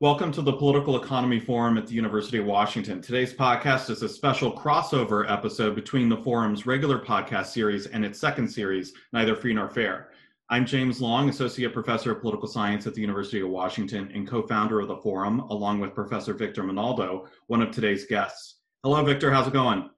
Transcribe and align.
Welcome 0.00 0.30
to 0.30 0.42
the 0.42 0.52
Political 0.52 1.02
Economy 1.02 1.40
Forum 1.40 1.76
at 1.76 1.88
the 1.88 1.94
University 1.94 2.38
of 2.38 2.44
Washington. 2.44 3.02
Today's 3.02 3.34
podcast 3.34 3.90
is 3.90 4.00
a 4.00 4.08
special 4.08 4.52
crossover 4.52 5.28
episode 5.28 5.74
between 5.74 6.08
the 6.08 6.18
forum's 6.18 6.66
regular 6.66 7.00
podcast 7.00 7.46
series 7.46 7.86
and 7.86 8.04
its 8.04 8.20
second 8.20 8.46
series, 8.46 8.92
Neither 9.12 9.34
Free 9.34 9.52
Nor 9.52 9.68
Fair. 9.68 10.10
I'm 10.50 10.64
James 10.64 11.00
Long, 11.00 11.28
Associate 11.28 11.72
Professor 11.72 12.12
of 12.12 12.20
Political 12.20 12.46
Science 12.46 12.86
at 12.86 12.94
the 12.94 13.00
University 13.00 13.40
of 13.40 13.48
Washington 13.48 14.08
and 14.14 14.28
co 14.28 14.46
founder 14.46 14.78
of 14.78 14.86
the 14.86 14.98
forum, 14.98 15.40
along 15.40 15.80
with 15.80 15.96
Professor 15.96 16.32
Victor 16.32 16.62
Menaldo, 16.62 17.26
one 17.48 17.60
of 17.60 17.72
today's 17.72 18.06
guests. 18.06 18.60
Hello, 18.84 19.02
Victor. 19.04 19.32
How's 19.32 19.48
it 19.48 19.52
going? 19.52 19.90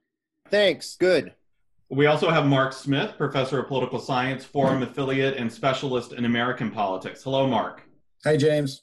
Thanks. 0.48 0.96
Good. 0.96 1.34
We 1.90 2.06
also 2.06 2.30
have 2.30 2.46
Mark 2.46 2.72
Smith, 2.72 3.18
Professor 3.18 3.60
of 3.60 3.68
Political 3.68 3.98
Science, 3.98 4.46
Forum 4.46 4.82
Affiliate, 4.82 5.36
and 5.36 5.52
Specialist 5.52 6.14
in 6.14 6.24
American 6.24 6.70
Politics. 6.70 7.22
Hello, 7.22 7.46
Mark. 7.46 7.82
Hi, 8.24 8.38
James. 8.38 8.80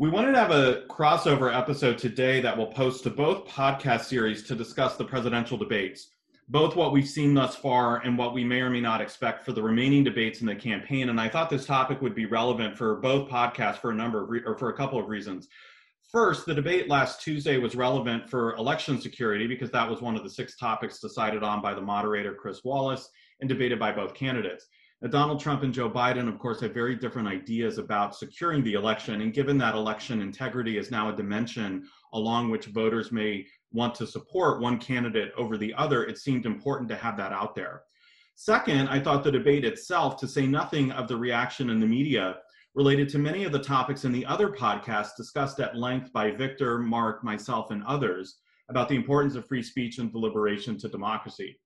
We 0.00 0.08
wanted 0.08 0.30
to 0.30 0.38
have 0.38 0.52
a 0.52 0.84
crossover 0.88 1.52
episode 1.52 1.98
today 1.98 2.40
that 2.42 2.56
will 2.56 2.68
post 2.68 3.02
to 3.02 3.10
both 3.10 3.48
podcast 3.48 4.02
series 4.02 4.44
to 4.44 4.54
discuss 4.54 4.94
the 4.94 5.04
presidential 5.04 5.58
debates, 5.58 6.12
both 6.48 6.76
what 6.76 6.92
we've 6.92 7.08
seen 7.08 7.34
thus 7.34 7.56
far 7.56 7.96
and 8.02 8.16
what 8.16 8.32
we 8.32 8.44
may 8.44 8.60
or 8.60 8.70
may 8.70 8.80
not 8.80 9.00
expect 9.00 9.44
for 9.44 9.50
the 9.50 9.60
remaining 9.60 10.04
debates 10.04 10.40
in 10.40 10.46
the 10.46 10.54
campaign. 10.54 11.08
And 11.08 11.20
I 11.20 11.28
thought 11.28 11.50
this 11.50 11.66
topic 11.66 12.00
would 12.00 12.14
be 12.14 12.26
relevant 12.26 12.78
for 12.78 13.00
both 13.00 13.28
podcasts 13.28 13.78
for 13.80 13.90
a 13.90 13.94
number 13.96 14.22
of 14.22 14.30
re- 14.30 14.42
or 14.46 14.56
for 14.56 14.68
a 14.68 14.76
couple 14.76 15.00
of 15.00 15.08
reasons. 15.08 15.48
First, 16.12 16.46
the 16.46 16.54
debate 16.54 16.88
last 16.88 17.20
Tuesday 17.20 17.58
was 17.58 17.74
relevant 17.74 18.30
for 18.30 18.54
election 18.54 19.00
security 19.00 19.48
because 19.48 19.72
that 19.72 19.90
was 19.90 20.00
one 20.00 20.14
of 20.14 20.22
the 20.22 20.30
six 20.30 20.56
topics 20.56 21.00
decided 21.00 21.42
on 21.42 21.60
by 21.60 21.74
the 21.74 21.80
moderator 21.80 22.34
Chris 22.34 22.62
Wallace 22.62 23.08
and 23.40 23.48
debated 23.48 23.80
by 23.80 23.90
both 23.90 24.14
candidates. 24.14 24.68
Now, 25.00 25.08
Donald 25.10 25.38
Trump 25.38 25.62
and 25.62 25.72
Joe 25.72 25.88
Biden, 25.88 26.28
of 26.28 26.40
course, 26.40 26.60
have 26.60 26.74
very 26.74 26.96
different 26.96 27.28
ideas 27.28 27.78
about 27.78 28.16
securing 28.16 28.64
the 28.64 28.72
election. 28.72 29.20
And 29.20 29.32
given 29.32 29.56
that 29.58 29.76
election 29.76 30.20
integrity 30.20 30.76
is 30.76 30.90
now 30.90 31.08
a 31.08 31.16
dimension 31.16 31.88
along 32.12 32.50
which 32.50 32.66
voters 32.66 33.12
may 33.12 33.46
want 33.70 33.94
to 33.96 34.08
support 34.08 34.60
one 34.60 34.78
candidate 34.78 35.30
over 35.36 35.56
the 35.56 35.72
other, 35.74 36.04
it 36.04 36.18
seemed 36.18 36.46
important 36.46 36.88
to 36.88 36.96
have 36.96 37.16
that 37.16 37.32
out 37.32 37.54
there. 37.54 37.82
Second, 38.34 38.88
I 38.88 38.98
thought 38.98 39.22
the 39.22 39.30
debate 39.30 39.64
itself, 39.64 40.16
to 40.16 40.26
say 40.26 40.46
nothing 40.46 40.90
of 40.90 41.06
the 41.06 41.16
reaction 41.16 41.70
in 41.70 41.78
the 41.78 41.86
media, 41.86 42.36
related 42.74 43.08
to 43.10 43.18
many 43.18 43.44
of 43.44 43.52
the 43.52 43.58
topics 43.58 44.04
in 44.04 44.10
the 44.10 44.26
other 44.26 44.48
podcasts 44.48 45.16
discussed 45.16 45.60
at 45.60 45.76
length 45.76 46.12
by 46.12 46.32
Victor, 46.32 46.78
Mark, 46.78 47.22
myself, 47.22 47.70
and 47.70 47.84
others 47.84 48.38
about 48.68 48.88
the 48.88 48.96
importance 48.96 49.36
of 49.36 49.46
free 49.46 49.62
speech 49.62 49.98
and 49.98 50.10
deliberation 50.10 50.76
to 50.78 50.88
democracy. 50.88 51.58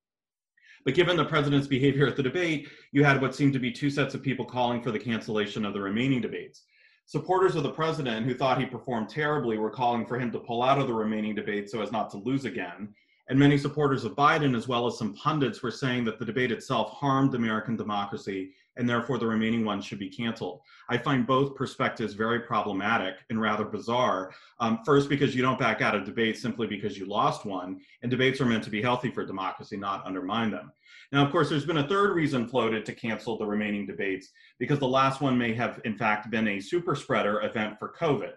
But 0.84 0.94
given 0.94 1.16
the 1.16 1.24
president's 1.24 1.68
behavior 1.68 2.06
at 2.06 2.16
the 2.16 2.22
debate, 2.22 2.68
you 2.90 3.04
had 3.04 3.20
what 3.20 3.34
seemed 3.34 3.52
to 3.52 3.58
be 3.58 3.70
two 3.70 3.90
sets 3.90 4.14
of 4.14 4.22
people 4.22 4.44
calling 4.44 4.82
for 4.82 4.90
the 4.90 4.98
cancellation 4.98 5.64
of 5.64 5.74
the 5.74 5.80
remaining 5.80 6.20
debates. 6.20 6.64
Supporters 7.06 7.54
of 7.54 7.62
the 7.62 7.70
president 7.70 8.26
who 8.26 8.34
thought 8.34 8.58
he 8.58 8.66
performed 8.66 9.08
terribly 9.08 9.58
were 9.58 9.70
calling 9.70 10.06
for 10.06 10.18
him 10.18 10.30
to 10.32 10.38
pull 10.38 10.62
out 10.62 10.78
of 10.78 10.86
the 10.86 10.94
remaining 10.94 11.34
debates 11.34 11.70
so 11.72 11.82
as 11.82 11.92
not 11.92 12.10
to 12.10 12.18
lose 12.18 12.44
again. 12.44 12.94
And 13.28 13.38
many 13.38 13.56
supporters 13.56 14.04
of 14.04 14.16
Biden, 14.16 14.56
as 14.56 14.66
well 14.66 14.86
as 14.86 14.98
some 14.98 15.14
pundits, 15.14 15.62
were 15.62 15.70
saying 15.70 16.04
that 16.04 16.18
the 16.18 16.24
debate 16.24 16.50
itself 16.50 16.90
harmed 16.92 17.34
American 17.34 17.76
democracy 17.76 18.52
and 18.76 18.88
therefore 18.88 19.18
the 19.18 19.26
remaining 19.26 19.64
ones 19.64 19.84
should 19.84 19.98
be 19.98 20.08
canceled. 20.08 20.60
I 20.88 20.98
find 20.98 21.26
both 21.26 21.54
perspectives 21.54 22.14
very 22.14 22.40
problematic 22.40 23.14
and 23.30 23.40
rather 23.40 23.64
bizarre. 23.64 24.32
Um, 24.60 24.80
first, 24.84 25.08
because 25.08 25.34
you 25.34 25.42
don't 25.42 25.58
back 25.58 25.82
out 25.82 25.94
of 25.94 26.04
debates 26.04 26.40
simply 26.40 26.66
because 26.66 26.98
you 26.98 27.06
lost 27.06 27.44
one, 27.44 27.80
and 28.02 28.10
debates 28.10 28.40
are 28.40 28.46
meant 28.46 28.64
to 28.64 28.70
be 28.70 28.82
healthy 28.82 29.10
for 29.10 29.24
democracy, 29.24 29.76
not 29.76 30.06
undermine 30.06 30.50
them. 30.50 30.72
Now, 31.10 31.24
of 31.24 31.30
course, 31.30 31.50
there's 31.50 31.66
been 31.66 31.78
a 31.78 31.88
third 31.88 32.14
reason 32.14 32.48
floated 32.48 32.86
to 32.86 32.94
cancel 32.94 33.36
the 33.36 33.46
remaining 33.46 33.86
debates 33.86 34.30
because 34.58 34.78
the 34.78 34.88
last 34.88 35.20
one 35.20 35.36
may 35.36 35.52
have, 35.54 35.80
in 35.84 35.96
fact, 35.96 36.30
been 36.30 36.48
a 36.48 36.60
super 36.60 36.94
spreader 36.94 37.42
event 37.42 37.78
for 37.78 37.92
COVID. 38.00 38.32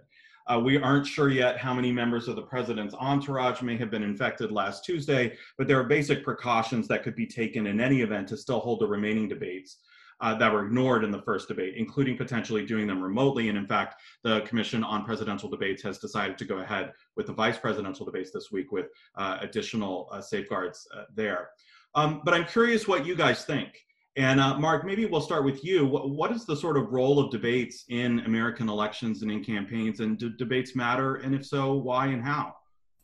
Uh, 0.47 0.59
we 0.59 0.77
aren't 0.77 1.07
sure 1.07 1.29
yet 1.29 1.57
how 1.57 1.73
many 1.73 1.91
members 1.91 2.27
of 2.27 2.35
the 2.35 2.41
president's 2.41 2.93
entourage 2.93 3.63
may 3.63 3.75
have 3.77 3.89
been 3.89 4.03
infected 4.03 4.51
last 4.51 4.85
Tuesday, 4.85 5.35
but 5.57 5.67
there 5.67 5.79
are 5.79 5.85
basic 5.85 6.23
precautions 6.23 6.87
that 6.87 7.01
could 7.01 7.15
be 7.15 7.25
taken 7.25 7.65
in 7.65 7.79
any 7.79 8.01
event 8.01 8.27
to 8.27 8.37
still 8.37 8.59
hold 8.59 8.79
the 8.79 8.87
remaining 8.87 9.27
debates 9.27 9.79
uh, 10.21 10.35
that 10.35 10.51
were 10.51 10.65
ignored 10.65 11.03
in 11.03 11.11
the 11.11 11.21
first 11.21 11.47
debate, 11.47 11.75
including 11.77 12.17
potentially 12.17 12.65
doing 12.65 12.87
them 12.87 13.01
remotely. 13.01 13.49
And 13.49 13.57
in 13.57 13.67
fact, 13.67 14.01
the 14.23 14.41
Commission 14.41 14.83
on 14.83 15.05
Presidential 15.05 15.49
Debates 15.49 15.81
has 15.83 15.97
decided 15.97 16.37
to 16.37 16.45
go 16.45 16.59
ahead 16.59 16.93
with 17.15 17.27
the 17.27 17.33
vice 17.33 17.57
presidential 17.57 18.05
debates 18.05 18.31
this 18.31 18.51
week 18.51 18.71
with 18.71 18.87
uh, 19.15 19.37
additional 19.41 20.09
uh, 20.11 20.21
safeguards 20.21 20.87
uh, 20.95 21.03
there. 21.13 21.49
Um, 21.95 22.21
but 22.25 22.33
I'm 22.33 22.45
curious 22.45 22.87
what 22.87 23.05
you 23.05 23.15
guys 23.15 23.45
think. 23.45 23.85
And 24.17 24.39
uh, 24.39 24.57
Mark, 24.57 24.85
maybe 24.85 25.05
we'll 25.05 25.19
start 25.19 25.43
with 25.43 25.63
you. 25.65 25.85
What, 25.85 26.09
what 26.09 26.31
is 26.31 26.45
the 26.45 26.55
sort 26.55 26.77
of 26.77 26.91
role 26.91 27.19
of 27.19 27.31
debates 27.31 27.83
in 27.89 28.19
American 28.21 28.69
elections 28.69 29.21
and 29.21 29.31
in 29.31 29.43
campaigns? 29.43 29.99
And 29.99 30.17
do 30.17 30.29
debates 30.29 30.75
matter? 30.75 31.15
And 31.15 31.35
if 31.35 31.45
so, 31.45 31.73
why 31.73 32.07
and 32.07 32.23
how? 32.23 32.55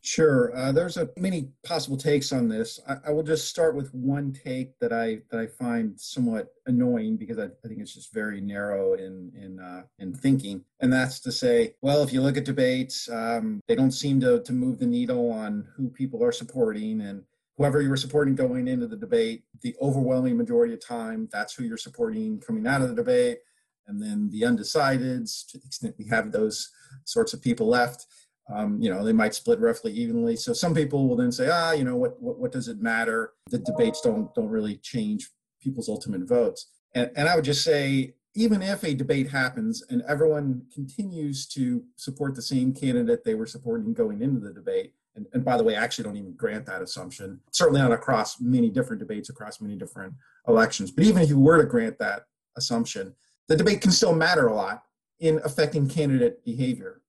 Sure. 0.04 0.56
Uh, 0.58 0.72
there's 0.72 0.98
a 0.98 1.10
many 1.16 1.50
possible 1.64 1.96
takes 1.96 2.32
on 2.32 2.48
this. 2.48 2.80
I, 2.88 2.96
I, 3.08 3.12
will 3.12 3.22
just 3.22 3.48
start 3.48 3.76
with 3.76 3.94
one 3.94 4.34
take 4.34 4.78
that 4.80 4.92
I 4.92 5.20
that 5.30 5.40
I 5.40 5.46
find 5.46 6.00
somewhat 6.00 6.48
annoying 6.66 7.18
because 7.18 7.38
I, 7.38 7.46
I 7.46 7.68
think 7.68 7.82
it's 7.82 7.94
just 7.94 8.12
very 8.12 8.42
narrow 8.42 8.94
in 8.94 9.32
in 9.40 9.60
uh, 9.60 9.84
in 10.00 10.16
thinking, 10.16 10.66
and 10.80 10.92
that's 10.92 11.20
to 11.20 11.32
say, 11.32 11.76
well, 11.84 12.02
if 12.02 12.12
you 12.12 12.22
look 12.22 12.36
at 12.36 12.46
debates, 12.46 13.08
um, 13.10 13.62
they 13.68 13.76
don't 13.76 13.92
seem 13.92 14.20
to 14.22 14.42
to 14.42 14.54
move 14.54 14.80
the 14.80 14.88
needle 14.88 15.32
on 15.32 15.68
who 15.76 15.92
people 15.92 16.24
are 16.24 16.32
supporting, 16.32 17.02
and 17.02 17.22
whoever 17.58 17.80
you 17.80 17.90
were 17.90 17.96
supporting 17.96 18.34
going 18.34 18.68
into 18.68 18.88
the 18.88 18.98
debate, 18.98 19.44
the 19.62 19.76
overwhelming 19.80 20.36
majority 20.36 20.74
of 20.74 20.84
time, 20.84 21.30
that's 21.32 21.54
who 21.54 21.64
you're 21.64 21.78
supporting 21.78 22.40
coming 22.40 22.66
out 22.66 22.82
of 22.82 22.90
the 22.90 22.96
debate, 22.96 23.38
and 23.86 24.02
then 24.02 24.32
the 24.32 24.42
undecideds, 24.42 25.46
to 25.52 25.60
the 25.60 25.66
extent 25.68 25.94
we 26.00 26.08
have 26.08 26.32
those 26.32 26.72
sorts 27.06 27.34
of 27.34 27.42
people 27.42 27.68
left 27.68 28.08
um, 28.54 28.82
you 28.82 28.90
know, 28.90 29.04
they 29.04 29.14
might 29.14 29.36
split 29.36 29.60
roughly 29.60 29.94
evenly. 29.94 30.36
So 30.36 30.54
some 30.54 30.74
people 30.74 31.08
will 31.08 31.16
then 31.16 31.32
say, 31.32 31.50
ah, 31.52 31.72
you 31.72 31.84
know, 31.84 31.96
what, 31.96 32.22
what, 32.22 32.40
what 32.40 32.52
does 32.52 32.68
it 32.68 32.82
matter? 32.82 33.34
The 33.50 33.60
debates 33.60 34.02
don't, 34.02 34.34
don't 34.36 34.50
really 34.50 34.78
change 34.78 35.30
people's 35.62 35.90
ultimate 35.90 36.28
votes. 36.28 36.68
And, 36.96 37.12
and 37.16 37.30
I 37.30 37.36
would 37.36 37.46
just 37.46 37.64
say, 37.64 38.16
even 38.34 38.62
if 38.62 38.84
a 38.84 38.94
debate 38.94 39.30
happens 39.30 39.84
and 39.90 40.02
everyone 40.08 40.64
continues 40.74 41.46
to 41.48 41.84
support 41.98 42.36
the 42.36 42.42
same 42.42 42.74
candidate 42.74 43.24
they 43.24 43.36
were 43.36 43.46
supporting 43.46 43.94
going 43.94 44.22
into 44.22 44.40
the 44.40 44.54
debate, 44.54 44.94
and, 45.16 45.26
and 45.34 45.44
by 45.44 45.58
the 45.58 45.64
way, 45.64 45.76
I 45.76 45.84
actually 45.84 46.06
don't 46.06 46.16
even 46.16 46.36
grant 46.36 46.66
that 46.68 46.82
assumption, 46.82 47.42
certainly 47.52 47.82
not 47.82 47.92
across 47.92 48.40
many 48.40 48.70
different 48.70 49.02
debates, 49.02 49.30
across 49.30 49.60
many 49.60 49.76
different 49.76 50.14
elections. 50.48 50.92
But 50.92 51.04
even 51.04 51.22
if 51.22 51.30
you 51.30 51.40
were 51.40 51.62
to 51.62 51.68
grant 51.68 52.00
that 52.00 52.24
assumption, 52.56 53.14
the 53.50 53.58
debate 53.58 53.82
can 53.82 53.92
still 53.92 54.16
matter 54.16 54.48
a 54.48 54.54
lot 54.54 54.84
in 55.20 55.42
affecting 55.44 55.90
candidate 55.90 56.44
behavior 56.46 57.02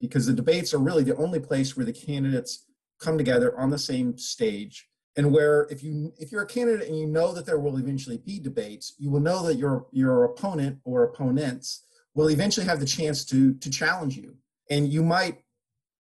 because 0.00 0.26
the 0.26 0.32
debates 0.32 0.72
are 0.72 0.78
really 0.78 1.04
the 1.04 1.16
only 1.16 1.40
place 1.40 1.76
where 1.76 1.86
the 1.86 1.92
candidates 1.92 2.66
come 3.00 3.18
together 3.18 3.58
on 3.58 3.70
the 3.70 3.78
same 3.78 4.16
stage 4.16 4.88
and 5.16 5.32
where 5.32 5.66
if 5.70 5.82
you 5.82 6.12
if 6.18 6.30
you're 6.30 6.42
a 6.42 6.46
candidate 6.46 6.88
and 6.88 6.98
you 6.98 7.06
know 7.06 7.32
that 7.32 7.46
there 7.46 7.58
will 7.58 7.78
eventually 7.78 8.18
be 8.18 8.38
debates 8.38 8.94
you 8.98 9.10
will 9.10 9.20
know 9.20 9.42
that 9.44 9.56
your 9.56 9.86
your 9.92 10.24
opponent 10.24 10.78
or 10.84 11.04
opponents 11.04 11.84
will 12.14 12.30
eventually 12.30 12.66
have 12.66 12.80
the 12.80 12.86
chance 12.86 13.24
to 13.26 13.54
to 13.54 13.70
challenge 13.70 14.16
you. 14.16 14.36
And 14.68 14.92
you 14.92 15.02
might 15.02 15.42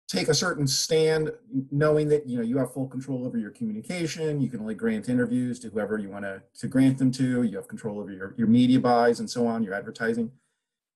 take 0.07 0.29
a 0.29 0.33
certain 0.33 0.65
stand 0.65 1.31
knowing 1.69 2.07
that 2.07 2.27
you 2.27 2.37
know 2.37 2.43
you 2.43 2.57
have 2.57 2.73
full 2.73 2.87
control 2.87 3.25
over 3.25 3.37
your 3.37 3.51
communication. 3.51 4.41
You 4.41 4.49
can 4.49 4.59
only 4.59 4.75
grant 4.75 5.09
interviews 5.09 5.59
to 5.59 5.69
whoever 5.69 5.97
you 5.97 6.09
want 6.09 6.25
to, 6.25 6.41
to 6.59 6.67
grant 6.67 6.97
them 6.97 7.11
to. 7.13 7.43
You 7.43 7.57
have 7.57 7.67
control 7.67 7.99
over 7.99 8.11
your, 8.11 8.33
your 8.37 8.47
media 8.47 8.79
buys 8.79 9.19
and 9.19 9.29
so 9.29 9.47
on 9.47 9.63
your 9.63 9.73
advertising. 9.73 10.31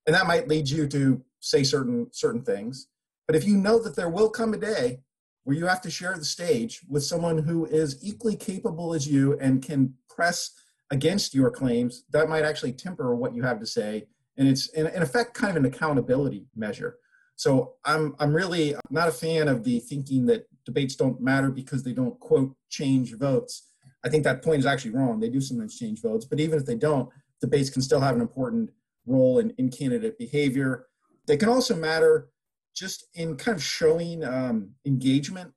And 0.07 0.15
that 0.15 0.27
might 0.27 0.47
lead 0.47 0.69
you 0.69 0.87
to 0.87 1.21
say 1.39 1.63
certain 1.63 2.07
certain 2.11 2.41
things 2.41 2.87
but 3.27 3.35
if 3.35 3.45
you 3.45 3.57
know 3.57 3.81
that 3.81 3.95
there 3.95 4.09
will 4.09 4.29
come 4.29 4.53
a 4.53 4.57
day 4.57 4.99
where 5.43 5.55
you 5.55 5.65
have 5.65 5.81
to 5.81 5.91
share 5.91 6.15
the 6.17 6.25
stage 6.25 6.81
with 6.87 7.03
someone 7.03 7.39
who 7.39 7.65
is 7.65 7.97
equally 8.03 8.35
capable 8.35 8.93
as 8.93 9.07
you 9.07 9.37
and 9.39 9.63
can 9.63 9.93
press 10.09 10.51
against 10.91 11.33
your 11.33 11.49
claims, 11.49 12.03
that 12.11 12.29
might 12.29 12.43
actually 12.43 12.73
temper 12.73 13.15
what 13.15 13.33
you 13.33 13.41
have 13.41 13.59
to 13.59 13.65
say. 13.65 14.05
And 14.37 14.47
it's 14.47 14.67
in, 14.69 14.87
in 14.87 15.01
effect 15.01 15.33
kind 15.33 15.57
of 15.57 15.63
an 15.63 15.71
accountability 15.71 16.47
measure. 16.55 16.97
So 17.35 17.73
I'm 17.85 18.15
I'm 18.19 18.33
really 18.33 18.75
not 18.91 19.07
a 19.07 19.11
fan 19.11 19.47
of 19.47 19.63
the 19.63 19.79
thinking 19.79 20.27
that 20.27 20.45
debates 20.65 20.95
don't 20.95 21.19
matter 21.19 21.49
because 21.49 21.83
they 21.83 21.93
don't 21.93 22.19
quote 22.19 22.55
change 22.69 23.15
votes. 23.17 23.67
I 24.03 24.09
think 24.09 24.23
that 24.25 24.43
point 24.43 24.59
is 24.59 24.65
actually 24.65 24.91
wrong. 24.91 25.19
They 25.19 25.29
do 25.29 25.41
sometimes 25.41 25.77
change 25.77 26.01
votes, 26.01 26.25
but 26.25 26.39
even 26.39 26.59
if 26.59 26.65
they 26.65 26.75
don't, 26.75 27.09
debates 27.39 27.69
can 27.69 27.81
still 27.81 27.99
have 27.99 28.15
an 28.15 28.21
important 28.21 28.69
role 29.05 29.39
in, 29.39 29.51
in 29.57 29.69
candidate 29.69 30.17
behavior. 30.17 30.85
They 31.27 31.37
can 31.37 31.49
also 31.49 31.75
matter 31.75 32.29
just 32.75 33.07
in 33.15 33.35
kind 33.35 33.55
of 33.55 33.63
showing 33.63 34.23
um, 34.23 34.69
engagement 34.85 35.51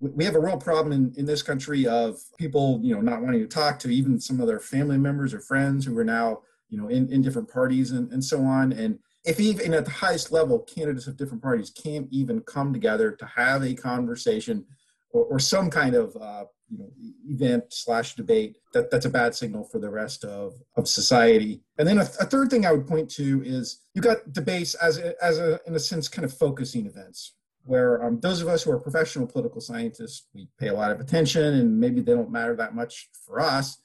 we 0.00 0.24
have 0.24 0.34
a 0.34 0.40
real 0.40 0.56
problem 0.56 0.92
in, 0.92 1.12
in 1.16 1.26
this 1.26 1.42
country 1.42 1.86
of 1.86 2.18
people 2.38 2.80
you 2.82 2.94
know 2.94 3.00
not 3.00 3.22
wanting 3.22 3.40
to 3.40 3.46
talk 3.46 3.78
to 3.78 3.90
even 3.90 4.18
some 4.18 4.40
of 4.40 4.46
their 4.46 4.60
family 4.60 4.98
members 4.98 5.34
or 5.34 5.40
friends 5.40 5.84
who 5.84 5.96
are 5.98 6.04
now 6.04 6.40
you 6.68 6.78
know 6.78 6.88
in, 6.88 7.12
in 7.12 7.22
different 7.22 7.50
parties 7.50 7.90
and, 7.90 8.10
and 8.12 8.24
so 8.24 8.40
on. 8.42 8.72
And 8.72 8.98
if 9.24 9.38
even 9.38 9.74
at 9.74 9.84
the 9.84 9.90
highest 9.90 10.32
level 10.32 10.60
candidates 10.60 11.06
of 11.06 11.16
different 11.16 11.42
parties 11.42 11.70
can't 11.70 12.08
even 12.10 12.40
come 12.40 12.72
together 12.72 13.12
to 13.12 13.26
have 13.26 13.62
a 13.62 13.74
conversation 13.74 14.64
or, 15.10 15.24
or 15.24 15.38
some 15.38 15.68
kind 15.68 15.94
of 15.94 16.16
uh, 16.16 16.44
you 16.70 16.78
know 16.78 16.90
event 17.28 17.64
slash 17.70 18.14
debate 18.14 18.56
that 18.72 18.90
that's 18.90 19.04
a 19.04 19.10
bad 19.10 19.34
signal 19.34 19.64
for 19.64 19.78
the 19.78 19.90
rest 19.90 20.24
of 20.24 20.54
of 20.76 20.88
society. 20.88 21.62
And 21.78 21.86
then 21.86 21.98
a, 21.98 22.02
a 22.02 22.26
third 22.26 22.50
thing 22.50 22.64
i 22.64 22.72
would 22.72 22.86
point 22.86 23.10
to 23.12 23.42
is 23.44 23.80
you 23.94 24.00
got 24.00 24.32
debates 24.32 24.74
as 24.74 24.98
a, 24.98 25.22
as 25.22 25.38
a 25.38 25.60
in 25.66 25.74
a 25.74 25.80
sense 25.80 26.08
kind 26.08 26.24
of 26.24 26.32
focusing 26.32 26.86
events 26.86 27.34
where 27.64 28.02
um, 28.02 28.20
those 28.20 28.40
of 28.40 28.48
us 28.48 28.62
who 28.62 28.70
are 28.70 28.80
professional 28.80 29.26
political 29.26 29.60
scientists 29.60 30.26
we 30.34 30.48
pay 30.58 30.68
a 30.68 30.74
lot 30.74 30.90
of 30.90 31.00
attention 31.00 31.54
and 31.54 31.78
maybe 31.78 32.00
they 32.00 32.14
don't 32.14 32.30
matter 32.30 32.56
that 32.56 32.74
much 32.74 33.10
for 33.26 33.40
us. 33.40 33.82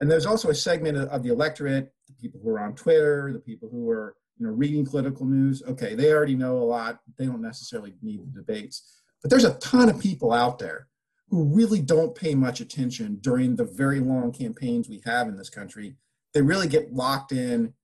And 0.00 0.08
there's 0.08 0.26
also 0.26 0.50
a 0.50 0.54
segment 0.54 0.96
of, 0.96 1.08
of 1.08 1.22
the 1.22 1.32
electorate 1.32 1.92
the 2.06 2.14
people 2.14 2.40
who 2.42 2.50
are 2.50 2.60
on 2.60 2.74
twitter 2.74 3.32
the 3.32 3.40
people 3.40 3.68
who 3.68 3.88
are 3.90 4.16
you 4.38 4.46
know 4.46 4.52
reading 4.52 4.84
political 4.84 5.26
news. 5.26 5.62
Okay 5.66 5.94
they 5.94 6.12
already 6.12 6.36
know 6.36 6.58
a 6.58 6.64
lot. 6.64 7.00
They 7.16 7.26
don't 7.26 7.42
necessarily 7.42 7.94
need 8.02 8.20
the 8.20 8.40
debates. 8.40 8.94
But 9.22 9.30
there's 9.30 9.44
a 9.44 9.54
ton 9.54 9.88
of 9.88 9.98
people 9.98 10.32
out 10.32 10.58
there 10.58 10.87
who 11.30 11.44
really 11.44 11.80
don't 11.80 12.14
pay 12.14 12.34
much 12.34 12.60
attention 12.60 13.18
during 13.20 13.56
the 13.56 13.64
very 13.64 14.00
long 14.00 14.32
campaigns 14.32 14.88
we 14.88 15.02
have 15.04 15.28
in 15.28 15.36
this 15.36 15.50
country. 15.50 15.96
They 16.32 16.42
really 16.42 16.68
get 16.68 16.92
locked 16.92 17.32
in 17.32 17.74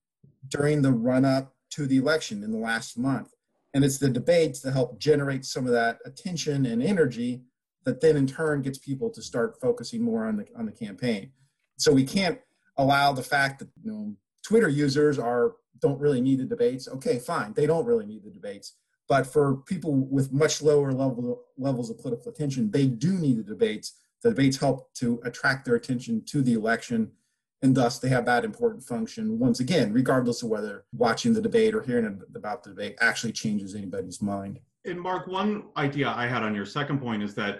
during 0.49 0.81
the 0.81 0.91
run 0.91 1.25
up 1.25 1.53
to 1.71 1.85
the 1.85 1.97
election 1.97 2.43
in 2.43 2.51
the 2.51 2.57
last 2.57 2.97
month. 2.97 3.29
And 3.73 3.83
it's 3.83 3.97
the 3.97 4.09
debates 4.09 4.61
that 4.61 4.71
help 4.71 4.99
generate 4.99 5.45
some 5.45 5.65
of 5.65 5.73
that 5.73 5.99
attention 6.05 6.65
and 6.65 6.81
energy 6.81 7.41
that 7.83 8.01
then 8.01 8.17
in 8.17 8.25
turn 8.25 8.61
gets 8.61 8.77
people 8.77 9.09
to 9.11 9.21
start 9.21 9.59
focusing 9.61 10.01
more 10.01 10.25
on 10.25 10.37
the 10.37 10.45
on 10.57 10.65
the 10.65 10.71
campaign. 10.71 11.31
So 11.77 11.91
we 11.91 12.03
can't 12.03 12.39
allow 12.77 13.13
the 13.13 13.23
fact 13.23 13.59
that 13.59 13.69
you 13.83 13.91
know 13.91 14.15
Twitter 14.43 14.69
users 14.69 15.19
are 15.19 15.53
don't 15.81 15.99
really 15.99 16.21
need 16.21 16.39
the 16.39 16.45
debates. 16.45 16.87
Okay, 16.87 17.19
fine. 17.19 17.53
They 17.53 17.67
don't 17.67 17.85
really 17.85 18.05
need 18.05 18.23
the 18.23 18.31
debates. 18.31 18.73
But 19.07 19.27
for 19.27 19.57
people 19.57 19.93
with 19.93 20.33
much 20.33 20.61
lower 20.61 20.91
level, 20.91 21.43
levels 21.57 21.89
of 21.89 21.99
political 21.99 22.31
attention, 22.31 22.71
they 22.71 22.87
do 22.87 23.13
need 23.13 23.37
the 23.37 23.43
debates. 23.43 23.93
The 24.23 24.29
debates 24.29 24.57
help 24.57 24.93
to 24.95 25.21
attract 25.23 25.65
their 25.65 25.75
attention 25.75 26.23
to 26.25 26.41
the 26.41 26.53
election, 26.53 27.11
and 27.61 27.75
thus 27.75 27.99
they 27.99 28.09
have 28.09 28.25
that 28.25 28.43
important 28.43 28.83
function. 28.83 29.37
Once 29.37 29.59
again, 29.59 29.93
regardless 29.93 30.41
of 30.41 30.49
whether 30.49 30.85
watching 30.93 31.33
the 31.33 31.41
debate 31.41 31.75
or 31.75 31.81
hearing 31.81 32.21
about 32.33 32.63
the 32.63 32.71
debate 32.71 32.95
actually 32.99 33.31
changes 33.31 33.75
anybody's 33.75 34.21
mind. 34.21 34.59
And 34.85 34.99
Mark, 34.99 35.27
one 35.27 35.65
idea 35.77 36.09
I 36.09 36.27
had 36.27 36.43
on 36.43 36.55
your 36.55 36.65
second 36.65 36.99
point 36.99 37.21
is 37.21 37.35
that 37.35 37.59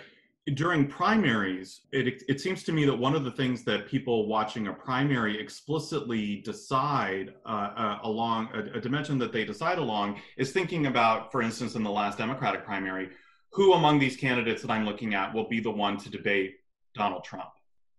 during 0.54 0.88
primaries, 0.88 1.82
it, 1.92 2.22
it 2.30 2.40
seems 2.40 2.64
to 2.64 2.72
me 2.72 2.86
that 2.86 2.96
one 2.96 3.16
of 3.16 3.24
the 3.24 3.32
things 3.32 3.64
that 3.64 3.88
people 3.88 4.28
watching 4.28 4.68
a 4.68 4.74
primary 4.74 5.40
explicitly 5.40 6.38
decide 6.46 7.34
uh, 7.46 7.72
uh, 7.76 8.00
along 8.04 8.50
a, 8.54 8.78
a, 8.78 8.80
dimension 8.82 9.18
that 9.18 9.32
they 9.32 9.44
decide 9.44 9.80
along 9.80 10.22
is 10.38 10.52
thinking 10.52 10.86
about, 10.86 11.32
for 11.32 11.42
instance, 11.42 11.74
in 11.74 11.82
the 11.82 11.90
last 11.90 12.20
Democratic 12.20 12.64
primary, 12.64 13.10
who 13.50 13.74
among 13.74 13.98
these 13.98 14.16
candidates 14.16 14.62
that 14.62 14.70
I'm 14.70 14.86
looking 14.86 15.16
at 15.16 15.34
will 15.34 15.50
be 15.50 15.60
the 15.60 15.72
one 15.72 15.98
to 15.98 16.12
debate 16.12 16.58
Donald 16.94 17.24
Trump. 17.24 17.50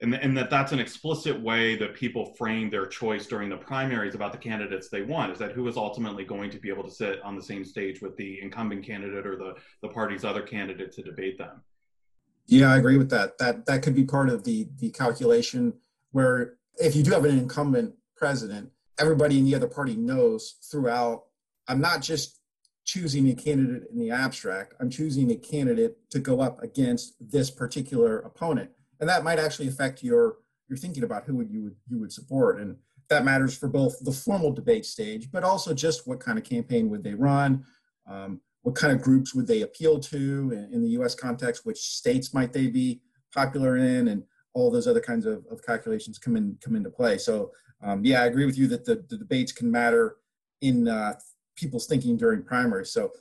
And, 0.00 0.14
and 0.14 0.36
that 0.36 0.50
that's 0.50 0.72
an 0.72 0.78
explicit 0.78 1.40
way 1.40 1.74
that 1.76 1.94
people 1.94 2.34
frame 2.34 2.70
their 2.70 2.86
choice 2.86 3.26
during 3.26 3.48
the 3.48 3.56
primaries 3.56 4.14
about 4.14 4.30
the 4.30 4.38
candidates 4.38 4.88
they 4.88 5.02
want 5.02 5.32
is 5.32 5.38
that 5.38 5.52
who 5.52 5.66
is 5.66 5.76
ultimately 5.76 6.22
going 6.22 6.50
to 6.50 6.58
be 6.58 6.68
able 6.68 6.84
to 6.84 6.90
sit 6.90 7.20
on 7.22 7.34
the 7.34 7.42
same 7.42 7.64
stage 7.64 8.02
with 8.02 8.14
the 8.16 8.40
incumbent 8.40 8.84
candidate 8.84 9.26
or 9.26 9.36
the, 9.36 9.54
the 9.80 9.88
party's 9.88 10.24
other 10.24 10.42
candidate 10.42 10.92
to 10.92 11.02
debate 11.02 11.38
them. 11.38 11.62
Yeah, 12.46 12.72
I 12.72 12.76
agree 12.76 12.96
with 12.96 13.10
that. 13.10 13.38
That 13.38 13.66
that 13.66 13.82
could 13.82 13.94
be 13.94 14.04
part 14.04 14.28
of 14.28 14.44
the 14.44 14.68
the 14.78 14.90
calculation 14.90 15.74
where 16.12 16.54
if 16.78 16.94
you 16.94 17.02
do 17.02 17.12
have 17.12 17.24
an 17.24 17.38
incumbent 17.38 17.94
president, 18.16 18.70
everybody 18.98 19.38
in 19.38 19.44
the 19.44 19.54
other 19.54 19.66
party 19.66 19.96
knows 19.96 20.56
throughout. 20.70 21.24
I'm 21.68 21.80
not 21.80 22.02
just 22.02 22.38
choosing 22.84 23.28
a 23.28 23.34
candidate 23.34 23.88
in 23.90 23.98
the 23.98 24.12
abstract. 24.12 24.74
I'm 24.78 24.90
choosing 24.90 25.30
a 25.32 25.36
candidate 25.36 25.98
to 26.10 26.20
go 26.20 26.40
up 26.40 26.62
against 26.62 27.14
this 27.20 27.50
particular 27.50 28.20
opponent, 28.20 28.70
and 29.00 29.08
that 29.08 29.24
might 29.24 29.40
actually 29.40 29.68
affect 29.68 30.02
your 30.02 30.36
your 30.68 30.76
thinking 30.78 31.02
about 31.02 31.24
who 31.24 31.34
would 31.36 31.50
you 31.50 31.64
would 31.64 31.76
you 31.88 31.98
would 31.98 32.12
support, 32.12 32.60
and 32.60 32.76
that 33.08 33.24
matters 33.24 33.56
for 33.56 33.68
both 33.68 33.98
the 34.04 34.12
formal 34.12 34.52
debate 34.52 34.86
stage, 34.86 35.30
but 35.30 35.44
also 35.44 35.74
just 35.74 36.06
what 36.06 36.20
kind 36.20 36.38
of 36.38 36.44
campaign 36.44 36.90
would 36.90 37.04
they 37.04 37.14
run. 37.14 37.64
Um, 38.06 38.40
what 38.66 38.74
kind 38.74 38.92
of 38.92 39.00
groups 39.00 39.32
would 39.32 39.46
they 39.46 39.62
appeal 39.62 40.00
to 40.00 40.50
in, 40.50 40.68
in, 40.72 40.82
the 40.82 40.88
US 41.00 41.14
context, 41.14 41.64
which 41.64 41.78
states 41.78 42.34
might 42.34 42.52
they 42.52 42.66
be 42.66 43.00
popular 43.32 43.76
in, 43.76 44.08
and 44.08 44.24
all 44.54 44.72
those 44.72 44.88
other 44.88 45.00
kinds 45.00 45.24
of, 45.24 45.44
of 45.52 45.62
calculations 45.64 46.18
come 46.18 46.34
in 46.34 46.58
come 46.60 46.74
into 46.74 46.90
play. 46.90 47.16
So 47.16 47.52
um, 47.84 48.04
yeah, 48.04 48.22
I 48.22 48.26
agree 48.26 48.44
with 48.44 48.58
you 48.58 48.66
that 48.66 48.84
the, 48.84 49.04
the 49.08 49.18
debates 49.18 49.52
can 49.52 49.70
matter 49.70 50.16
in 50.62 50.88
uh, 50.88 51.14
people's 51.54 51.86
thinking 51.86 52.16
during 52.16 52.42
primaries. 52.42 52.90
So 52.90 53.12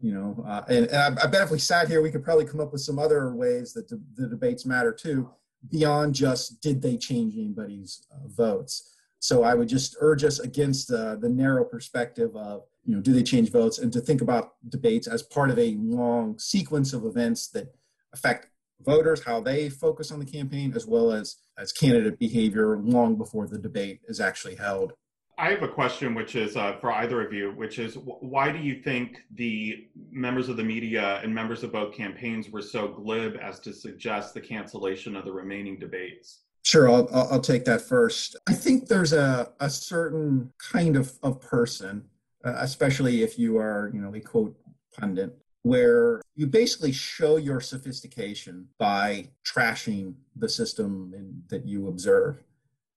you 0.00 0.12
know, 0.12 0.44
uh, 0.44 0.62
and, 0.66 0.86
and 0.86 1.18
I, 1.20 1.24
I, 1.24 1.26
bet 1.28 1.42
if 1.42 1.52
we 1.52 1.60
sat 1.60 1.86
here, 1.86 2.02
we 2.02 2.10
could 2.10 2.24
probably 2.24 2.44
come 2.44 2.58
up 2.58 2.72
with 2.72 2.80
some 2.80 2.98
other 2.98 3.32
ways 3.36 3.72
that 3.74 3.88
the, 3.88 4.02
the 4.16 4.26
debates 4.26 4.66
matter 4.66 4.92
too, 4.92 5.30
beyond 5.70 6.16
just 6.16 6.60
did 6.60 6.82
they 6.82 6.96
change 6.96 7.34
anybody's 7.36 8.04
uh, 8.12 8.26
votes. 8.26 8.96
So 9.20 9.44
I 9.44 9.54
would 9.54 9.68
just 9.68 9.96
urge 10.00 10.24
us 10.24 10.40
against 10.40 10.88
the 10.88 11.18
narrow 11.22 11.64
perspective 11.64 12.34
of 12.34 12.64
you 12.88 12.94
know, 12.94 13.02
do 13.02 13.12
they 13.12 13.22
change 13.22 13.52
votes? 13.52 13.78
And 13.78 13.92
to 13.92 14.00
think 14.00 14.22
about 14.22 14.54
debates 14.70 15.06
as 15.06 15.22
part 15.22 15.50
of 15.50 15.58
a 15.58 15.76
long 15.78 16.38
sequence 16.38 16.94
of 16.94 17.04
events 17.04 17.48
that 17.48 17.74
affect 18.14 18.46
voters, 18.80 19.22
how 19.22 19.42
they 19.42 19.68
focus 19.68 20.10
on 20.10 20.18
the 20.18 20.24
campaign, 20.24 20.72
as 20.74 20.86
well 20.86 21.12
as 21.12 21.36
as 21.58 21.70
candidate 21.70 22.18
behavior 22.18 22.78
long 22.78 23.16
before 23.16 23.46
the 23.46 23.58
debate 23.58 24.00
is 24.08 24.20
actually 24.20 24.54
held. 24.54 24.94
I 25.36 25.50
have 25.50 25.62
a 25.62 25.68
question, 25.68 26.14
which 26.14 26.34
is 26.34 26.56
uh, 26.56 26.78
for 26.80 26.90
either 26.92 27.24
of 27.24 27.30
you, 27.30 27.52
which 27.52 27.78
is 27.78 27.96
why 27.96 28.50
do 28.50 28.58
you 28.58 28.82
think 28.82 29.18
the 29.34 29.88
members 30.10 30.48
of 30.48 30.56
the 30.56 30.64
media 30.64 31.20
and 31.22 31.32
members 31.32 31.62
of 31.62 31.72
both 31.72 31.94
campaigns 31.94 32.48
were 32.48 32.62
so 32.62 32.88
glib 32.88 33.36
as 33.36 33.60
to 33.60 33.72
suggest 33.74 34.32
the 34.32 34.40
cancellation 34.40 35.14
of 35.14 35.26
the 35.26 35.32
remaining 35.32 35.78
debates? 35.78 36.44
Sure, 36.64 36.90
I'll, 36.90 37.08
I'll 37.12 37.40
take 37.40 37.66
that 37.66 37.82
first. 37.82 38.34
I 38.48 38.54
think 38.54 38.88
there's 38.88 39.12
a, 39.12 39.52
a 39.60 39.68
certain 39.68 40.52
kind 40.58 40.96
of, 40.96 41.12
of 41.22 41.40
person 41.40 42.04
uh, 42.44 42.54
especially 42.58 43.22
if 43.22 43.38
you 43.38 43.58
are, 43.58 43.90
you 43.92 44.00
know, 44.00 44.14
a 44.14 44.20
quote 44.20 44.56
pundit, 44.98 45.36
where 45.62 46.22
you 46.34 46.46
basically 46.46 46.92
show 46.92 47.36
your 47.36 47.60
sophistication 47.60 48.66
by 48.78 49.28
trashing 49.44 50.14
the 50.36 50.48
system 50.48 51.12
in, 51.16 51.42
that 51.48 51.66
you 51.66 51.88
observe. 51.88 52.42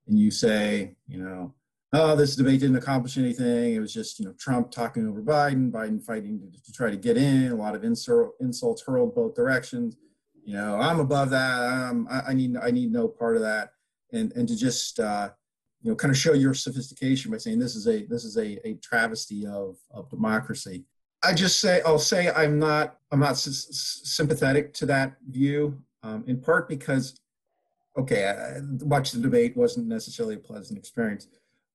And 0.08 0.18
you 0.18 0.32
say, 0.32 0.96
you 1.08 1.24
know, 1.24 1.54
oh, 1.94 2.16
this 2.16 2.36
debate 2.36 2.60
didn't 2.62 2.78
accomplish 2.78 3.18
anything. 3.18 3.76
It 3.76 3.80
was 3.80 3.94
just, 3.94 4.20
you 4.20 4.26
know, 4.26 4.34
Trump 4.40 4.72
talking 4.72 5.08
over 5.08 5.22
Biden, 5.22 5.72
Biden 5.72 6.02
fighting 6.02 6.40
to, 6.40 6.64
to 6.64 6.72
try 6.72 6.90
to 6.90 6.98
get 6.98 7.18
in, 7.18 7.52
a 7.52 7.56
lot 7.56 7.76
of 7.76 7.84
insult, 7.84 8.36
insults 8.40 8.84
hurled 8.84 9.16
both 9.16 9.36
directions. 9.36 9.98
You 10.44 10.56
know, 10.56 10.76
I'm 10.76 11.00
above 11.00 11.30
that. 11.32 11.60
I'm, 11.62 12.08
I, 12.08 12.22
I 12.30 12.34
need, 12.34 12.58
I 12.58 12.72
need 12.72 12.92
no 12.92 13.08
part 13.08 13.36
of 13.36 13.42
that. 13.42 13.74
And, 14.14 14.32
and 14.34 14.48
to 14.48 14.56
just, 14.56 15.00
uh, 15.00 15.30
you 15.82 15.90
know 15.90 15.96
kind 15.96 16.12
of 16.12 16.18
show 16.18 16.34
your 16.34 16.54
sophistication 16.54 17.32
by 17.32 17.38
saying 17.38 17.60
this 17.60 17.76
is 17.76 17.88
a 17.88 18.06
this 18.06 18.24
is 18.24 18.38
a, 18.38 18.68
a 18.68 18.76
travesty 18.76 19.46
of 19.46 19.78
of 19.92 20.10
democracy. 20.10 20.86
I 21.24 21.34
just 21.34 21.60
say 21.60 21.82
i'll 21.86 22.00
say 22.00 22.32
i'm 22.32 22.58
not 22.58 22.98
i'm 23.12 23.20
not 23.20 23.34
s- 23.34 24.02
sympathetic 24.04 24.74
to 24.76 24.88
that 24.88 25.18
view 25.30 25.80
um, 26.02 26.24
in 26.26 26.40
part 26.40 26.68
because 26.68 27.16
okay 27.96 28.60
watch 28.82 29.12
the 29.12 29.20
debate 29.20 29.56
wasn't 29.56 29.88
necessarily 29.88 30.36
a 30.36 30.40
pleasant 30.40 30.80
experience 30.80 31.28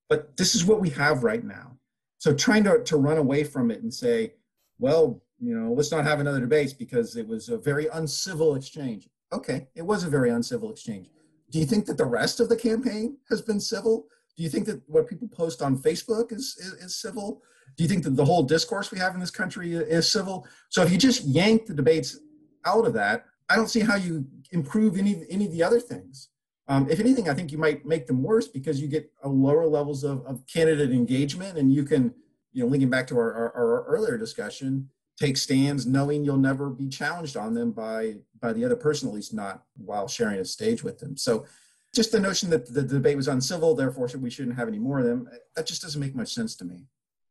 but 0.08 0.36
this 0.36 0.54
is 0.54 0.64
what 0.64 0.80
we 0.80 0.90
have 0.90 1.24
right 1.24 1.42
now. 1.44 1.76
So 2.18 2.32
trying 2.32 2.64
to, 2.64 2.82
to 2.84 2.96
run 2.96 3.18
away 3.18 3.44
from 3.44 3.70
it 3.70 3.82
and 3.82 3.92
say 3.92 4.34
well 4.78 5.22
you 5.38 5.58
know 5.58 5.72
let's 5.72 5.92
not 5.92 6.04
have 6.04 6.20
another 6.20 6.40
debate 6.40 6.74
because 6.78 7.16
it 7.16 7.26
was 7.26 7.48
a 7.48 7.58
very 7.58 7.86
uncivil 7.88 8.54
exchange. 8.56 9.08
Okay 9.32 9.68
it 9.74 9.82
was 9.82 10.04
a 10.04 10.10
very 10.10 10.30
uncivil 10.30 10.70
exchange 10.70 11.08
do 11.50 11.58
you 11.58 11.66
think 11.66 11.86
that 11.86 11.98
the 11.98 12.04
rest 12.04 12.40
of 12.40 12.48
the 12.48 12.56
campaign 12.56 13.18
has 13.30 13.42
been 13.42 13.60
civil? 13.60 14.06
Do 14.36 14.42
you 14.42 14.48
think 14.48 14.66
that 14.66 14.82
what 14.86 15.08
people 15.08 15.28
post 15.28 15.62
on 15.62 15.78
Facebook 15.78 16.32
is, 16.32 16.56
is, 16.58 16.72
is 16.84 17.00
civil? 17.00 17.42
Do 17.76 17.82
you 17.82 17.88
think 17.88 18.04
that 18.04 18.16
the 18.16 18.24
whole 18.24 18.42
discourse 18.42 18.90
we 18.90 18.98
have 18.98 19.14
in 19.14 19.20
this 19.20 19.30
country 19.30 19.74
is 19.74 20.10
civil? 20.10 20.46
So 20.68 20.82
if 20.82 20.90
you 20.90 20.98
just 20.98 21.24
yank 21.24 21.66
the 21.66 21.74
debates 21.74 22.18
out 22.64 22.86
of 22.86 22.92
that, 22.94 23.26
I 23.48 23.56
don't 23.56 23.68
see 23.68 23.80
how 23.80 23.96
you 23.96 24.26
improve 24.50 24.98
any 24.98 25.24
any 25.30 25.46
of 25.46 25.52
the 25.52 25.62
other 25.62 25.80
things. 25.80 26.30
Um, 26.68 26.88
if 26.90 26.98
anything, 26.98 27.28
I 27.28 27.34
think 27.34 27.52
you 27.52 27.58
might 27.58 27.86
make 27.86 28.06
them 28.06 28.22
worse 28.22 28.48
because 28.48 28.80
you 28.80 28.88
get 28.88 29.12
lower 29.24 29.66
levels 29.66 30.02
of, 30.02 30.26
of 30.26 30.44
candidate 30.46 30.90
engagement, 30.90 31.58
and 31.58 31.72
you 31.72 31.84
can, 31.84 32.12
you 32.52 32.64
know, 32.64 32.68
linking 32.68 32.90
back 32.90 33.06
to 33.08 33.18
our, 33.18 33.32
our, 33.32 33.52
our 33.54 33.84
earlier 33.84 34.18
discussion, 34.18 34.88
take 35.18 35.36
stands 35.36 35.86
knowing 35.86 36.24
you'll 36.24 36.36
never 36.36 36.70
be 36.70 36.88
challenged 36.88 37.36
on 37.36 37.54
them 37.54 37.72
by 37.72 38.16
by 38.40 38.52
the 38.52 38.64
other 38.64 38.76
person, 38.76 39.08
at 39.08 39.14
least 39.14 39.34
not 39.34 39.62
while 39.76 40.08
sharing 40.08 40.38
a 40.38 40.44
stage 40.44 40.82
with 40.82 40.98
them. 40.98 41.16
So 41.16 41.46
just 41.94 42.12
the 42.12 42.20
notion 42.20 42.50
that 42.50 42.72
the 42.72 42.82
debate 42.82 43.16
was 43.16 43.28
uncivil, 43.28 43.74
therefore 43.74 44.08
we 44.18 44.30
shouldn't 44.30 44.56
have 44.56 44.68
any 44.68 44.78
more 44.78 44.98
of 44.98 45.06
them, 45.06 45.28
that 45.54 45.66
just 45.66 45.82
doesn't 45.82 46.00
make 46.00 46.14
much 46.14 46.34
sense 46.34 46.54
to 46.56 46.64
me. 46.64 46.84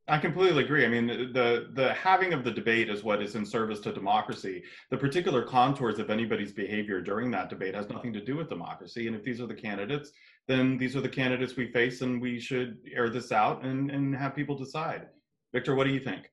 I 0.07 0.19
completely 0.19 0.63
agree. 0.63 0.85
I 0.85 0.87
mean, 0.87 1.07
the 1.07 1.69
the 1.73 1.93
having 1.93 2.33
of 2.33 2.43
the 2.43 2.51
debate 2.51 2.89
is 2.89 3.03
what 3.03 3.23
is 3.23 3.35
in 3.35 3.45
service 3.45 3.79
to 3.81 3.91
democracy. 3.91 4.63
The 4.91 4.97
particular 4.97 5.43
contours 5.43 5.97
of 5.97 6.11
anybody's 6.11 6.51
behavior 6.51 7.01
during 7.01 7.31
that 7.31 7.49
debate 7.49 7.73
has 7.73 7.89
nothing 7.89 8.13
to 8.13 8.23
do 8.23 8.35
with 8.35 8.49
democracy. 8.49 9.07
And 9.07 9.15
if 9.15 9.23
these 9.23 9.41
are 9.41 9.47
the 9.47 9.55
candidates, 9.55 10.11
then 10.47 10.77
these 10.77 10.95
are 10.95 11.01
the 11.01 11.09
candidates 11.09 11.55
we 11.55 11.71
face, 11.71 12.01
and 12.01 12.21
we 12.21 12.39
should 12.39 12.77
air 12.93 13.09
this 13.09 13.31
out 13.31 13.65
and 13.65 13.89
and 13.89 14.15
have 14.15 14.35
people 14.35 14.55
decide. 14.55 15.07
Victor, 15.53 15.73
what 15.73 15.87
do 15.87 15.93
you 15.93 15.99
think? 15.99 16.29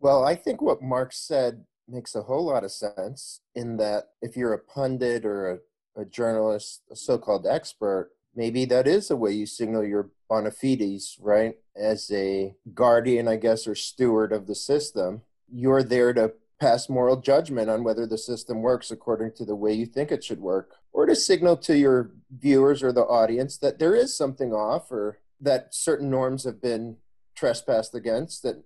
Well, 0.00 0.24
I 0.24 0.34
think 0.34 0.62
what 0.62 0.82
Mark 0.82 1.12
said 1.12 1.64
makes 1.88 2.14
a 2.14 2.22
whole 2.22 2.44
lot 2.44 2.64
of 2.64 2.70
sense 2.70 3.40
in 3.54 3.76
that 3.78 4.10
if 4.22 4.36
you're 4.36 4.52
a 4.52 4.58
pundit 4.58 5.24
or 5.24 5.50
a, 5.96 6.02
a 6.02 6.04
journalist, 6.04 6.82
a 6.90 6.96
so 6.96 7.18
called 7.18 7.46
expert, 7.46 8.12
maybe 8.34 8.64
that 8.66 8.86
is 8.86 9.10
a 9.10 9.16
way 9.16 9.32
you 9.32 9.46
signal 9.46 9.84
your 9.84 10.10
bona 10.28 10.50
fides, 10.50 11.16
right? 11.20 11.56
As 11.74 12.10
a 12.12 12.54
guardian, 12.74 13.26
I 13.26 13.36
guess, 13.36 13.66
or 13.66 13.74
steward 13.74 14.32
of 14.32 14.46
the 14.46 14.54
system. 14.54 15.22
You're 15.50 15.82
there 15.82 16.12
to 16.12 16.34
pass 16.60 16.88
moral 16.88 17.16
judgment 17.16 17.70
on 17.70 17.84
whether 17.84 18.06
the 18.06 18.18
system 18.18 18.62
works 18.62 18.90
according 18.90 19.32
to 19.32 19.44
the 19.44 19.56
way 19.56 19.72
you 19.72 19.86
think 19.86 20.12
it 20.12 20.22
should 20.22 20.40
work, 20.40 20.74
or 20.92 21.06
to 21.06 21.16
signal 21.16 21.56
to 21.56 21.76
your 21.76 22.10
viewers 22.30 22.82
or 22.82 22.92
the 22.92 23.02
audience 23.02 23.56
that 23.58 23.78
there 23.78 23.94
is 23.94 24.16
something 24.16 24.52
off 24.52 24.90
or 24.90 25.18
that 25.40 25.74
certain 25.74 26.10
norms 26.10 26.44
have 26.44 26.60
been 26.60 26.96
trespassed 27.34 27.94
against. 27.94 28.42
That 28.42 28.62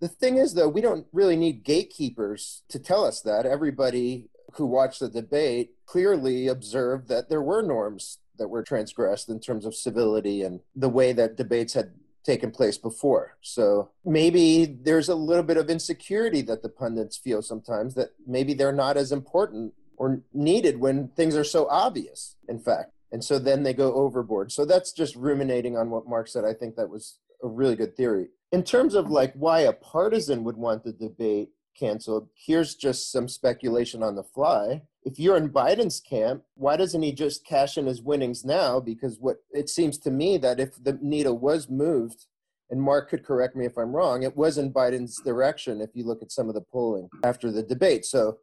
the 0.00 0.08
thing 0.08 0.36
is, 0.36 0.54
though, 0.54 0.68
we 0.68 0.80
don't 0.80 1.06
really 1.12 1.36
need 1.36 1.64
gatekeepers 1.64 2.62
to 2.68 2.78
tell 2.78 3.04
us 3.04 3.20
that. 3.22 3.46
Everybody 3.46 4.28
who 4.54 4.66
watched 4.66 5.00
the 5.00 5.08
debate 5.08 5.72
clearly 5.86 6.48
observed 6.48 7.08
that 7.08 7.28
there 7.28 7.42
were 7.42 7.62
norms 7.62 8.18
that 8.38 8.48
were 8.48 8.62
transgressed 8.62 9.28
in 9.28 9.40
terms 9.40 9.64
of 9.64 9.74
civility 9.74 10.42
and 10.42 10.60
the 10.74 10.88
way 10.88 11.12
that 11.12 11.36
debates 11.36 11.74
had 11.74 11.92
taken 12.24 12.50
place 12.50 12.76
before. 12.76 13.36
So 13.40 13.90
maybe 14.04 14.64
there's 14.64 15.08
a 15.08 15.14
little 15.14 15.44
bit 15.44 15.56
of 15.56 15.70
insecurity 15.70 16.42
that 16.42 16.62
the 16.62 16.68
pundits 16.68 17.16
feel 17.16 17.40
sometimes 17.40 17.94
that 17.94 18.10
maybe 18.26 18.52
they're 18.52 18.72
not 18.72 18.96
as 18.96 19.12
important 19.12 19.72
or 19.96 20.20
needed 20.34 20.80
when 20.80 21.08
things 21.08 21.36
are 21.36 21.44
so 21.44 21.68
obvious, 21.70 22.36
in 22.48 22.58
fact. 22.58 22.90
And 23.12 23.24
so 23.24 23.38
then 23.38 23.62
they 23.62 23.72
go 23.72 23.94
overboard. 23.94 24.52
So 24.52 24.64
that's 24.64 24.92
just 24.92 25.14
ruminating 25.14 25.76
on 25.76 25.90
what 25.90 26.08
Mark 26.08 26.28
said. 26.28 26.44
I 26.44 26.52
think 26.52 26.76
that 26.76 26.90
was 26.90 27.18
a 27.42 27.48
really 27.48 27.76
good 27.76 27.96
theory. 27.96 28.28
In 28.52 28.62
terms 28.62 28.94
of 28.94 29.10
like 29.10 29.32
why 29.34 29.60
a 29.60 29.72
partisan 29.72 30.44
would 30.44 30.56
want 30.56 30.84
the 30.84 30.92
debate 30.92 31.50
canceled, 31.78 32.28
here's 32.34 32.74
just 32.74 33.12
some 33.12 33.28
speculation 33.28 34.02
on 34.02 34.14
the 34.14 34.22
fly 34.22 34.82
if 35.06 35.20
you're 35.20 35.36
in 35.36 35.50
Biden's 35.50 36.00
camp, 36.00 36.42
why 36.56 36.76
doesn't 36.76 37.00
he 37.00 37.12
just 37.12 37.46
cash 37.46 37.78
in 37.78 37.86
his 37.86 38.02
winnings 38.02 38.44
now? 38.44 38.80
Because 38.80 39.18
what 39.20 39.36
it 39.52 39.68
seems 39.68 39.98
to 39.98 40.10
me 40.10 40.36
that 40.38 40.58
if 40.58 40.82
the 40.82 40.98
needle 41.00 41.38
was 41.38 41.70
moved, 41.70 42.26
and 42.70 42.82
Mark 42.82 43.08
could 43.08 43.24
correct 43.24 43.54
me 43.54 43.64
if 43.64 43.78
I'm 43.78 43.94
wrong, 43.94 44.24
it 44.24 44.36
was 44.36 44.58
in 44.58 44.72
Biden's 44.72 45.22
direction 45.22 45.80
if 45.80 45.90
you 45.94 46.04
look 46.04 46.22
at 46.22 46.32
some 46.32 46.48
of 46.48 46.56
the 46.56 46.60
polling 46.60 47.08
after 47.22 47.52
the 47.52 47.62
debate. 47.62 48.04
So 48.04 48.38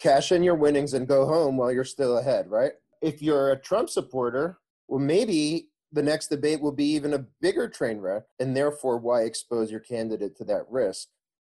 cash 0.00 0.32
in 0.32 0.42
your 0.42 0.56
winnings 0.56 0.92
and 0.92 1.06
go 1.06 1.24
home 1.24 1.56
while 1.56 1.70
you're 1.70 1.84
still 1.84 2.18
ahead, 2.18 2.50
right? 2.50 2.72
If 3.00 3.22
you're 3.22 3.52
a 3.52 3.60
Trump 3.60 3.88
supporter, 3.88 4.58
well, 4.88 4.98
maybe 4.98 5.68
the 5.92 6.02
next 6.02 6.28
debate 6.28 6.60
will 6.60 6.72
be 6.72 6.86
even 6.86 7.12
a 7.14 7.26
bigger 7.40 7.68
train 7.68 7.98
wreck, 7.98 8.24
and 8.40 8.56
therefore, 8.56 8.98
why 8.98 9.22
expose 9.22 9.70
your 9.70 9.80
candidate 9.80 10.36
to 10.36 10.44
that 10.44 10.66
risk? 10.70 11.08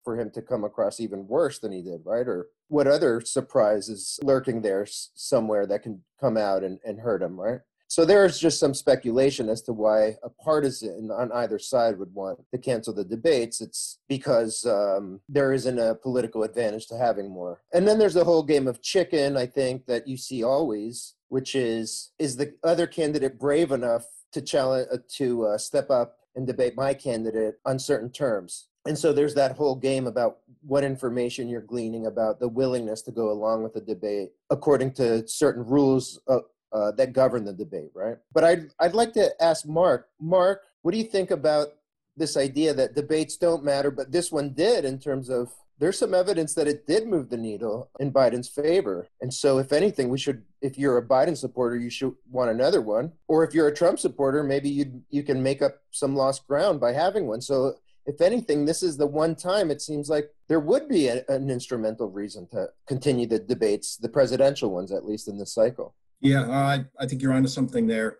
for 0.05 0.17
him 0.17 0.29
to 0.29 0.41
come 0.41 0.63
across 0.63 1.01
even 1.01 1.27
worse 1.27 1.59
than 1.59 1.73
he 1.73 1.81
did, 1.81 2.01
right? 2.05 2.27
Or 2.27 2.47
what 2.69 2.87
other 2.87 3.19
surprise 3.19 3.89
is 3.89 4.19
lurking 4.23 4.61
there 4.61 4.85
somewhere 4.87 5.65
that 5.65 5.81
can 5.81 6.01
come 6.21 6.37
out 6.37 6.63
and, 6.63 6.79
and 6.85 6.99
hurt 6.99 7.21
him, 7.23 7.37
right? 7.37 7.59
So 7.87 8.03
there's 8.03 8.39
just 8.39 8.59
some 8.59 8.73
speculation 8.73 9.47
as 9.47 9.61
to 9.63 9.73
why 9.73 10.15
a 10.23 10.29
partisan 10.29 11.11
on 11.11 11.31
either 11.31 11.59
side 11.59 11.97
would 11.97 12.13
want 12.13 12.39
to 12.51 12.57
cancel 12.57 12.93
the 12.93 13.03
debates. 13.03 13.61
It's 13.61 13.99
because 14.09 14.65
um, 14.65 15.21
there 15.29 15.53
isn't 15.53 15.79
a 15.79 15.95
political 15.95 16.43
advantage 16.43 16.87
to 16.87 16.97
having 16.97 17.29
more. 17.29 17.61
And 17.73 17.87
then 17.87 17.99
there's 17.99 18.15
the 18.15 18.23
whole 18.23 18.43
game 18.43 18.67
of 18.67 18.81
chicken, 18.81 19.37
I 19.37 19.45
think, 19.45 19.85
that 19.85 20.07
you 20.07 20.17
see 20.17 20.43
always, 20.43 21.14
which 21.29 21.55
is 21.55 22.11
is 22.19 22.37
the 22.37 22.53
other 22.63 22.87
candidate 22.87 23.39
brave 23.39 23.71
enough 23.71 24.05
to 24.31 24.41
challenge 24.41 24.87
uh, 24.91 24.97
to 25.09 25.45
uh, 25.45 25.57
step 25.57 25.89
up 25.89 26.17
and 26.35 26.45
debate 26.45 26.75
my 26.75 26.93
candidate 26.93 27.55
on 27.65 27.79
certain 27.79 28.11
terms? 28.11 28.67
and 28.85 28.97
so 28.97 29.11
there's 29.11 29.33
that 29.33 29.55
whole 29.55 29.75
game 29.75 30.07
about 30.07 30.37
what 30.61 30.83
information 30.83 31.49
you're 31.49 31.61
gleaning 31.61 32.05
about 32.05 32.39
the 32.39 32.47
willingness 32.47 33.01
to 33.03 33.11
go 33.11 33.31
along 33.31 33.63
with 33.63 33.73
the 33.73 33.81
debate 33.81 34.29
according 34.49 34.91
to 34.93 35.27
certain 35.27 35.65
rules 35.65 36.19
uh, 36.27 36.39
uh, 36.71 36.91
that 36.91 37.13
govern 37.13 37.45
the 37.45 37.53
debate, 37.53 37.91
right? 37.93 38.17
But 38.33 38.43
I'd 38.43 38.71
I'd 38.79 38.93
like 38.93 39.13
to 39.13 39.31
ask 39.41 39.65
Mark. 39.65 40.09
Mark, 40.19 40.63
what 40.81 40.91
do 40.91 40.97
you 40.97 41.05
think 41.05 41.31
about 41.31 41.69
this 42.17 42.37
idea 42.37 42.73
that 42.73 42.95
debates 42.95 43.37
don't 43.37 43.63
matter, 43.63 43.91
but 43.91 44.11
this 44.11 44.31
one 44.31 44.53
did 44.53 44.85
in 44.85 44.99
terms 44.99 45.29
of 45.29 45.51
there's 45.77 45.99
some 45.99 46.13
evidence 46.13 46.53
that 46.53 46.67
it 46.67 46.87
did 46.87 47.07
move 47.07 47.29
the 47.29 47.37
needle 47.37 47.89
in 47.99 48.11
Biden's 48.11 48.47
favor. 48.47 49.07
And 49.21 49.33
so, 49.33 49.57
if 49.57 49.73
anything, 49.73 50.09
we 50.09 50.17
should, 50.17 50.43
if 50.61 50.77
you're 50.77 50.97
a 50.97 51.05
Biden 51.05 51.37
supporter, 51.37 51.77
you 51.77 51.89
should 51.89 52.13
want 52.29 52.51
another 52.51 52.81
one. 52.81 53.11
Or 53.27 53.43
if 53.43 53.53
you're 53.53 53.67
a 53.67 53.75
Trump 53.75 53.99
supporter, 53.99 54.43
maybe 54.43 54.69
you 54.69 55.01
you 55.09 55.23
can 55.23 55.43
make 55.43 55.61
up 55.61 55.81
some 55.91 56.15
lost 56.15 56.47
ground 56.47 56.79
by 56.79 56.93
having 56.93 57.27
one. 57.27 57.41
So, 57.41 57.75
if 58.05 58.21
anything, 58.21 58.65
this 58.65 58.83
is 58.83 58.97
the 58.97 59.07
one 59.07 59.35
time 59.35 59.71
it 59.71 59.81
seems 59.81 60.09
like 60.09 60.29
there 60.47 60.59
would 60.59 60.87
be 60.87 61.07
a, 61.07 61.25
an 61.27 61.49
instrumental 61.49 62.09
reason 62.09 62.47
to 62.51 62.69
continue 62.87 63.27
the 63.27 63.39
debates, 63.39 63.97
the 63.97 64.09
presidential 64.09 64.69
ones, 64.71 64.91
at 64.91 65.05
least 65.05 65.27
in 65.27 65.37
this 65.37 65.53
cycle. 65.53 65.95
Yeah, 66.21 66.49
I, 66.49 66.85
I 66.99 67.07
think 67.07 67.21
you're 67.21 67.33
onto 67.33 67.49
something 67.49 67.87
there. 67.87 68.19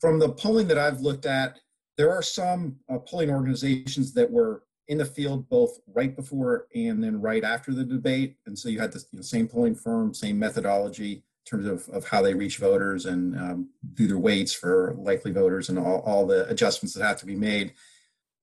From 0.00 0.18
the 0.18 0.28
polling 0.28 0.68
that 0.68 0.78
I've 0.78 1.00
looked 1.00 1.26
at, 1.26 1.58
there 1.96 2.12
are 2.12 2.22
some 2.22 2.76
uh, 2.92 2.98
polling 2.98 3.30
organizations 3.30 4.12
that 4.14 4.30
were 4.30 4.63
in 4.88 4.98
the 4.98 5.04
field 5.04 5.48
both 5.48 5.78
right 5.86 6.14
before 6.14 6.66
and 6.74 7.02
then 7.02 7.20
right 7.20 7.44
after 7.44 7.72
the 7.72 7.84
debate. 7.84 8.36
And 8.46 8.58
so 8.58 8.68
you 8.68 8.80
had 8.80 8.92
the 8.92 9.04
you 9.12 9.18
know, 9.18 9.22
same 9.22 9.48
polling 9.48 9.74
firm, 9.74 10.12
same 10.12 10.38
methodology 10.38 11.12
in 11.12 11.22
terms 11.46 11.66
of, 11.66 11.94
of 11.94 12.08
how 12.08 12.22
they 12.22 12.34
reach 12.34 12.58
voters 12.58 13.06
and 13.06 13.38
um, 13.38 13.68
do 13.94 14.06
their 14.06 14.18
weights 14.18 14.52
for 14.52 14.94
likely 14.98 15.32
voters 15.32 15.68
and 15.68 15.78
all, 15.78 16.00
all 16.00 16.26
the 16.26 16.48
adjustments 16.48 16.94
that 16.94 17.04
have 17.04 17.18
to 17.20 17.26
be 17.26 17.36
made. 17.36 17.72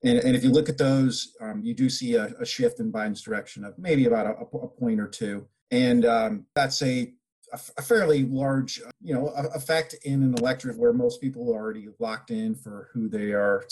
And, 0.04 0.18
and 0.18 0.34
if 0.34 0.42
you 0.42 0.50
look 0.50 0.68
at 0.68 0.78
those, 0.78 1.36
um, 1.40 1.62
you 1.62 1.74
do 1.74 1.88
see 1.88 2.16
a, 2.16 2.26
a, 2.40 2.44
shift 2.44 2.80
in 2.80 2.90
Biden's 2.90 3.22
direction 3.22 3.64
of 3.64 3.78
maybe 3.78 4.06
about 4.06 4.26
a, 4.26 4.56
a 4.56 4.68
point 4.68 5.00
or 5.00 5.06
two. 5.06 5.46
And 5.70 6.04
um, 6.04 6.46
that's 6.56 6.82
a, 6.82 7.12
a, 7.52 7.82
fairly 7.82 8.24
large, 8.24 8.80
you 9.00 9.14
know, 9.14 9.28
effect 9.54 9.94
in 10.04 10.22
an 10.22 10.34
electorate 10.34 10.76
where 10.76 10.92
most 10.92 11.20
people 11.20 11.52
are 11.52 11.60
already 11.60 11.88
locked 12.00 12.30
in 12.30 12.56
for 12.56 12.88
who 12.92 13.08
they 13.08 13.32
are 13.32 13.64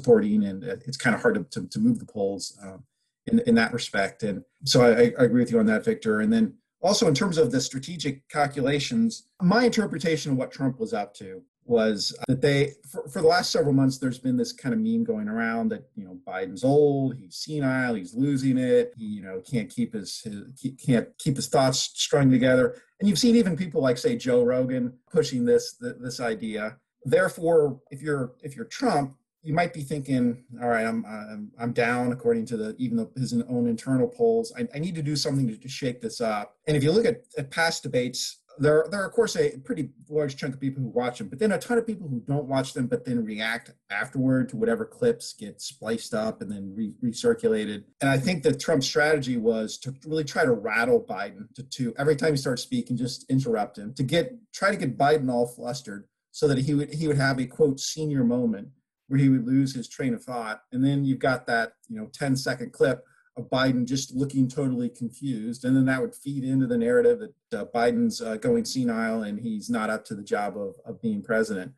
supporting. 0.00 0.44
And 0.44 0.64
it's 0.64 0.96
kind 0.96 1.14
of 1.14 1.22
hard 1.22 1.34
to, 1.36 1.60
to, 1.60 1.68
to 1.68 1.78
move 1.78 1.98
the 1.98 2.06
polls 2.06 2.58
um, 2.62 2.84
in, 3.26 3.40
in 3.40 3.54
that 3.56 3.72
respect. 3.72 4.22
And 4.22 4.42
so 4.64 4.82
I, 4.82 5.12
I 5.18 5.24
agree 5.24 5.42
with 5.42 5.52
you 5.52 5.58
on 5.58 5.66
that, 5.66 5.84
Victor. 5.84 6.20
And 6.20 6.32
then 6.32 6.54
also 6.80 7.08
in 7.08 7.14
terms 7.14 7.38
of 7.38 7.50
the 7.50 7.60
strategic 7.60 8.28
calculations, 8.28 9.28
my 9.42 9.64
interpretation 9.64 10.32
of 10.32 10.38
what 10.38 10.50
Trump 10.50 10.80
was 10.80 10.92
up 10.92 11.14
to 11.14 11.42
was 11.70 12.16
that 12.26 12.40
they 12.40 12.72
for, 12.90 13.08
for, 13.08 13.22
the 13.22 13.28
last 13.28 13.52
several 13.52 13.72
months 13.72 13.98
there's 13.98 14.18
been 14.18 14.36
this 14.36 14.52
kind 14.52 14.74
of 14.74 14.80
meme 14.80 15.04
going 15.04 15.28
around 15.28 15.68
that 15.68 15.84
you 15.94 16.04
know 16.04 16.18
biden's 16.26 16.64
old 16.64 17.14
he's 17.16 17.36
senile 17.36 17.94
he's 17.94 18.12
losing 18.12 18.58
it 18.58 18.92
he 18.96 19.04
you 19.04 19.22
know 19.22 19.40
can't 19.48 19.70
keep 19.70 19.92
his, 19.92 20.20
his 20.22 20.74
can't 20.84 21.06
keep 21.18 21.36
his 21.36 21.46
thoughts 21.46 21.78
strung 21.94 22.30
together 22.30 22.76
and 22.98 23.08
you've 23.08 23.18
seen 23.18 23.36
even 23.36 23.56
people 23.56 23.80
like 23.80 23.98
say 23.98 24.16
joe 24.16 24.42
rogan 24.42 24.92
pushing 25.12 25.44
this 25.44 25.76
this 25.78 26.18
idea 26.18 26.76
therefore 27.04 27.78
if 27.90 28.02
you're 28.02 28.32
if 28.42 28.56
you're 28.56 28.64
trump 28.64 29.14
you 29.42 29.54
might 29.54 29.72
be 29.72 29.82
thinking 29.82 30.44
all 30.62 30.68
right 30.68 30.86
i'm 30.86 31.04
i'm, 31.06 31.50
I'm 31.58 31.72
down 31.72 32.12
according 32.12 32.46
to 32.46 32.56
the 32.56 32.76
even 32.78 32.96
the, 32.96 33.10
his 33.16 33.32
own 33.48 33.66
internal 33.66 34.08
polls. 34.08 34.52
I, 34.56 34.68
I 34.74 34.78
need 34.78 34.94
to 34.96 35.02
do 35.02 35.16
something 35.16 35.48
to, 35.48 35.56
to 35.56 35.68
shake 35.68 36.00
this 36.00 36.20
up. 36.20 36.56
And 36.66 36.76
if 36.76 36.82
you 36.82 36.92
look 36.92 37.06
at, 37.06 37.24
at 37.38 37.50
past 37.50 37.82
debates 37.82 38.38
there, 38.58 38.86
there 38.90 39.00
are 39.00 39.06
of 39.06 39.12
course 39.12 39.36
a 39.36 39.56
pretty 39.58 39.90
large 40.08 40.36
chunk 40.36 40.54
of 40.54 40.60
people 40.60 40.82
who 40.82 40.90
watch 40.90 41.18
them, 41.18 41.28
but 41.28 41.38
then 41.38 41.52
a 41.52 41.58
ton 41.58 41.78
of 41.78 41.86
people 41.86 42.08
who 42.08 42.20
don't 42.20 42.46
watch 42.46 42.74
them, 42.74 42.86
but 42.86 43.04
then 43.04 43.24
react 43.24 43.70
afterward 43.90 44.48
to 44.50 44.56
whatever 44.56 44.84
clips 44.84 45.32
get 45.32 45.62
spliced 45.62 46.12
up 46.12 46.42
and 46.42 46.50
then 46.50 46.74
re- 46.76 46.94
recirculated. 47.02 47.84
And 48.00 48.10
I 48.10 48.18
think 48.18 48.42
that 48.42 48.60
Trump's 48.60 48.86
strategy 48.86 49.38
was 49.38 49.78
to 49.78 49.94
really 50.04 50.24
try 50.24 50.44
to 50.44 50.52
rattle 50.52 51.00
Biden 51.00 51.52
to, 51.54 51.62
to 51.62 51.94
every 51.96 52.16
time 52.16 52.32
he 52.32 52.36
starts 52.36 52.62
speaking, 52.62 52.96
just 52.96 53.24
interrupt 53.30 53.78
him 53.78 53.94
to 53.94 54.02
get 54.02 54.32
try 54.52 54.70
to 54.70 54.76
get 54.76 54.98
Biden 54.98 55.30
all 55.30 55.46
flustered 55.46 56.06
so 56.32 56.46
that 56.48 56.58
he 56.58 56.74
would 56.74 56.92
he 56.92 57.06
would 57.06 57.16
have 57.16 57.38
a 57.38 57.46
quote 57.46 57.80
senior 57.80 58.24
moment 58.24 58.68
where 59.10 59.18
he 59.18 59.28
would 59.28 59.44
lose 59.44 59.74
his 59.74 59.88
train 59.88 60.14
of 60.14 60.22
thought, 60.22 60.62
and 60.70 60.84
then 60.84 61.04
you've 61.04 61.18
got 61.18 61.46
that 61.48 61.72
you 61.88 61.98
know 61.98 62.08
10 62.12 62.36
second 62.36 62.72
clip 62.72 63.04
of 63.36 63.50
Biden 63.50 63.86
just 63.86 64.14
looking 64.14 64.46
totally 64.48 64.88
confused. 64.88 65.64
And 65.64 65.76
then 65.76 65.86
that 65.86 66.00
would 66.00 66.14
feed 66.14 66.44
into 66.44 66.66
the 66.66 66.78
narrative 66.78 67.20
that 67.50 67.60
uh, 67.60 67.64
Biden's 67.66 68.20
uh, 68.20 68.36
going 68.36 68.64
senile 68.64 69.22
and 69.22 69.38
he's 69.38 69.70
not 69.70 69.90
up 69.90 70.04
to 70.06 70.14
the 70.14 70.22
job 70.22 70.56
of, 70.56 70.74
of 70.84 71.00
being 71.00 71.22
president. 71.22 71.72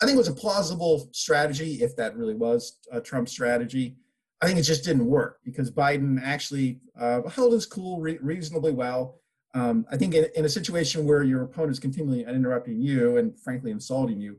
I 0.00 0.06
think 0.06 0.16
it 0.16 0.18
was 0.18 0.28
a 0.28 0.34
plausible 0.34 1.08
strategy 1.12 1.82
if 1.82 1.94
that 1.96 2.16
really 2.16 2.34
was 2.34 2.78
a 2.90 3.00
Trump 3.00 3.28
strategy. 3.28 3.96
I 4.40 4.46
think 4.46 4.58
it 4.58 4.62
just 4.62 4.84
didn't 4.84 5.06
work 5.06 5.38
because 5.44 5.70
Biden 5.70 6.20
actually 6.22 6.80
uh, 6.98 7.22
held 7.28 7.52
his 7.52 7.66
cool 7.66 8.00
re- 8.00 8.18
reasonably 8.20 8.72
well. 8.72 9.20
Um, 9.54 9.86
I 9.90 9.96
think 9.96 10.14
in, 10.14 10.26
in, 10.34 10.46
a 10.46 10.48
situation 10.48 11.06
where 11.06 11.22
your 11.22 11.42
opponent 11.42 11.72
is 11.72 11.78
continually 11.78 12.24
interrupting 12.24 12.80
you 12.80 13.18
and 13.18 13.38
frankly 13.38 13.70
insulting 13.70 14.18
you, 14.18 14.38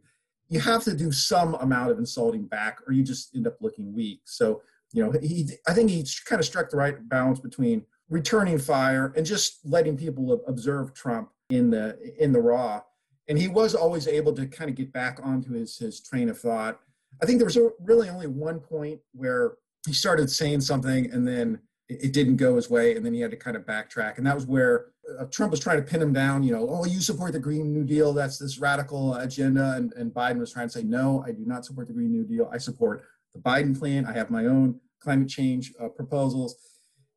you 0.54 0.60
have 0.60 0.84
to 0.84 0.96
do 0.96 1.12
some 1.12 1.56
amount 1.56 1.90
of 1.92 1.98
insulting 1.98 2.46
back 2.46 2.78
or 2.86 2.94
you 2.94 3.04
just 3.04 3.36
end 3.36 3.48
up 3.48 3.58
looking 3.60 3.94
weak. 3.94 4.22
So 4.26 4.62
you 4.94 5.04
know, 5.04 5.12
he 5.20 5.50
I 5.68 5.74
think 5.74 5.90
he 5.90 6.06
kind 6.26 6.40
of 6.40 6.46
struck 6.46 6.70
the 6.70 6.78
right 6.78 7.10
balance 7.10 7.40
between 7.40 7.84
returning 8.10 8.60
fire 8.60 9.12
and 9.16 9.26
just 9.26 9.60
letting 9.66 9.98
people 9.98 10.44
observe 10.48 10.94
Trump 10.94 11.30
in 11.50 11.72
the 11.72 11.98
in 12.20 12.32
the 12.32 12.40
raw. 12.40 12.82
And 13.28 13.40
he 13.40 13.48
was 13.48 13.74
always 13.74 14.08
able 14.08 14.34
to 14.34 14.46
kind 14.46 14.70
of 14.70 14.76
get 14.76 14.94
back 14.94 15.20
onto 15.24 15.54
his 15.54 15.78
his 15.78 16.00
train 16.02 16.30
of 16.30 16.40
thought. 16.40 16.80
I 17.22 17.26
think 17.26 17.40
there 17.40 17.48
was 17.48 17.58
really 17.80 18.10
only 18.10 18.28
one 18.28 18.60
point 18.60 19.00
where 19.14 19.54
he 19.88 19.94
started 19.94 20.30
saying 20.30 20.62
something 20.62 21.12
and 21.12 21.28
then 21.28 21.60
it, 21.90 22.06
it 22.06 22.14
didn't 22.14 22.38
go 22.38 22.56
his 22.56 22.70
way, 22.70 22.96
and 22.96 23.04
then 23.04 23.14
he 23.14 23.22
had 23.22 23.32
to 23.32 23.38
kind 23.38 23.58
of 23.58 23.66
backtrack. 23.66 24.18
And 24.18 24.28
that 24.28 24.36
was 24.36 24.46
where 24.46 24.93
uh, 25.20 25.26
Trump 25.26 25.52
was 25.52 25.60
trying 25.60 25.78
to 25.78 25.84
pin 25.84 26.02
him 26.02 26.14
down. 26.14 26.44
You 26.44 26.54
know, 26.54 26.68
oh, 26.70 26.86
you 26.86 27.02
support 27.02 27.34
the 27.34 27.40
Green 27.40 27.74
New 27.74 27.84
Deal? 27.84 28.14
That's 28.14 28.38
this 28.38 28.58
radical 28.58 29.16
agenda. 29.16 29.74
And, 29.74 29.94
and 29.94 30.14
Biden 30.14 30.40
was 30.40 30.54
trying 30.54 30.68
to 30.68 30.74
say, 30.74 30.84
no, 30.84 31.24
I 31.26 31.32
do 31.32 31.46
not 31.46 31.66
support 31.66 31.88
the 31.88 31.94
Green 31.94 32.12
New 32.12 32.24
Deal. 32.24 32.50
I 32.52 32.58
support 32.58 33.04
the 33.34 33.40
Biden 33.40 33.78
plan. 33.78 34.06
I 34.06 34.14
have 34.14 34.30
my 34.30 34.46
own 34.46 34.80
climate 35.00 35.30
change 35.30 35.74
uh, 35.80 35.90
proposals. 35.90 36.56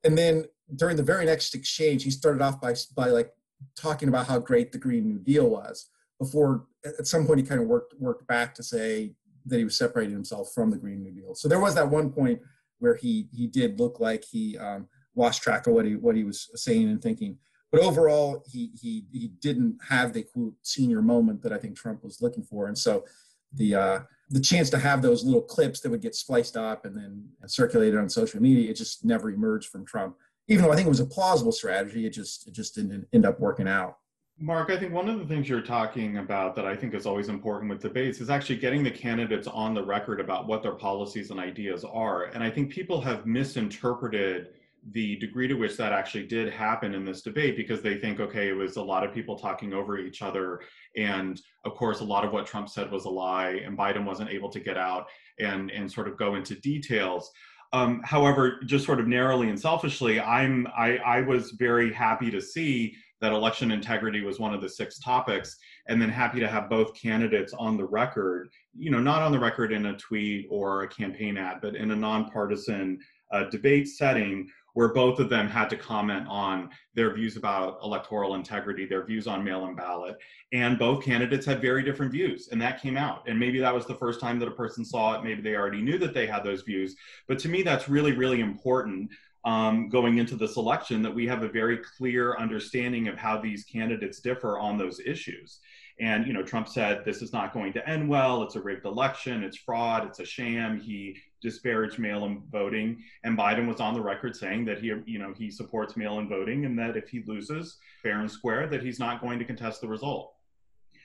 And 0.05 0.17
then 0.17 0.47
during 0.75 0.97
the 0.97 1.03
very 1.03 1.25
next 1.25 1.55
exchange, 1.55 2.03
he 2.03 2.11
started 2.11 2.43
off 2.43 2.61
by 2.61 2.75
by 2.95 3.07
like 3.07 3.31
talking 3.77 4.09
about 4.09 4.27
how 4.27 4.39
great 4.39 4.73
the 4.73 4.79
Green 4.79 5.07
New 5.07 5.19
Deal 5.19 5.49
was. 5.49 5.89
Before, 6.19 6.67
at 6.85 7.07
some 7.07 7.27
point, 7.27 7.41
he 7.41 7.47
kind 7.47 7.61
of 7.61 7.67
worked 7.67 7.95
worked 7.99 8.27
back 8.27 8.55
to 8.55 8.63
say 8.63 9.15
that 9.47 9.59
he 9.59 9.65
was 9.65 9.77
separating 9.77 10.15
himself 10.15 10.51
from 10.55 10.71
the 10.71 10.77
Green 10.77 11.03
New 11.03 11.13
Deal. 11.13 11.35
So 11.35 11.49
there 11.49 11.61
was 11.61 11.75
that 11.77 11.89
one 11.89 12.11
point 12.11 12.41
where 12.79 12.97
he 12.97 13.29
he 13.33 13.47
did 13.47 13.79
look 13.79 14.01
like 14.01 14.25
he 14.25 14.59
um, 14.59 14.89
lost 15.15 15.43
track 15.43 15.67
of 15.67 15.75
what 15.75 15.85
he 15.85 15.95
what 15.95 16.17
he 16.17 16.25
was 16.25 16.51
saying 16.55 16.89
and 16.89 17.01
thinking. 17.01 17.39
But 17.77 17.85
overall, 17.85 18.43
he 18.51 18.71
he 18.81 19.05
he 19.13 19.29
didn't 19.43 19.77
have 19.87 20.15
the 20.15 20.23
quote 20.23 20.55
senior 20.63 21.03
moment 21.03 21.43
that 21.43 21.53
I 21.53 21.59
think 21.59 21.77
Trump 21.77 22.03
was 22.03 22.23
looking 22.23 22.43
for, 22.43 22.69
and 22.69 22.79
so 22.79 23.05
the 23.53 23.75
uh, 23.75 23.99
the 24.31 24.41
chance 24.41 24.71
to 24.71 24.79
have 24.79 25.03
those 25.03 25.25
little 25.25 25.43
clips 25.43 25.81
that 25.81 25.91
would 25.91 26.01
get 26.01 26.15
spliced 26.15 26.57
up 26.57 26.87
and 26.87 26.97
then 26.97 27.29
circulated 27.45 27.99
on 27.99 28.09
social 28.09 28.41
media, 28.41 28.71
it 28.71 28.77
just 28.77 29.05
never 29.05 29.29
emerged 29.29 29.69
from 29.69 29.85
Trump. 29.85 30.17
Even 30.49 30.65
though 30.65 30.73
I 30.73 30.75
think 30.75 30.87
it 30.87 30.89
was 30.89 31.01
a 31.01 31.07
plausible 31.07 31.53
strategy, 31.53 32.07
it 32.07 32.15
just 32.15 32.49
it 32.49 32.55
just 32.55 32.75
didn't 32.75 33.07
end 33.13 33.27
up 33.27 33.41
working 33.41 33.69
out. 33.69 33.99
Mark, 34.39 34.71
I 34.71 34.79
think 34.79 34.95
one 34.95 35.11
of 35.11 35.19
the 35.19 35.27
things 35.27 35.47
you're 35.47 35.61
talking 35.61 36.17
about 36.17 36.57
that 36.57 36.65
I 36.65 36.75
think 36.75 36.95
is 36.95 37.05
always 37.05 37.29
important 37.29 37.71
with 37.71 37.83
debates 37.83 38.23
is 38.23 38.31
actually 38.31 38.57
getting 38.57 38.85
the 38.85 38.91
candidates 38.91 39.49
on 39.49 39.75
the 39.75 39.85
record 39.85 40.19
about 40.19 40.47
what 40.47 40.63
their 40.63 40.73
policies 40.73 41.31
and 41.31 41.39
ideas 41.39 41.85
are. 41.85 42.25
And 42.25 42.43
I 42.43 42.49
think 42.51 42.71
people 42.71 43.03
have 43.03 43.27
misinterpreted 43.27 44.55
the 44.93 45.17
degree 45.17 45.49
to 45.49 45.55
which 45.55 45.77
that 45.77 45.93
actually 45.93 46.27
did 46.27 46.53
happen 46.53 46.95
in 46.95 47.05
this 47.05 47.23
debate 47.23 47.57
because 47.57 47.83
they 47.83 47.97
think, 47.97 48.21
okay, 48.21 48.49
it 48.49 48.53
was 48.53 48.77
a 48.77 48.83
lot 48.83 49.05
of 49.05 49.13
people 49.13 49.37
talking 49.37 49.73
over 49.73 49.99
each 49.99 50.23
other. 50.23 50.61
And 50.97 51.41
of 51.65 51.75
course, 51.75 52.01
a 52.01 52.05
lot 52.05 52.25
of 52.25 52.33
what 52.33 52.47
Trump 52.47 52.69
said 52.69 52.91
was 52.91 53.05
a 53.05 53.11
lie, 53.11 53.61
and 53.65 53.77
Biden 53.77 54.05
wasn't 54.05 54.31
able 54.31 54.51
to 54.51 54.61
get 54.61 54.77
out 54.77 55.07
and, 55.41 55.71
and 55.71 55.91
sort 55.91 56.09
of 56.09 56.17
go 56.17 56.37
into 56.37 56.55
details. 56.61 57.31
Um, 57.73 58.01
however, 58.05 58.61
just 58.65 58.87
sort 58.87 59.01
of 59.01 59.09
narrowly 59.09 59.49
and 59.49 59.59
selfishly, 59.59 60.21
I'm 60.21 60.67
I, 60.77 60.99
I 60.99 61.21
was 61.23 61.51
very 61.53 61.93
happy 61.93 62.31
to 62.31 62.41
see 62.41 62.97
that 63.21 63.33
election 63.33 63.71
integrity 63.73 64.23
was 64.23 64.39
one 64.39 64.55
of 64.55 64.61
the 64.61 64.69
six 64.69 64.99
topics 64.99 65.57
and 65.89 66.01
then 66.01 66.09
happy 66.09 66.39
to 66.41 66.49
have 66.49 66.69
both 66.69 66.95
candidates 66.95 67.53
on 67.55 67.77
the 67.77 67.85
record 67.85 68.51
you 68.75 68.91
know 68.91 69.01
not 69.01 69.23
on 69.23 69.33
the 69.33 69.39
record 69.39 69.73
in 69.73 69.87
a 69.87 69.97
tweet 69.97 70.47
or 70.51 70.83
a 70.83 70.89
campaign 70.89 71.39
ad 71.39 71.59
but 71.63 71.75
in 71.75 71.93
a 71.93 71.97
nonpartisan 71.97 72.99
uh, 73.33 73.45
debate 73.45 73.89
setting 73.89 74.47
where 74.77 74.89
both 74.89 75.19
of 75.21 75.31
them 75.31 75.49
had 75.49 75.71
to 75.71 75.77
comment 75.77 76.27
on 76.29 76.69
their 76.93 77.11
views 77.15 77.39
about 77.39 77.79
electoral 77.83 78.35
integrity, 78.35 78.85
their 78.85 79.03
views 79.03 79.27
on 79.27 79.43
mail 79.43 79.65
in 79.65 79.75
ballot. 79.75 80.19
And 80.53 80.79
both 80.79 81.03
candidates 81.03 81.47
had 81.47 81.63
very 81.63 81.83
different 81.83 82.13
views, 82.13 82.49
and 82.53 82.61
that 82.61 82.83
came 82.83 82.99
out. 82.99 83.27
And 83.27 83.41
maybe 83.41 83.59
that 83.61 83.75
was 83.75 83.87
the 83.87 83.95
first 83.95 84.21
time 84.21 84.39
that 84.39 84.49
a 84.49 84.51
person 84.51 84.85
saw 84.85 85.15
it. 85.15 85.25
Maybe 85.25 85.41
they 85.41 85.57
already 85.57 85.81
knew 85.81 85.97
that 86.01 86.13
they 86.13 86.27
had 86.27 86.45
those 86.45 86.61
views. 86.61 86.95
But 87.27 87.39
to 87.39 87.49
me, 87.49 87.63
that's 87.63 87.89
really, 87.89 88.13
really 88.13 88.41
important 88.41 89.13
um, 89.47 89.89
going 89.89 90.19
into 90.19 90.37
this 90.37 90.59
election 90.59 91.01
that 91.01 91.15
we 91.15 91.27
have 91.27 91.43
a 91.43 91.49
very 91.49 91.79
clear 91.79 92.37
understanding 92.37 93.09
of 93.09 93.17
how 93.17 93.41
these 93.41 93.65
candidates 93.65 94.21
differ 94.21 94.59
on 94.59 94.77
those 94.77 95.01
issues. 95.01 95.61
And 95.99 96.27
you 96.27 96.35
know, 96.35 96.43
Trump 96.43 96.69
said 96.69 97.03
this 97.07 97.23
is 97.23 97.33
not 97.33 97.55
going 97.55 97.73
to 97.73 97.89
end 97.89 98.07
well. 98.07 98.43
It's 98.43 98.57
a 98.57 98.61
rigged 98.61 98.85
election. 98.85 99.43
It's 99.43 99.57
fraud. 99.57 100.07
It's 100.07 100.21
a 100.21 100.27
sham. 100.27 100.79
He 100.79 101.17
disparaged 101.43 101.99
mail-in 101.99 102.43
voting, 102.51 103.03
and 103.25 103.37
Biden 103.37 103.67
was 103.67 103.81
on 103.81 103.95
the 103.95 104.01
record 104.01 104.35
saying 104.35 104.65
that 104.67 104.79
he, 104.79 104.93
you 105.07 105.19
know, 105.19 105.35
he 105.37 105.51
supports 105.51 105.97
mail-in 105.97 106.29
voting, 106.29 106.65
and 106.65 106.79
that 106.79 106.97
if 106.97 107.09
he 107.09 107.23
loses 107.27 107.79
fair 108.03 108.21
and 108.21 108.31
square, 108.31 108.67
that 108.67 108.83
he's 108.83 108.99
not 108.99 109.21
going 109.21 109.39
to 109.39 109.45
contest 109.45 109.81
the 109.81 109.89
result. 109.89 110.35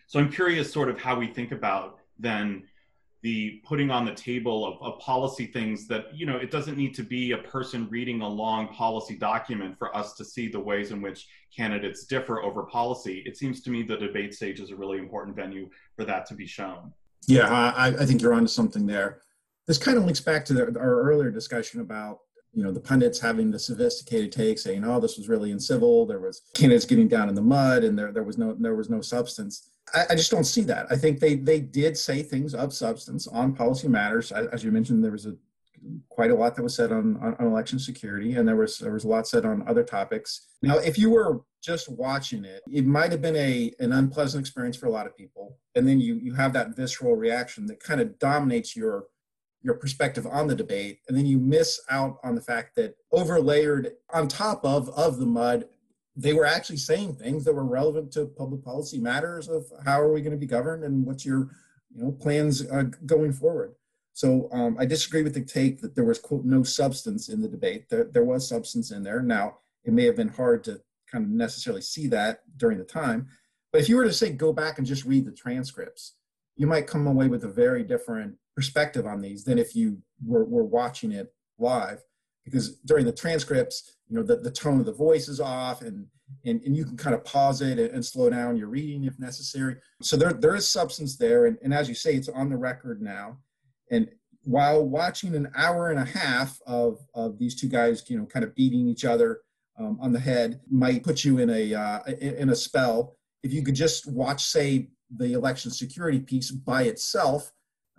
So 0.07 0.19
I'm 0.19 0.31
curious, 0.31 0.71
sort 0.71 0.89
of, 0.89 1.00
how 1.00 1.17
we 1.17 1.27
think 1.27 1.51
about 1.51 2.00
then 2.19 2.63
the 3.23 3.61
putting 3.63 3.91
on 3.91 4.03
the 4.03 4.13
table 4.13 4.65
of, 4.65 4.81
of, 4.81 5.00
policy 5.00 5.45
things 5.45 5.88
that 5.88 6.05
you 6.13 6.25
know 6.25 6.38
it 6.38 6.50
doesn't 6.50 6.75
need 6.75 6.95
to 6.95 7.03
be 7.03 7.33
a 7.33 7.38
person 7.38 7.88
reading 7.89 8.21
a 8.21 8.27
long 8.27 8.67
policy 8.69 9.15
document 9.15 9.77
for 9.77 9.95
us 9.95 10.15
to 10.15 10.25
see 10.25 10.47
the 10.47 10.59
ways 10.59 10.89
in 10.89 11.01
which 11.01 11.27
candidates 11.55 12.05
differ 12.05 12.41
over 12.41 12.63
policy. 12.63 13.21
It 13.27 13.38
seems 13.38 13.61
to 13.61 13.70
me 13.70 13.83
the 13.83 13.98
debate 13.98 14.33
stage 14.33 14.59
is 14.59 14.72
a 14.72 14.75
really 14.75 14.98
important 14.98 15.35
venue 15.35 15.70
for 15.96 16.03
that 16.05 16.25
to 16.27 16.33
be 16.33 16.48
shown. 16.48 16.91
Yeah 17.27 17.74
i, 17.75 17.87
I 17.87 18.05
think 18.05 18.22
you're 18.22 18.33
onto 18.33 18.48
something 18.48 18.85
there 18.85 19.22
this 19.67 19.77
kind 19.77 19.97
of 19.97 20.05
links 20.05 20.19
back 20.19 20.45
to 20.45 20.53
the, 20.53 20.79
our 20.79 21.01
earlier 21.01 21.31
discussion 21.31 21.81
about 21.81 22.19
you 22.53 22.63
know 22.63 22.71
the 22.71 22.79
pundits 22.79 23.19
having 23.19 23.50
the 23.50 23.59
sophisticated 23.59 24.31
take 24.31 24.59
saying 24.59 24.83
oh 24.83 25.00
this 25.00 25.17
was 25.17 25.29
really 25.29 25.51
uncivil 25.51 26.05
there 26.05 26.19
was 26.19 26.41
candidates 26.53 26.85
getting 26.85 27.07
down 27.07 27.29
in 27.29 27.35
the 27.35 27.41
mud 27.41 27.83
and 27.83 27.97
there, 27.97 28.11
there 28.11 28.24
was 28.24 28.37
no 28.37 28.53
there 28.59 28.75
was 28.75 28.89
no 28.89 29.01
substance 29.01 29.71
I, 29.93 30.05
I, 30.11 30.15
just 30.15 30.31
don't 30.31 30.43
see 30.43 30.61
that. 30.63 30.87
I 30.89 30.95
think 30.95 31.19
they 31.19 31.35
they 31.35 31.59
did 31.59 31.97
say 31.97 32.24
things 32.24 32.53
of 32.53 32.74
substance 32.74 33.27
on 33.27 33.53
policy 33.53 33.87
matters. 33.87 34.31
As 34.31 34.63
you 34.63 34.71
mentioned, 34.71 35.03
there 35.03 35.11
was 35.11 35.25
a 35.25 35.35
quite 36.09 36.31
a 36.31 36.35
lot 36.35 36.55
that 36.55 36.63
was 36.63 36.75
said 36.75 36.91
on, 36.91 37.17
on, 37.17 37.35
on 37.39 37.47
election 37.47 37.79
security, 37.79 38.33
and 38.33 38.47
there 38.47 38.55
was 38.55 38.77
there 38.77 38.93
was 38.93 39.03
a 39.03 39.07
lot 39.07 39.27
said 39.27 39.45
on 39.45 39.67
other 39.67 39.83
topics. 39.83 40.47
Now, 40.61 40.77
if 40.77 40.97
you 40.97 41.09
were 41.09 41.41
just 41.61 41.89
watching 41.89 42.45
it, 42.45 42.61
it 42.71 42.85
might 42.85 43.11
have 43.11 43.21
been 43.21 43.35
a 43.35 43.71
an 43.79 43.91
unpleasant 43.91 44.41
experience 44.41 44.77
for 44.77 44.85
a 44.85 44.91
lot 44.91 45.07
of 45.07 45.17
people, 45.17 45.57
and 45.75 45.87
then 45.87 46.00
you 46.00 46.15
you 46.15 46.33
have 46.33 46.53
that 46.53 46.75
visceral 46.75 47.15
reaction 47.15 47.65
that 47.67 47.79
kind 47.81 48.01
of 48.01 48.17
dominates 48.19 48.75
your 48.75 49.05
your 49.63 49.75
perspective 49.75 50.25
on 50.25 50.47
the 50.47 50.55
debate, 50.55 51.00
and 51.07 51.17
then 51.17 51.25
you 51.25 51.37
miss 51.37 51.79
out 51.89 52.17
on 52.24 52.35
the 52.35 52.41
fact 52.41 52.75
that 52.75 52.95
overlayered 53.13 53.91
on 54.13 54.27
top 54.27 54.63
of 54.65 54.89
of 54.89 55.17
the 55.17 55.25
mud 55.25 55.65
they 56.13 56.33
were 56.33 56.45
actually 56.45 56.77
saying 56.77 57.15
things 57.15 57.45
that 57.45 57.53
were 57.53 57.65
relevant 57.65 58.11
to 58.11 58.25
public 58.25 58.61
policy 58.61 58.97
matters 58.97 59.47
of 59.47 59.71
how 59.85 60.00
are 60.00 60.11
we 60.11 60.19
going 60.19 60.33
to 60.33 60.37
be 60.37 60.45
governed 60.45 60.83
and 60.83 61.05
what's 61.05 61.25
your 61.25 61.50
you 61.95 62.03
know 62.03 62.11
plans 62.11 62.69
uh, 62.69 62.83
going 63.05 63.31
forward. 63.31 63.74
So 64.13 64.50
um, 64.51 64.75
i 64.77 64.85
disagree 64.85 65.24
with 65.24 65.33
the 65.33 65.41
take 65.41 65.79
that 65.81 65.95
there 65.95 66.03
was 66.03 66.19
quote 66.19 66.43
no 66.43 66.63
substance 66.63 67.29
in 67.29 67.41
the 67.41 67.47
debate. 67.47 67.87
There, 67.89 68.03
there 68.03 68.25
was 68.25 68.47
substance 68.47 68.91
in 68.91 69.03
there. 69.03 69.21
Now 69.21 69.59
it 69.83 69.93
may 69.93 70.03
have 70.05 70.15
been 70.15 70.27
hard 70.27 70.63
to 70.65 70.81
kind 71.11 71.25
of 71.25 71.31
necessarily 71.31 71.81
see 71.81 72.07
that 72.07 72.41
during 72.57 72.77
the 72.77 72.83
time 72.83 73.27
but 73.71 73.81
if 73.81 73.89
you 73.89 73.97
were 73.97 74.03
to 74.03 74.13
say 74.13 74.31
go 74.31 74.53
back 74.53 74.77
and 74.77 74.87
just 74.87 75.05
read 75.05 75.25
the 75.25 75.31
transcripts 75.31 76.15
you 76.55 76.67
might 76.67 76.87
come 76.87 77.07
away 77.07 77.27
with 77.27 77.43
a 77.43 77.50
very 77.50 77.83
different 77.83 78.35
perspective 78.61 79.07
on 79.07 79.21
these 79.21 79.43
than 79.43 79.57
if 79.57 79.75
you 79.75 79.97
were, 80.24 80.45
were 80.45 80.63
watching 80.63 81.11
it 81.11 81.33
live. 81.57 82.00
Because 82.45 82.75
during 82.85 83.05
the 83.05 83.11
transcripts 83.24 83.97
you 84.07 84.15
know 84.17 84.24
the, 84.24 84.35
the 84.35 84.51
tone 84.51 84.79
of 84.79 84.85
the 84.85 84.93
voice 85.07 85.27
is 85.27 85.39
off 85.39 85.81
and 85.81 86.05
and, 86.45 86.61
and 86.63 86.77
you 86.77 86.85
can 86.85 86.95
kind 86.95 87.13
of 87.13 87.25
pause 87.25 87.61
it 87.61 87.77
and, 87.77 88.05
slow 88.05 88.29
down 88.29 88.55
your 88.55 88.69
reading 88.69 89.03
if 89.03 89.19
necessary. 89.19 89.75
So 90.01 90.15
there 90.15 90.33
there 90.33 90.55
is 90.55 90.67
substance 90.67 91.17
there. 91.17 91.45
And, 91.47 91.57
and 91.63 91.74
as 91.74 91.89
you 91.89 91.95
say 91.95 92.13
it's 92.15 92.29
on 92.29 92.50
the 92.50 92.57
record 92.57 93.01
now. 93.01 93.37
And 93.89 94.09
while 94.43 94.87
watching 94.87 95.35
an 95.35 95.51
hour 95.55 95.89
and 95.91 96.00
a 96.00 96.05
half 96.19 96.59
of 96.67 97.00
of 97.13 97.39
these 97.39 97.55
two 97.59 97.67
guys 97.67 98.03
you 98.09 98.17
know 98.17 98.25
kind 98.25 98.45
of 98.45 98.55
beating 98.55 98.87
each 98.87 99.05
other 99.05 99.41
um, 99.79 99.97
on 100.01 100.11
the 100.11 100.19
head 100.19 100.59
might 100.69 101.03
put 101.03 101.24
you 101.25 101.39
in 101.39 101.50
a 101.50 101.74
uh, 101.74 102.00
in 102.19 102.50
a 102.50 102.55
spell. 102.55 103.15
If 103.43 103.53
you 103.53 103.63
could 103.63 103.75
just 103.75 104.11
watch 104.11 104.43
say 104.43 104.89
the 105.15 105.33
election 105.33 105.71
security 105.71 106.19
piece 106.19 106.51
by 106.51 106.83
itself 106.83 107.51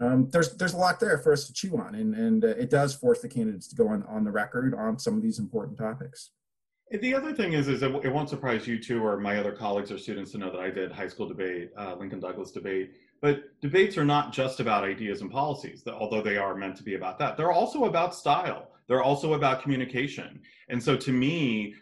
um, 0.03 0.29
there's 0.31 0.57
there's 0.57 0.75
a 0.75 0.79
lot 0.79 0.99
there 1.01 1.19
for 1.19 1.33
us 1.33 1.47
to 1.47 1.53
chew 1.53 1.77
on, 1.79 1.95
and 1.95 2.15
and 2.15 2.45
uh, 2.45 2.49
it 2.49 2.71
does 2.71 2.95
force 2.95 3.21
the 3.21 3.29
candidates 3.29 3.69
to 3.69 3.77
go 3.77 3.89
on 3.89 4.03
on 4.05 4.25
the 4.25 4.31
record 4.31 4.75
on 4.75 4.99
some 4.99 5.17
of 5.17 5.23
these 5.23 5.39
important 5.39 5.79
topics. 5.79 6.31
The 6.91 7.15
other 7.15 7.33
thing 7.33 7.55
is, 7.55 7.69
is 7.69 7.83
it, 7.83 7.91
it 8.05 8.13
won't 8.13 8.29
surprise 8.29 8.67
you 8.67 8.79
too, 8.79 9.03
or 9.03 9.19
my 9.19 9.39
other 9.39 9.53
colleagues 9.53 9.91
or 9.91 9.97
students 9.97 10.33
to 10.33 10.39
know 10.39 10.51
that 10.51 10.61
I 10.61 10.69
did 10.69 10.93
high 10.93 11.09
school 11.09 11.27
debate, 11.27 11.71
uh, 11.79 11.95
Lincoln 11.99 12.21
Douglas 12.21 12.51
debate. 12.51 12.93
But 13.23 13.59
debates 13.63 13.97
are 13.97 14.05
not 14.05 14.33
just 14.33 14.61
about 14.61 14.85
ideas 14.85 15.23
and 15.23 15.31
policies, 15.31 15.85
although 15.87 16.21
they 16.21 16.37
are 16.37 16.55
meant 16.55 16.77
to 16.77 16.83
be 16.83 16.97
about 16.97 17.19
that. 17.21 17.37
They're 17.37 17.53
also 17.53 17.85
about 17.85 18.15
style. 18.15 18.73
They're 18.89 19.03
also 19.03 19.35
about 19.35 19.63
communication. 19.63 20.41
And 20.69 20.83
so, 20.83 20.97
to 20.97 21.13
me, 21.13 21.75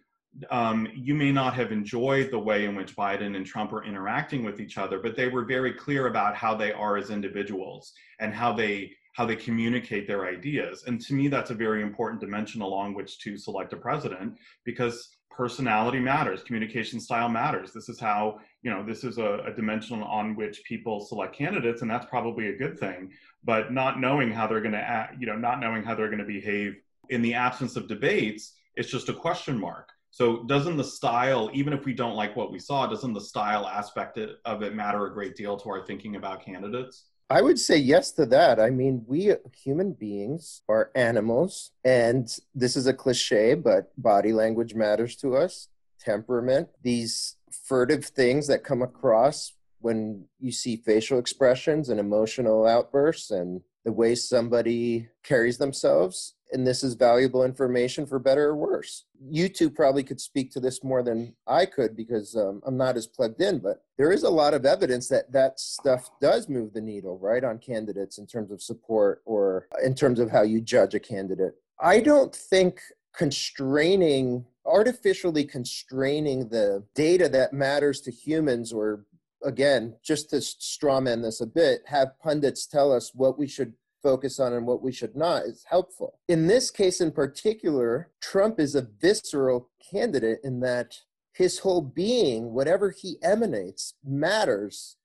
um, 0.51 0.89
you 0.95 1.15
may 1.15 1.33
not 1.33 1.55
have 1.55 1.73
enjoyed 1.73 2.31
the 2.31 2.39
way 2.39 2.65
in 2.65 2.75
which 2.75 2.97
Biden 2.97 3.37
and 3.37 3.45
Trump 3.45 3.73
are 3.73 3.85
interacting 3.85 4.45
with 4.45 4.61
each 4.61 4.79
other, 4.79 4.99
but 4.99 5.17
they 5.17 5.29
were 5.29 5.45
very 5.45 5.73
clear 5.73 6.07
about 6.07 6.37
how 6.37 6.55
they 6.55 6.73
are 6.73 6.97
as 6.97 7.11
individuals 7.11 7.93
and 8.21 8.33
how 8.33 8.53
they 8.53 8.93
how 9.15 9.27
they 9.27 9.37
communicate 9.37 10.07
their 10.07 10.27
ideas. 10.27 10.85
And 10.87 11.01
to 11.01 11.15
me, 11.15 11.27
that's 11.27 11.51
a 11.51 11.55
very 11.55 11.83
important 11.83 12.21
dimension 12.21 12.63
along 12.63 12.95
which 12.95 13.19
to 13.21 13.37
select 13.37 13.73
a 13.73 13.77
president 13.77 14.39
because 14.65 15.09
personality 15.31 15.99
matters, 15.99 16.45
communication 16.45 17.01
style 17.01 17.29
matters. 17.29 17.73
This 17.73 17.89
is 17.89 17.99
how 17.99 18.39
you 18.63 18.71
know 18.71 18.85
this 18.85 19.03
is 19.03 19.19
a, 19.19 19.41
a 19.47 19.53
dimension 19.53 20.01
on 20.03 20.37
which 20.37 20.63
people 20.65 21.01
select 21.01 21.35
candidates, 21.37 21.83
and 21.83 21.91
that's 21.91 22.07
probably 22.07 22.49
a 22.49 22.57
good 22.57 22.79
thing. 22.79 23.11
But 23.43 23.73
not 23.73 24.01
knowing 24.01 24.31
how 24.31 24.47
they're 24.47 24.61
going 24.61 24.73
to 24.73 24.79
act, 24.79 25.17
you 25.19 25.27
know, 25.27 25.37
not 25.37 25.59
knowing 25.59 25.83
how 25.83 25.97
they're 25.97 26.09
going 26.09 26.19
to 26.19 26.25
behave 26.25 26.77
in 27.09 27.21
the 27.21 27.35
absence 27.35 27.75
of 27.75 27.89
debates, 27.89 28.53
it's 28.77 28.91
just 28.91 29.09
a 29.09 29.13
question 29.13 29.59
mark 29.59 29.91
so 30.11 30.43
doesn't 30.45 30.77
the 30.77 30.85
style, 30.85 31.51
even 31.53 31.73
if 31.73 31.85
we 31.85 31.95
don't 31.95 32.17
like 32.17 32.37
what 32.37 32.51
we 32.51 32.59
saw, 32.59 32.87
doesn't 32.87 33.13
the 33.13 33.21
style 33.21 33.67
aspect 33.67 34.19
of 34.45 34.63
it 34.63 34.75
matter 34.75 35.07
a 35.07 35.13
great 35.13 35.37
deal 35.37 35.57
to 35.57 35.69
our 35.71 35.87
thinking 35.87 36.17
about 36.17 36.45
candidates? 36.45 37.07
I 37.31 37.43
would 37.43 37.61
say 37.61 37.77
yes 37.77 38.11
to 38.13 38.27
that. 38.27 38.59
I 38.59 38.71
mean, 38.71 39.05
we 39.07 39.33
human 39.55 39.93
beings 39.93 40.63
are 40.69 40.91
animals, 40.97 41.71
and 41.85 42.29
this 42.57 42.77
is 42.77 42.89
a 42.89 42.93
cliche, 42.93 43.55
but 43.55 43.93
body 43.97 44.33
language 44.33 44.75
matters 44.75 45.15
to 45.17 45.37
us. 45.37 45.69
Temperament, 46.01 46.69
these 46.83 47.37
furtive 47.67 48.07
things 48.07 48.49
that 48.49 48.65
come 48.65 48.83
across 48.83 49.53
when 49.79 50.25
you 50.41 50.51
see 50.51 50.77
facial 50.77 51.21
expressions 51.21 51.89
and 51.89 52.01
emotional 52.01 52.67
outbursts 52.67 53.31
and 53.31 53.61
the 53.85 53.93
way 53.93 54.15
somebody 54.15 55.09
carries 55.23 55.59
themselves 55.59 56.35
and 56.53 56.67
this 56.67 56.83
is 56.83 56.95
valuable 56.95 57.45
information 57.45 58.07
for 58.07 58.19
better 58.19 58.49
or 58.49 58.57
worse. 58.57 59.05
You 59.21 59.49
two 59.49 59.71
probably 59.71 60.03
could 60.03 60.21
speak 60.21 60.51
to 60.53 60.61
this 60.61 60.83
more 60.83 61.03
than 61.03 61.35
I 61.47 61.67
could 61.67 61.97
because 61.97 62.37
um, 62.37 62.63
I'm 62.67 62.77
not 62.77 62.97
as 62.97 63.07
plugged 63.07 63.41
in, 63.41 63.59
but 63.59 63.83
there 63.99 64.13
is 64.13 64.23
a 64.23 64.31
lot 64.31 64.55
of 64.55 64.65
evidence 64.65 65.09
that 65.09 65.31
that 65.33 65.61
stuff 65.61 66.11
does 66.21 66.49
move 66.49 66.73
the 66.73 66.81
needle, 66.81 67.19
right, 67.19 67.45
on 67.45 67.59
candidates 67.59 68.19
in 68.19 68.27
terms 68.27 68.51
of 68.51 68.63
support 68.63 69.23
or 69.25 69.69
in 69.85 69.95
terms 69.95 70.19
of 70.21 70.31
how 70.31 70.43
you 70.43 70.61
judge 70.61 70.95
a 70.95 71.01
candidate. 71.01 71.55
I 71.81 72.01
don't 72.01 72.35
think 72.35 72.81
constraining, 73.15 74.45
artificially 74.67 75.45
constraining 75.45 76.49
the 76.49 76.85
data 76.95 77.29
that 77.29 77.53
matters 77.53 78.01
to 78.03 78.11
humans 78.11 78.73
or 78.73 79.05
again, 79.45 79.97
just 80.03 80.31
to 80.31 80.37
strawman 80.37 81.23
this 81.23 81.41
a 81.41 81.47
bit, 81.47 81.83
have 81.87 82.19
pundits 82.21 82.67
tell 82.67 82.93
us 82.93 83.13
what 83.15 83.39
we 83.39 83.47
should 83.47 83.75
focus 84.03 84.41
on 84.41 84.53
and 84.53 84.67
what 84.67 84.83
we 84.83 84.93
should 84.93 85.15
not 85.15 85.45
is 85.45 85.65
helpful. 85.69 86.19
In 86.29 86.47
this 86.47 86.71
case 86.71 87.01
in 87.01 87.13
particular, 87.13 88.11
Trump 88.21 88.59
is 88.59 88.75
a 88.75 88.89
visceral 89.01 89.69
candidate 89.91 90.41
in 90.43 90.61
that 90.61 90.97
his 91.35 91.59
whole 91.59 91.83
being, 91.83 92.53
whatever 92.53 92.91
he 92.91 93.17
emanates, 93.23 93.95
matters 94.05 94.97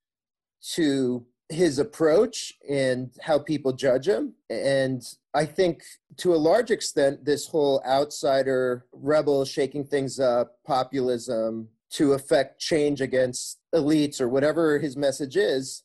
to 0.74 1.26
his 1.50 1.78
approach 1.78 2.54
and 2.67 3.12
how 3.21 3.38
people 3.38 3.71
judge 3.71 4.08
him. 4.08 4.34
And 4.50 5.04
I 5.34 5.45
think 5.45 5.84
to 6.17 6.34
a 6.34 6.38
large 6.38 6.71
extent, 6.71 7.24
this 7.24 7.48
whole 7.48 7.84
outsider 7.86 8.86
rebel 8.91 9.45
shaking 9.45 9.86
things 9.86 10.19
up, 10.19 10.58
populism 10.65 11.67
to 11.95 12.13
affect 12.13 12.60
change 12.60 12.99
against 13.01 13.60
elites 13.73 14.19
or 14.19 14.27
whatever 14.27 14.79
his 14.79 14.95
message 14.97 15.38
is, 15.38 15.84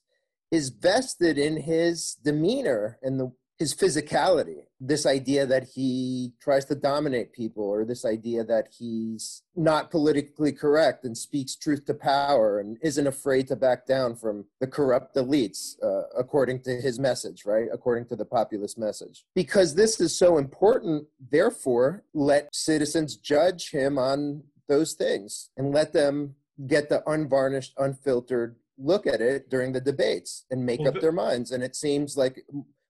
is 0.50 0.70
vested 0.70 1.38
in 1.38 1.56
his 1.56 2.16
demeanor 2.24 2.98
and 3.02 3.20
the, 3.20 3.32
his 3.60 3.74
physicality. 3.74 4.62
This 4.80 5.04
idea 5.04 5.44
that 5.46 5.68
he 5.74 6.32
tries 6.40 6.64
to 6.64 6.74
dominate 6.74 7.32
people, 7.34 7.64
or 7.64 7.84
this 7.84 8.04
idea 8.06 8.42
that 8.44 8.68
he's 8.76 9.42
not 9.54 9.90
politically 9.90 10.52
correct 10.52 11.04
and 11.04 11.16
speaks 11.16 11.54
truth 11.54 11.84
to 11.84 11.94
power 11.94 12.58
and 12.58 12.78
isn't 12.82 13.06
afraid 13.06 13.46
to 13.48 13.56
back 13.56 13.86
down 13.86 14.16
from 14.16 14.46
the 14.58 14.66
corrupt 14.66 15.14
elites, 15.16 15.76
uh, 15.84 16.08
according 16.18 16.62
to 16.62 16.80
his 16.80 16.98
message, 16.98 17.44
right? 17.44 17.68
According 17.70 18.06
to 18.06 18.16
the 18.16 18.24
populist 18.24 18.78
message. 18.78 19.26
Because 19.34 19.74
this 19.74 20.00
is 20.00 20.16
so 20.16 20.38
important, 20.38 21.06
therefore, 21.30 22.02
let 22.14 22.52
citizens 22.54 23.16
judge 23.16 23.70
him 23.70 23.98
on 23.98 24.42
those 24.70 24.94
things 24.94 25.50
and 25.58 25.74
let 25.74 25.92
them 25.92 26.34
get 26.66 26.88
the 26.88 27.02
unvarnished, 27.10 27.74
unfiltered 27.76 28.56
look 28.78 29.06
at 29.06 29.20
it 29.20 29.50
during 29.50 29.72
the 29.72 29.80
debates 29.80 30.46
and 30.50 30.64
make 30.64 30.86
up 30.86 30.98
their 31.02 31.12
minds. 31.12 31.50
And 31.50 31.62
it 31.62 31.76
seems 31.76 32.16
like 32.16 32.42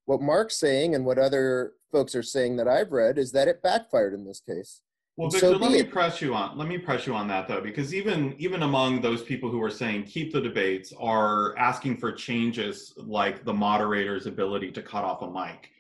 what 0.05 0.23
Mark's 0.23 0.57
saying 0.57 0.95
and 0.95 1.05
what 1.05 1.19
other 1.19 1.73
folks 1.91 2.15
are 2.15 2.23
saying 2.23 2.57
that 2.57 2.69
I've 2.69 2.93
read 2.93 3.19
is 3.19 3.33
that 3.33 3.49
it 3.49 3.61
backfired 3.63 4.15
in 4.15 4.25
this 4.25 4.41
case. 4.41 4.83
Well, 5.17 5.31
Victor, 5.31 5.49
so 5.49 5.57
let 5.57 5.73
me 5.73 5.81
it. 5.81 5.91
press 5.91 6.23
you 6.23 6.35
on. 6.35 6.57
Let 6.57 6.69
me 6.69 6.79
press 6.79 7.07
you 7.07 7.15
on 7.15 7.27
that 7.29 7.49
though, 7.49 7.61
because 7.61 7.93
even 7.93 8.35
even 8.39 8.63
among 8.63 9.01
those 9.01 9.23
people 9.23 9.51
who 9.51 9.61
are 9.63 9.71
saying 9.71 10.05
keep 10.05 10.33
the 10.33 10.41
debates 10.41 10.95
are 10.99 11.59
asking 11.59 11.97
for 11.99 12.13
changes 12.13 12.95
like 12.97 13.45
the 13.45 13.53
moderator's 13.53 14.27
ability 14.27 14.71
to 14.73 14.83
cut 14.83 15.05
off 15.05 15.23
a 15.23 15.31
mic. 15.31 15.73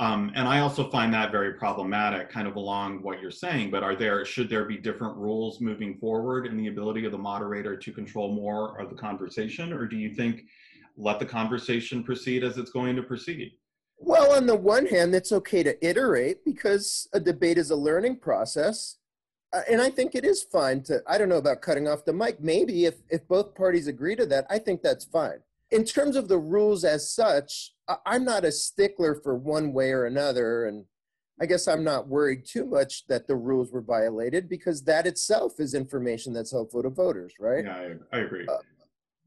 Um, 0.00 0.30
and 0.36 0.46
I 0.46 0.60
also 0.60 0.88
find 0.90 1.12
that 1.14 1.32
very 1.32 1.54
problematic, 1.54 2.30
kind 2.30 2.46
of 2.46 2.54
along 2.54 3.02
what 3.02 3.20
you're 3.20 3.32
saying. 3.32 3.70
But 3.70 3.82
are 3.82 3.96
there 3.96 4.24
should 4.24 4.48
there 4.48 4.64
be 4.64 4.76
different 4.76 5.16
rules 5.16 5.60
moving 5.60 5.98
forward 5.98 6.46
in 6.46 6.56
the 6.56 6.68
ability 6.68 7.04
of 7.04 7.12
the 7.12 7.18
moderator 7.18 7.76
to 7.76 7.92
control 7.92 8.32
more 8.32 8.80
of 8.80 8.90
the 8.90 8.96
conversation, 8.96 9.72
or 9.72 9.86
do 9.86 9.96
you 9.96 10.14
think 10.14 10.44
let 10.96 11.18
the 11.18 11.26
conversation 11.26 12.04
proceed 12.04 12.44
as 12.44 12.58
it's 12.58 12.70
going 12.70 12.94
to 12.96 13.02
proceed? 13.02 13.52
Well, 13.98 14.32
on 14.32 14.46
the 14.46 14.54
one 14.54 14.86
hand, 14.86 15.14
it's 15.14 15.32
okay 15.32 15.64
to 15.64 15.86
iterate 15.86 16.44
because 16.44 17.08
a 17.12 17.18
debate 17.18 17.58
is 17.58 17.70
a 17.70 17.76
learning 17.76 18.18
process. 18.18 18.96
Uh, 19.52 19.62
and 19.68 19.80
I 19.80 19.90
think 19.90 20.14
it 20.14 20.24
is 20.24 20.42
fine 20.42 20.82
to, 20.84 21.02
I 21.06 21.18
don't 21.18 21.28
know 21.28 21.38
about 21.38 21.62
cutting 21.62 21.88
off 21.88 22.04
the 22.04 22.12
mic. 22.12 22.40
Maybe 22.40 22.84
if, 22.84 22.96
if 23.08 23.26
both 23.26 23.54
parties 23.54 23.88
agree 23.88 24.14
to 24.14 24.26
that, 24.26 24.46
I 24.50 24.58
think 24.58 24.82
that's 24.82 25.04
fine. 25.04 25.38
In 25.70 25.84
terms 25.84 26.16
of 26.16 26.28
the 26.28 26.38
rules 26.38 26.84
as 26.84 27.10
such, 27.10 27.72
I'm 28.06 28.24
not 28.24 28.44
a 28.44 28.52
stickler 28.52 29.14
for 29.14 29.34
one 29.34 29.72
way 29.72 29.92
or 29.92 30.06
another, 30.06 30.66
and 30.66 30.84
I 31.40 31.46
guess 31.46 31.68
I'm 31.68 31.84
not 31.84 32.08
worried 32.08 32.44
too 32.44 32.66
much 32.66 33.06
that 33.06 33.26
the 33.26 33.36
rules 33.36 33.72
were 33.72 33.80
violated 33.80 34.48
because 34.48 34.82
that 34.84 35.06
itself 35.06 35.54
is 35.58 35.74
information 35.74 36.32
that's 36.32 36.52
helpful 36.52 36.82
to 36.82 36.90
voters, 36.90 37.34
right? 37.40 37.64
Yeah, 37.64 37.94
I, 38.12 38.16
I 38.16 38.20
agree. 38.20 38.46
Uh, 38.46 38.58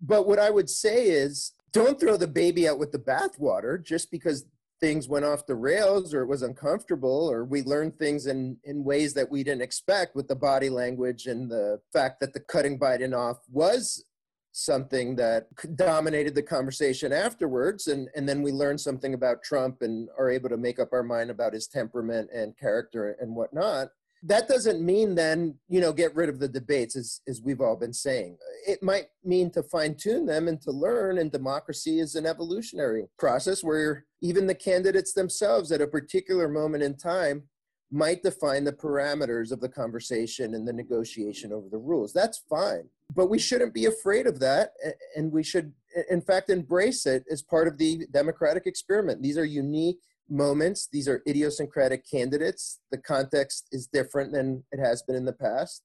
but 0.02 0.28
what 0.28 0.40
I 0.40 0.50
would 0.50 0.70
say 0.70 1.06
is 1.10 1.54
don't 1.74 2.00
throw 2.00 2.18
the 2.18 2.28
baby 2.28 2.68
out 2.68 2.80
with 2.80 2.92
the 2.92 3.00
bathwater 3.00 3.84
just 3.84 4.12
because 4.12 4.46
things 4.82 5.08
went 5.08 5.24
off 5.24 5.46
the 5.46 5.56
rails 5.56 6.14
or 6.14 6.24
it 6.24 6.28
was 6.28 6.42
uncomfortable 6.42 7.30
or 7.32 7.46
we 7.46 7.62
learned 7.62 7.98
things 7.98 8.26
in, 8.26 8.58
in 8.64 8.84
ways 8.84 9.14
that 9.14 9.30
we 9.30 9.44
didn't 9.44 9.62
expect 9.62 10.16
with 10.16 10.28
the 10.28 10.36
body 10.36 10.70
language 10.70 11.28
and 11.28 11.50
the 11.50 11.80
fact 11.94 12.20
that 12.20 12.34
the 12.34 12.40
cutting 12.40 12.80
Biden 12.80 13.16
off 13.16 13.38
was 13.50 14.04
something 14.52 15.16
that 15.16 15.48
dominated 15.76 16.36
the 16.36 16.44
conversation 16.44 17.14
afterwards 17.14 17.88
and 17.88 18.10
and 18.16 18.28
then 18.28 18.42
we 18.42 18.52
learn 18.52 18.78
something 18.78 19.14
about 19.14 19.44
trump 19.44 19.82
and 19.82 20.10
are 20.18 20.30
able 20.30 20.50
to 20.50 20.58
make 20.58 20.80
up 20.80 20.90
our 20.92 21.04
mind 21.04 21.30
about 21.30 21.54
his 21.54 21.68
temperament 21.68 22.30
and 22.34 22.58
character 22.58 23.16
and 23.20 23.36
whatnot. 23.36 23.90
That 24.24 24.48
doesn't 24.48 24.86
mean 24.86 25.16
then 25.16 25.56
you 25.68 25.80
know 25.82 25.94
get 25.94 26.16
rid 26.16 26.30
of 26.30 26.40
the 26.40 26.48
debates 26.48 26.96
as 26.96 27.22
as 27.28 27.42
we've 27.42 27.62
all 27.62 27.76
been 27.76 27.94
saying. 27.94 28.38
It 28.68 28.84
might 28.84 29.08
mean 29.24 29.50
to 29.52 29.64
fine 29.64 29.96
tune 29.96 30.26
them 30.26 30.48
and 30.48 30.62
to 30.62 30.72
learn 30.72 31.18
and 31.18 31.32
democracy 31.32 32.00
is 32.00 32.16
an 32.16 32.26
evolutionary 32.26 33.08
process 33.18 33.64
where 33.64 34.06
even 34.22 34.48
the 34.48 34.56
candidates 34.56 35.14
themselves 35.14 35.72
at 35.72 35.82
a 35.82 35.88
particular 35.88 36.48
moment 36.48 36.84
in 36.84 36.96
time 36.98 37.44
might 37.92 38.24
define 38.24 38.64
the 38.64 38.72
parameters 38.72 39.52
of 39.52 39.60
the 39.60 39.70
conversation 39.70 40.56
and 40.56 40.68
the 40.68 40.74
negotiation 40.74 41.52
over 41.52 41.68
the 41.70 41.78
rules. 41.78 42.14
That's 42.14 42.38
fine 42.50 42.90
but 43.16 43.30
we 43.30 43.40
shouldn't 43.40 43.74
be 43.74 43.86
afraid 43.86 44.28
of 44.28 44.40
that 44.40 44.74
and 45.16 45.32
we 45.32 45.44
should 45.44 45.74
in 46.10 46.22
fact 46.22 46.50
embrace 46.50 47.06
it 47.06 47.26
as 47.30 47.42
part 47.42 47.68
of 47.68 47.78
the 47.78 48.06
democratic 48.12 48.66
experiment. 48.66 49.22
These 49.22 49.38
are 49.38 49.46
unique 49.46 50.00
moments. 50.30 50.88
These 50.92 51.08
are 51.08 51.22
idiosyncratic 51.28 52.10
candidates. 52.10 52.80
The 52.92 52.98
context 52.98 53.68
is 53.72 53.88
different 53.88 54.32
than 54.32 54.64
it 54.72 54.80
has 54.80 55.02
been 55.02 55.16
in 55.16 55.26
the 55.26 55.34
past. 55.34 55.84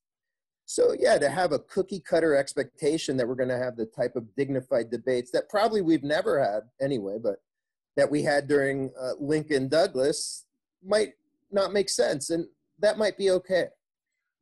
So 0.67 0.95
yeah 0.99 1.19
to 1.19 1.29
have 1.29 1.53
a 1.53 1.59
cookie 1.61 2.01
cutter 2.01 2.37
expectation 2.37 3.17
that 3.17 3.27
we're 3.27 3.35
going 3.35 3.49
to 3.49 3.59
have 3.59 3.77
the 3.77 3.87
type 3.87 4.17
of 4.17 4.35
dignified 4.37 4.91
debates 4.91 5.31
that 5.33 5.49
probably 5.49 5.81
we've 5.81 6.03
never 6.03 6.43
had 6.43 6.63
anyway 6.81 7.19
but 7.23 7.37
that 7.97 8.11
we 8.11 8.23
had 8.23 8.49
during 8.49 8.91
uh, 9.01 9.13
lincoln 9.21 9.69
douglas 9.69 10.45
might 10.85 11.13
not 11.51 11.73
make 11.73 11.89
sense 11.89 12.31
and 12.31 12.47
that 12.79 12.99
might 12.99 13.17
be 13.17 13.31
okay 13.31 13.67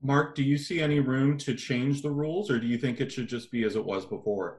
Mark, 0.05 0.35
do 0.35 0.43
you 0.43 0.59
see 0.59 0.83
any 0.83 1.01
room 1.01 1.39
to 1.39 1.55
change 1.55 2.03
the 2.03 2.11
rules, 2.11 2.51
or 2.51 2.59
do 2.59 2.67
you 2.67 2.77
think 2.77 3.01
it 3.01 3.11
should 3.11 3.27
just 3.27 3.51
be 3.51 3.65
as 3.65 3.75
it 3.75 3.83
was 3.83 4.05
before? 4.05 4.59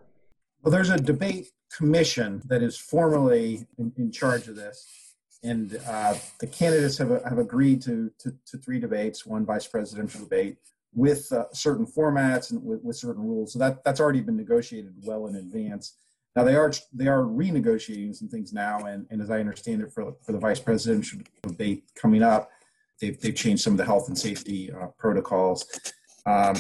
Well, 0.64 0.72
there's 0.72 0.90
a 0.90 0.98
debate 0.98 1.50
commission 1.72 2.42
that 2.46 2.64
is 2.64 2.76
formally 2.76 3.68
in, 3.78 3.94
in 3.96 4.12
charge 4.12 4.48
of 4.48 4.56
this, 4.56 5.14
and 5.44 5.80
uh, 5.88 6.16
the 6.40 6.48
candidates 6.48 6.98
have, 6.98 7.10
have 7.24 7.38
agreed 7.38 7.84
to, 7.84 8.12
to, 8.20 8.34
to, 8.48 8.58
three 8.58 8.80
debates, 8.80 9.24
one 9.24 9.46
vice 9.46 9.68
presidential 9.68 10.22
debate, 10.22 10.58
with 10.96 11.32
uh, 11.32 11.46
certain 11.54 11.86
formats 11.86 12.50
and 12.50 12.64
with, 12.64 12.82
with 12.82 12.96
certain 12.96 13.22
rules. 13.22 13.54
So 13.54 13.60
that 13.60 13.84
that's 13.84 14.00
already 14.00 14.22
been 14.22 14.38
negotiated 14.38 14.96
well 15.04 15.28
in 15.28 15.36
advance. 15.36 15.98
Now 16.36 16.44
they 16.44 16.56
are 16.56 16.72
they 16.94 17.08
are 17.08 17.24
renegotiating 17.24 18.16
some 18.16 18.28
things 18.28 18.52
now, 18.52 18.80
and, 18.80 19.08
and 19.10 19.22
as 19.22 19.30
I 19.32 19.40
understand 19.40 19.82
it, 19.82 19.92
for 19.94 20.14
for 20.22 20.32
the 20.32 20.40
vice 20.40 20.60
presidential 20.60 21.20
debate 21.44 21.84
coming 21.96 22.24
up, 22.24 22.50
They've, 23.00 23.20
they've 23.20 23.36
changed 23.36 23.64
some 23.64 23.74
of 23.74 23.78
the 23.78 23.86
health 23.86 24.08
and 24.08 24.18
safety 24.18 24.72
uh, 24.72 24.88
protocols. 24.98 25.66
Um, 26.26 26.56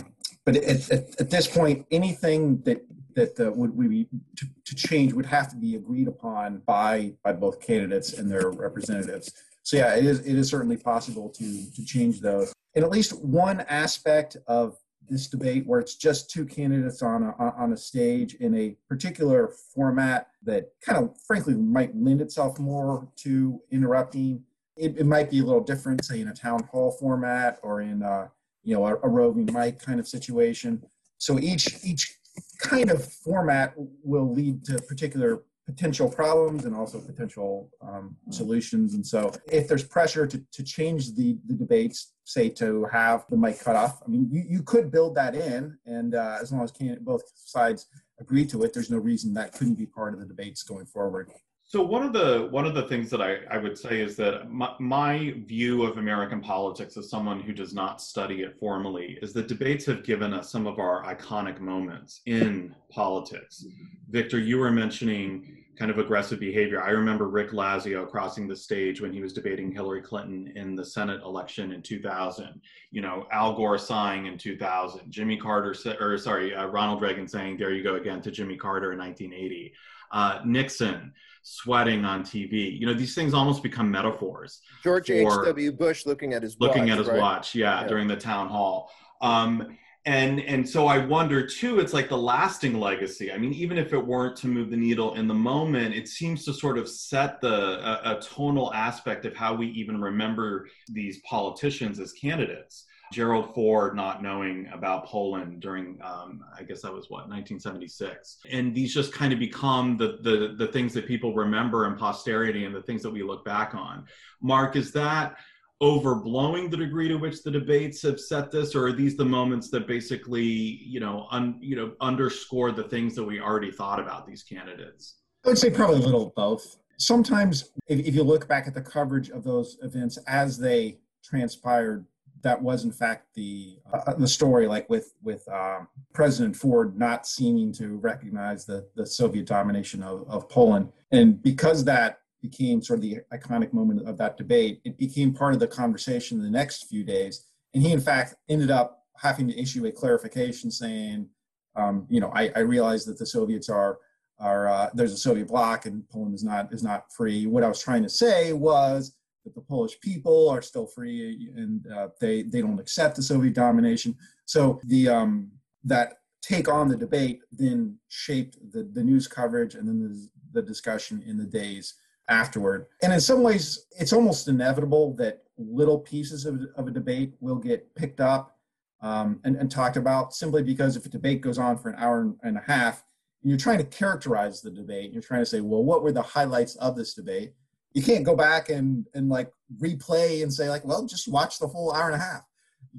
but 0.46 0.58
at, 0.58 0.92
at, 0.92 1.22
at, 1.22 1.30
this 1.30 1.48
point, 1.48 1.86
anything 1.92 2.62
that 2.62 2.86
that 3.16 3.40
uh, 3.40 3.52
would 3.54 3.76
we 3.76 4.08
to, 4.36 4.46
to, 4.66 4.76
change 4.76 5.14
would 5.14 5.26
have 5.26 5.50
to 5.50 5.56
be 5.56 5.76
agreed 5.76 6.08
upon 6.08 6.58
by 6.66 7.14
by 7.24 7.32
both 7.32 7.62
candidates 7.62 8.14
and 8.14 8.30
their 8.30 8.52
representatives. 8.52 9.32
So 9.64 9.78
yeah, 9.78 9.96
it 9.96 10.06
is 10.06 10.20
it 10.20 10.36
is 10.36 10.50
certainly 10.50 10.78
possible 10.78 11.30
to 11.30 11.72
to 11.72 11.86
change 11.86 12.20
those. 12.20 12.54
And 12.76 12.84
at 12.84 12.92
least 12.92 13.18
one 13.24 13.62
aspect 13.62 14.38
of 14.48 14.78
this 15.10 15.28
debate, 15.28 15.65
where 15.65 15.80
it's 15.80 15.96
just 15.96 16.30
two 16.30 16.46
candidates 16.46 17.02
on 17.02 17.24
a 17.24 17.34
on 17.38 17.74
a 17.74 17.78
stage 17.78 18.36
in 18.36 18.56
a 18.56 18.76
particular 18.88 19.54
format 19.74 20.30
that 20.44 20.72
kind 20.82 21.04
of 21.04 21.15
frankly 21.26 21.56
might 21.56 21.96
lend 21.96 22.22
itself 22.22 22.60
more 22.60 23.08
to 23.18 23.62
interrupting 23.72 24.44
it, 24.78 24.98
it 24.98 25.06
might 25.06 25.30
be 25.30 25.39
a 25.39 25.44
little 25.44 25.63
different, 25.63 26.04
say 26.04 26.20
in 26.20 26.28
a 26.28 26.34
town 26.34 26.63
hall 26.72 26.91
format 26.91 27.60
or 27.63 27.82
in 27.82 28.02
a, 28.02 28.32
you 28.63 28.76
know 28.76 28.86
a, 28.86 28.96
a 28.96 29.08
roving 29.08 29.50
mic 29.52 29.80
kind 29.80 30.00
of 30.00 30.08
situation. 30.08 30.84
So 31.18 31.39
each 31.39 31.84
each 31.84 32.18
kind 32.60 32.89
of 32.91 33.06
format 33.06 33.74
will 33.78 34.34
lead 34.34 34.65
to 34.65 34.80
particular 34.80 35.44
potential 35.65 36.10
problems 36.10 36.65
and 36.65 36.75
also 36.75 36.99
potential 36.99 37.69
um, 37.82 38.15
solutions. 38.30 38.93
And 38.93 39.06
so, 39.06 39.32
if 39.51 39.67
there's 39.67 39.84
pressure 39.84 40.28
to, 40.28 40.41
to 40.51 40.63
change 40.63 41.15
the, 41.15 41.38
the 41.47 41.56
debates, 41.56 42.13
say 42.23 42.49
to 42.49 42.86
have 42.91 43.25
the 43.30 43.38
mic 43.38 43.60
cut 43.60 43.75
off, 43.75 44.01
I 44.06 44.10
mean, 44.10 44.28
you, 44.32 44.43
you 44.47 44.62
could 44.63 44.91
build 44.91 45.15
that 45.15 45.36
in, 45.36 45.78
and 45.86 46.15
uh, 46.15 46.38
as 46.41 46.51
long 46.51 46.63
as 46.63 46.71
can, 46.71 46.97
both 47.01 47.23
sides 47.36 47.88
agree 48.19 48.45
to 48.45 48.63
it, 48.63 48.73
there's 48.73 48.91
no 48.91 48.97
reason 48.97 49.34
that 49.34 49.54
couldn't 49.54 49.75
be 49.75 49.86
part 49.86 50.13
of 50.13 50.19
the 50.19 50.25
debates 50.25 50.63
going 50.63 50.86
forward. 50.86 51.30
So 51.67 51.82
one 51.82 52.04
of 52.04 52.13
the 52.13 52.47
one 52.51 52.67
of 52.67 52.75
the 52.75 52.84
things 52.84 53.10
that 53.10 53.21
I, 53.21 53.38
I 53.49 53.58
would 53.58 53.75
say 53.75 53.99
is 53.99 54.15
that 54.17 54.51
my, 54.51 54.73
my 54.80 55.34
view 55.45 55.84
of 55.84 55.97
American 55.97 56.39
politics 56.39 56.95
as 56.95 57.10
someone 57.10 57.41
who 57.41 57.54
does 57.54 57.73
not 57.73 57.99
study 57.99 58.41
it 58.41 58.60
formally 58.60 59.17
is 59.23 59.34
that 59.34 59.47
debates 59.47 59.84
have 59.88 60.04
given 60.04 60.32
us 60.32 60.51
some 60.51 60.67
of 60.67 60.78
our 60.78 61.04
iconic 61.04 61.60
moments 61.60 62.21
in 62.28 62.75
politics. 62.91 63.65
Victor, 64.10 64.38
you 64.38 64.60
were 64.60 64.71
mentioning 64.71 65.63
kind 65.75 65.89
of 65.89 65.97
aggressive 65.97 66.39
behavior. 66.39 66.84
I 66.84 66.91
remember 66.91 67.28
Rick 67.28 67.51
Lazio 67.51 68.08
crossing 68.08 68.47
the 68.47 68.56
stage 68.56 69.01
when 69.01 69.12
he 69.12 69.21
was 69.21 69.34
debating 69.34 69.71
Hillary 69.71 70.01
Clinton 70.01 70.54
in 70.56 70.75
the 70.75 70.86
Senate 70.86 71.21
election 71.23 71.71
in 71.71 71.82
2000. 71.82 72.62
You 72.91 73.01
know, 73.01 73.25
Al 73.32 73.56
Gore 73.56 73.80
sighing 73.80 74.28
in 74.28 74.38
2000. 74.38 75.10
Jimmy 75.10 75.36
Carter, 75.36 75.75
or 75.99 76.17
sorry, 76.19 76.54
uh, 76.54 76.67
Ronald 76.67 77.01
Reagan 77.01 77.28
saying 77.28 77.58
"There 77.58 77.73
you 77.73 77.84
go 77.84 77.95
again" 77.95 78.21
to 78.21 78.30
Jimmy 78.32 78.56
Carter 78.56 78.93
in 78.93 78.99
1980. 78.99 79.73
Uh, 80.12 80.39
Nixon 80.45 81.12
sweating 81.45 82.03
on 82.03 82.23
TV. 82.23 82.77
You 82.77 82.88
know, 82.88 82.93
these 82.93 83.13
things 83.13 83.34
almost 83.34 83.62
become 83.62 83.89
metaphors. 83.89 84.62
George 84.84 85.12
H.W. 85.12 85.71
Bush 85.73 86.05
looking 86.08 86.34
at 86.34 86.41
his 86.41 86.58
looking 86.60 86.86
watch, 86.86 86.91
at 86.91 86.97
his 86.97 87.08
right? 87.08 87.19
watch, 87.19 87.55
yeah, 87.55 87.81
yeah, 87.81 87.88
during 87.88 88.08
the 88.08 88.15
town 88.15 88.49
hall. 88.49 88.91
Um, 89.21 89.77
and 90.08 90.39
and 90.41 90.67
so 90.67 90.88
I 90.88 90.97
wonder 91.05 91.45
too. 91.45 91.79
It's 91.79 91.93
like 91.93 92.10
the 92.10 92.17
lasting 92.17 92.79
legacy. 92.79 93.31
I 93.31 93.38
mean, 93.38 93.53
even 93.53 93.77
if 93.77 93.93
it 93.93 94.05
weren't 94.05 94.36
to 94.38 94.47
move 94.47 94.71
the 94.71 94.77
needle 94.77 95.13
in 95.15 95.27
the 95.27 95.36
moment, 95.36 95.93
it 95.95 96.08
seems 96.08 96.45
to 96.45 96.53
sort 96.53 96.79
of 96.79 96.89
set 96.89 97.39
the 97.41 98.10
a, 98.10 98.17
a 98.17 98.21
tonal 98.21 98.73
aspect 98.73 99.25
of 99.25 99.36
how 99.36 99.53
we 99.53 99.67
even 99.67 100.01
remember 100.01 100.67
these 100.88 101.19
politicians 101.21 101.99
as 101.99 102.12
candidates. 102.13 102.86
Gerald 103.15 103.56
Ford 103.56 103.95
not 103.95 104.21
knowing 104.21 104.67
about 104.73 105.06
Poland 105.06 105.62
during, 105.62 105.97
um, 106.04 106.43
I 106.54 106.63
guess 106.63 106.82
that 106.82 106.91
was 106.91 107.10
what 107.10 107.30
1976, 107.30 108.39
and 108.51 108.75
these 108.75 108.93
just 108.93 109.13
kind 109.13 109.32
of 109.32 109.39
become 109.39 109.95
the, 109.95 110.17
the 110.21 110.54
the 110.58 110.67
things 110.67 110.93
that 110.95 111.08
people 111.08 111.34
remember 111.34 111.88
in 111.88 111.95
posterity 111.95 112.65
and 112.65 112.75
the 112.75 112.82
things 112.82 113.01
that 113.04 113.10
we 113.10 113.23
look 113.23 113.45
back 113.45 113.73
on. 113.73 114.04
Mark, 114.41 114.75
is 114.75 114.91
that 114.91 115.38
overblowing 115.82 116.69
the 116.69 116.75
degree 116.75 117.08
to 117.08 117.15
which 117.15 117.41
the 117.41 117.49
debates 117.51 118.01
have 118.01 118.19
set 118.19 118.51
this, 118.51 118.75
or 118.75 118.88
are 118.88 118.91
these 118.91 119.15
the 119.15 119.23
moments 119.23 119.69
that 119.69 119.88
basically, 119.88 120.43
you 120.43 120.99
know, 120.99 121.28
un, 121.32 121.58
you 121.62 121.78
know, 121.78 121.93
underscore 122.01 122.73
the 122.73 122.84
things 122.84 123.15
that 123.15 123.23
we 123.23 123.39
already 123.39 123.71
thought 123.71 124.01
about 124.01 124.28
these 124.28 124.43
candidates? 124.43 125.19
I 125.45 125.49
would 125.49 125.58
say 125.58 125.69
probably 125.69 126.01
a 126.01 126.06
little 126.06 126.28
of 126.28 126.36
both. 126.36 126.80
Sometimes, 126.97 127.71
if, 127.88 127.99
if 127.99 128.13
you 128.13 128.23
look 128.23 128.45
back 128.49 128.67
at 128.67 128.73
the 128.73 128.82
coverage 128.82 129.30
of 129.30 129.45
those 129.45 129.78
events 129.82 130.17
as 130.28 130.58
they 130.58 130.97
transpired 131.23 132.06
that 132.45 132.62
was 132.62 132.86
in 132.86 132.91
fact 132.91 133.25
the 133.34 133.75
uh, 133.91 134.13
the 134.13 134.27
story, 134.27 134.67
like 134.67 134.88
with 134.88 135.15
with 135.23 135.45
um, 135.49 135.88
President 136.13 136.55
Ford 136.55 136.95
not 136.97 137.25
seeming 137.25 137.73
to 137.73 137.97
recognize 137.97 138.65
the 138.65 138.88
the 138.95 139.05
Soviet 139.05 139.47
domination 139.47 140.03
of, 140.03 140.29
of 140.29 140.47
Poland, 140.47 140.89
and 141.12 141.41
because 141.41 141.84
that 141.86 142.19
became 142.43 142.84
sort 142.84 142.99
of 142.99 143.01
the 143.01 143.17
iconic 143.34 143.73
moment 143.73 144.08
of 144.08 144.19
that 144.19 144.38
debate, 144.38 144.79
it 144.86 144.95
became 144.99 145.34
part 145.34 145.55
of 145.55 145.60
the 145.60 145.67
conversation 145.67 146.39
the 146.39 146.47
next 146.47 146.88
few 146.88 147.03
days, 147.03 147.47
and 147.73 147.81
he 147.81 147.91
in 147.91 147.99
fact 147.99 148.36
ended 148.47 148.69
up 148.69 149.05
having 149.17 149.47
to 149.47 149.60
issue 149.60 149.84
a 149.88 149.91
clarification 149.91 150.69
saying, 150.69 151.27
um, 151.75 152.05
you 152.10 152.19
know, 152.19 152.31
I, 152.36 152.51
I 152.55 152.60
realize 152.60 153.05
that 153.05 153.17
the 153.17 153.25
Soviets 153.25 153.69
are 153.69 153.97
are 154.38 154.67
uh, 154.67 154.89
there's 154.93 155.13
a 155.13 155.17
Soviet 155.17 155.47
bloc 155.47 155.88
and 155.88 156.08
Poland 156.10 156.36
is 156.36 156.43
not 156.43 156.71
is 156.71 156.84
not 156.84 157.12
free. 157.12 157.47
What 157.47 157.63
I 157.63 157.67
was 157.67 157.81
trying 157.81 158.03
to 158.03 158.10
say 158.10 158.53
was 158.53 159.15
that 159.45 159.55
the 159.55 159.62
Polish 159.62 159.99
people 160.01 160.49
are 160.49 160.62
still 160.62 160.88
free 160.88 161.51
and 161.55 161.88
uh, 161.88 162.10
they 162.19 162.43
they 162.43 162.62
don't 162.62 162.79
accept 162.79 163.15
the 163.15 163.23
Soviet 163.23 163.53
domination. 163.53 164.17
So 164.45 164.81
the 164.84 165.08
um, 165.08 165.51
that 165.86 166.15
take 166.41 166.67
on 166.67 166.88
the 166.88 166.97
debate 166.97 167.41
then 167.51 167.97
shaped 168.10 168.58
the, 168.71 168.84
the 168.84 169.03
news 169.03 169.27
coverage 169.27 169.75
and 169.75 169.88
then 169.88 170.01
the, 170.01 170.60
the 170.60 170.62
discussion 170.62 171.23
in 171.25 171.38
the 171.38 171.45
days 171.45 171.95
afterward. 172.29 172.88
And 173.01 173.13
in 173.13 173.19
some 173.19 173.41
ways, 173.41 173.86
it's 173.99 174.13
almost 174.13 174.47
inevitable 174.47 175.15
that 175.15 175.43
little 175.58 175.99
pieces 175.99 176.45
of, 176.45 176.62
of 176.75 176.88
a 176.88 176.91
debate 176.91 177.34
will 177.39 177.55
get 177.55 177.93
picked 177.95 178.19
up 178.19 178.58
um, 179.01 179.39
and, 179.43 179.55
and 179.55 179.71
talked 179.71 179.97
about 179.97 180.34
simply 180.34 180.63
because 180.63 180.95
if 180.95 181.05
a 181.05 181.10
debate 181.10 181.41
goes 181.41 181.58
on 181.58 181.77
for 181.77 181.89
an 181.89 181.95
hour 181.97 182.34
and 182.43 182.58
a 182.58 182.63
half, 182.65 183.03
you're 183.43 183.58
trying 183.58 183.77
to 183.77 183.84
characterize 183.84 184.62
the 184.62 184.71
debate, 184.71 185.12
you're 185.13 185.21
trying 185.21 185.41
to 185.41 185.45
say, 185.45 185.62
well, 185.62 185.84
what 185.84 186.01
were 186.01 186.12
the 186.12 186.21
highlights 186.21 186.75
of 186.77 186.95
this 186.95 187.13
debate? 187.13 187.53
You 187.95 188.03
can't 188.03 188.25
go 188.25 188.36
back 188.36 188.69
and 188.69 189.08
and 189.15 189.29
like 189.29 189.51
replay 189.81 190.43
and 190.43 190.53
say 190.53 190.69
like 190.69 190.86
well 190.86 191.05
just 191.08 191.27
watch 191.27 191.58
the 191.58 191.67
whole 191.67 191.91
hour 191.93 192.12
and 192.12 192.21
a 192.21 192.23
half. 192.23 192.43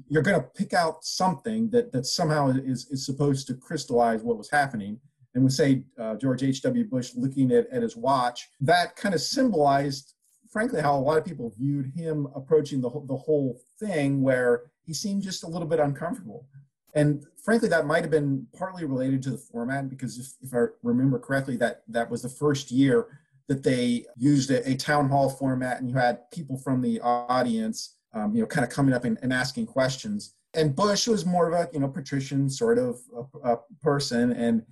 You're 0.09 0.23
going 0.23 0.39
to 0.39 0.47
pick 0.55 0.73
out 0.73 1.05
something 1.05 1.69
that 1.69 1.93
that 1.93 2.05
somehow 2.05 2.49
is 2.49 2.87
is 2.89 3.05
supposed 3.05 3.47
to 3.47 3.53
crystallize 3.53 4.23
what 4.23 4.37
was 4.37 4.49
happening. 4.49 4.99
And 5.35 5.43
we 5.43 5.51
say 5.51 5.83
uh, 6.01 6.15
george 6.15 6.43
h.w 6.43 6.85
bush 6.85 7.11
looking 7.15 7.51
at, 7.51 7.67
at 7.69 7.83
his 7.83 7.95
watch 7.95 8.49
that 8.59 8.95
kind 8.95 9.13
of 9.13 9.21
symbolized 9.21 10.15
frankly 10.51 10.81
how 10.81 10.97
a 10.97 10.99
lot 10.99 11.17
of 11.17 11.25
people 11.25 11.53
viewed 11.55 11.91
him 11.95 12.27
approaching 12.33 12.81
the, 12.81 12.89
the 13.05 13.15
whole 13.15 13.61
thing 13.79 14.23
where 14.23 14.63
he 14.83 14.93
seemed 14.93 15.21
just 15.21 15.43
a 15.43 15.47
little 15.47 15.67
bit 15.67 15.79
uncomfortable. 15.79 16.47
And 16.95 17.23
frankly 17.43 17.69
that 17.69 17.85
might 17.85 18.01
have 18.01 18.09
been 18.09 18.47
partly 18.57 18.85
related 18.85 19.21
to 19.23 19.29
the 19.29 19.37
format 19.37 19.89
because 19.89 20.17
if, 20.17 20.27
if 20.41 20.53
i 20.55 20.65
remember 20.81 21.19
correctly 21.19 21.55
that 21.57 21.83
that 21.87 22.09
was 22.09 22.23
the 22.23 22.29
first 22.29 22.71
year 22.71 23.05
that 23.47 23.63
they 23.63 24.05
used 24.17 24.51
a, 24.51 24.69
a, 24.69 24.75
town 24.75 25.09
hall 25.09 25.29
format 25.29 25.79
and 25.79 25.89
you 25.89 25.95
had 25.95 26.29
people 26.31 26.57
from 26.57 26.81
the 26.81 26.99
audience, 27.01 27.95
um, 28.13 28.35
you 28.35 28.41
know, 28.41 28.47
kind 28.47 28.65
of 28.65 28.71
coming 28.71 28.93
up 28.93 29.05
and, 29.05 29.17
and, 29.21 29.31
asking 29.31 29.65
questions. 29.65 30.33
And 30.53 30.75
Bush 30.75 31.07
was 31.07 31.25
more 31.25 31.47
of 31.47 31.53
a, 31.53 31.69
you 31.71 31.79
know, 31.79 31.87
patrician 31.87 32.49
sort 32.49 32.77
of 32.77 32.99
a, 33.43 33.53
a 33.53 33.59
person. 33.81 34.33
And 34.33 34.63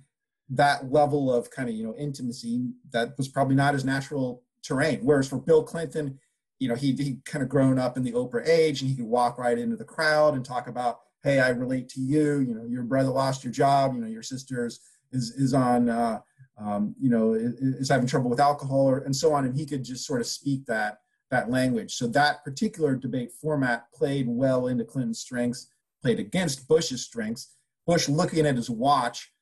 that 0.50 0.92
level 0.92 1.32
of 1.32 1.50
kind 1.50 1.68
of, 1.68 1.74
you 1.74 1.84
know, 1.84 1.94
intimacy 1.96 2.68
that 2.92 3.16
was 3.16 3.28
probably 3.28 3.54
not 3.54 3.74
his 3.74 3.84
natural 3.84 4.42
terrain. 4.62 5.00
Whereas 5.02 5.28
for 5.28 5.38
Bill 5.38 5.62
Clinton, 5.62 6.18
you 6.58 6.68
know, 6.68 6.74
he 6.74 6.92
he 6.92 7.18
kind 7.24 7.42
of 7.42 7.48
grown 7.48 7.78
up 7.78 7.96
in 7.96 8.02
the 8.02 8.12
Oprah 8.12 8.46
age 8.46 8.80
and 8.80 8.90
he 8.90 8.96
could 8.96 9.06
walk 9.06 9.38
right 9.38 9.58
into 9.58 9.76
the 9.76 9.84
crowd 9.84 10.34
and 10.34 10.44
talk 10.44 10.68
about, 10.68 11.00
hey, 11.22 11.40
I 11.40 11.50
relate 11.50 11.88
to 11.90 12.00
you. 12.00 12.40
You 12.40 12.54
know, 12.54 12.64
your 12.64 12.82
brother 12.82 13.10
lost 13.10 13.44
your 13.44 13.52
job. 13.52 13.94
You 13.94 14.00
know, 14.00 14.06
your 14.06 14.22
sister's 14.22 14.80
is 15.12 15.30
is 15.32 15.54
on 15.54 15.88
uh, 15.88 16.20
um, 16.58 16.94
you 17.00 17.10
know, 17.10 17.34
is 17.34 17.88
having 17.88 18.06
trouble 18.06 18.30
with 18.30 18.40
alcohol 18.40 18.88
or, 18.88 18.98
and 18.98 19.14
so 19.14 19.32
on, 19.32 19.44
and 19.44 19.56
he 19.56 19.66
could 19.66 19.84
just 19.84 20.06
sort 20.06 20.20
of 20.20 20.26
speak 20.26 20.64
that 20.66 20.98
that 21.30 21.50
language. 21.50 21.94
So 21.94 22.06
that 22.08 22.44
particular 22.44 22.94
debate 22.94 23.32
format 23.32 23.92
played 23.92 24.26
well 24.28 24.68
into 24.68 24.84
Clinton's 24.84 25.20
strengths, 25.20 25.68
played 26.00 26.20
against 26.20 26.68
Bush's 26.68 27.04
strengths. 27.04 27.54
Bush 27.86 28.08
looking 28.08 28.46
at 28.46 28.56
his 28.56 28.70
watch 28.70 29.32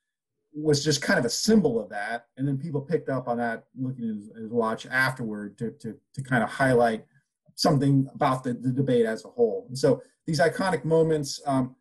was 0.53 0.83
just 0.83 1.01
kind 1.01 1.19
of 1.19 1.25
a 1.25 1.29
symbol 1.29 1.79
of 1.79 1.89
that, 1.89 2.27
and 2.37 2.47
then 2.47 2.57
people 2.57 2.81
picked 2.81 3.09
up 3.09 3.27
on 3.27 3.37
that 3.37 3.65
looking 3.77 4.09
at 4.09 4.15
his, 4.15 4.31
his 4.35 4.51
watch 4.51 4.85
afterward 4.85 5.57
to, 5.57 5.71
to 5.71 5.95
to 6.13 6.21
kind 6.23 6.43
of 6.43 6.49
highlight 6.49 7.05
something 7.55 8.07
about 8.13 8.43
the, 8.43 8.53
the 8.53 8.71
debate 8.71 9.05
as 9.05 9.23
a 9.25 9.29
whole. 9.29 9.65
And 9.69 9.77
so 9.77 10.01
these 10.27 10.39
iconic 10.39 10.83
moments, 10.83 11.41
um, 11.45 11.75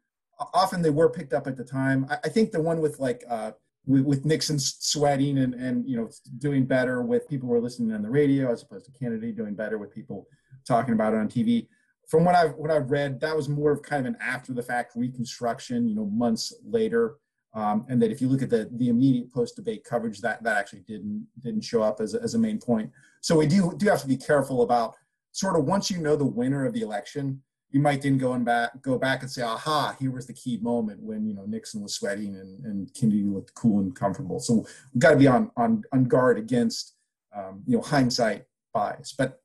often 0.52 0.82
they 0.82 0.90
were 0.90 1.10
picked 1.10 1.32
up 1.32 1.46
at 1.46 1.56
the 1.56 1.64
time. 1.64 2.06
I, 2.08 2.18
I 2.24 2.28
think 2.28 2.52
the 2.52 2.62
one 2.62 2.80
with 2.80 3.00
like 3.00 3.24
uh, 3.28 3.52
with, 3.86 4.24
Nixon 4.24 4.58
sweating 4.58 5.38
and, 5.38 5.54
and 5.54 5.88
you 5.88 5.96
know 5.96 6.08
doing 6.38 6.64
better 6.64 7.02
with 7.02 7.28
people 7.28 7.48
who 7.48 7.54
are 7.54 7.60
listening 7.60 7.92
on 7.92 8.02
the 8.02 8.10
radio 8.10 8.50
as 8.50 8.62
opposed 8.62 8.86
to 8.86 8.92
Kennedy 8.92 9.32
doing 9.32 9.54
better 9.54 9.78
with 9.78 9.92
people 9.92 10.26
talking 10.66 10.94
about 10.94 11.14
it 11.14 11.18
on 11.18 11.28
TV. 11.28 11.68
From 12.08 12.24
what 12.24 12.34
I've 12.34 12.54
what 12.54 12.70
I've 12.70 12.90
read, 12.90 13.20
that 13.20 13.36
was 13.36 13.48
more 13.48 13.72
of 13.72 13.82
kind 13.82 14.06
of 14.06 14.14
an 14.14 14.20
after 14.20 14.52
the 14.52 14.62
fact 14.62 14.94
reconstruction, 14.96 15.88
you 15.88 15.94
know, 15.94 16.06
months 16.06 16.54
later. 16.64 17.16
Um, 17.54 17.86
and 17.88 18.02
that 18.02 18.10
if 18.10 18.20
you 18.20 18.28
look 18.28 18.42
at 18.42 18.50
the 18.50 18.68
the 18.72 18.88
immediate 18.88 19.32
post 19.32 19.56
debate 19.56 19.84
coverage, 19.84 20.20
that 20.20 20.42
that 20.42 20.56
actually 20.56 20.80
didn't 20.80 21.26
didn't 21.40 21.62
show 21.62 21.82
up 21.82 22.00
as 22.00 22.14
a, 22.14 22.22
as 22.22 22.34
a 22.34 22.38
main 22.38 22.58
point. 22.58 22.90
So 23.20 23.38
we 23.38 23.46
do 23.46 23.74
do 23.76 23.88
have 23.88 24.00
to 24.02 24.08
be 24.08 24.16
careful 24.16 24.62
about 24.62 24.96
sort 25.32 25.56
of 25.56 25.64
once 25.64 25.90
you 25.90 25.98
know 25.98 26.16
the 26.16 26.24
winner 26.24 26.66
of 26.66 26.74
the 26.74 26.82
election, 26.82 27.42
you 27.74 27.80
might 27.80 28.00
then 28.02 28.16
go 28.16 28.34
and 28.34 28.44
back 28.44 28.80
go 28.82 28.96
back 28.96 29.22
and 29.22 29.30
say, 29.30 29.42
aha, 29.42 29.96
here 29.98 30.12
was 30.12 30.28
the 30.28 30.32
key 30.32 30.58
moment 30.58 31.02
when 31.02 31.26
you 31.26 31.34
know 31.34 31.44
Nixon 31.44 31.82
was 31.82 31.92
sweating 31.92 32.36
and, 32.36 32.64
and 32.64 32.94
Kennedy 32.94 33.24
looked 33.24 33.52
cool 33.54 33.80
and 33.80 33.92
comfortable. 33.96 34.38
So 34.38 34.64
we've 34.94 35.00
got 35.00 35.10
to 35.10 35.16
be 35.16 35.26
on 35.26 35.50
on 35.56 35.82
on 35.92 36.04
guard 36.04 36.38
against 36.38 36.94
um, 37.36 37.64
you 37.66 37.76
know 37.76 37.82
hindsight 37.82 38.44
bias. 38.72 39.12
But 39.18 39.42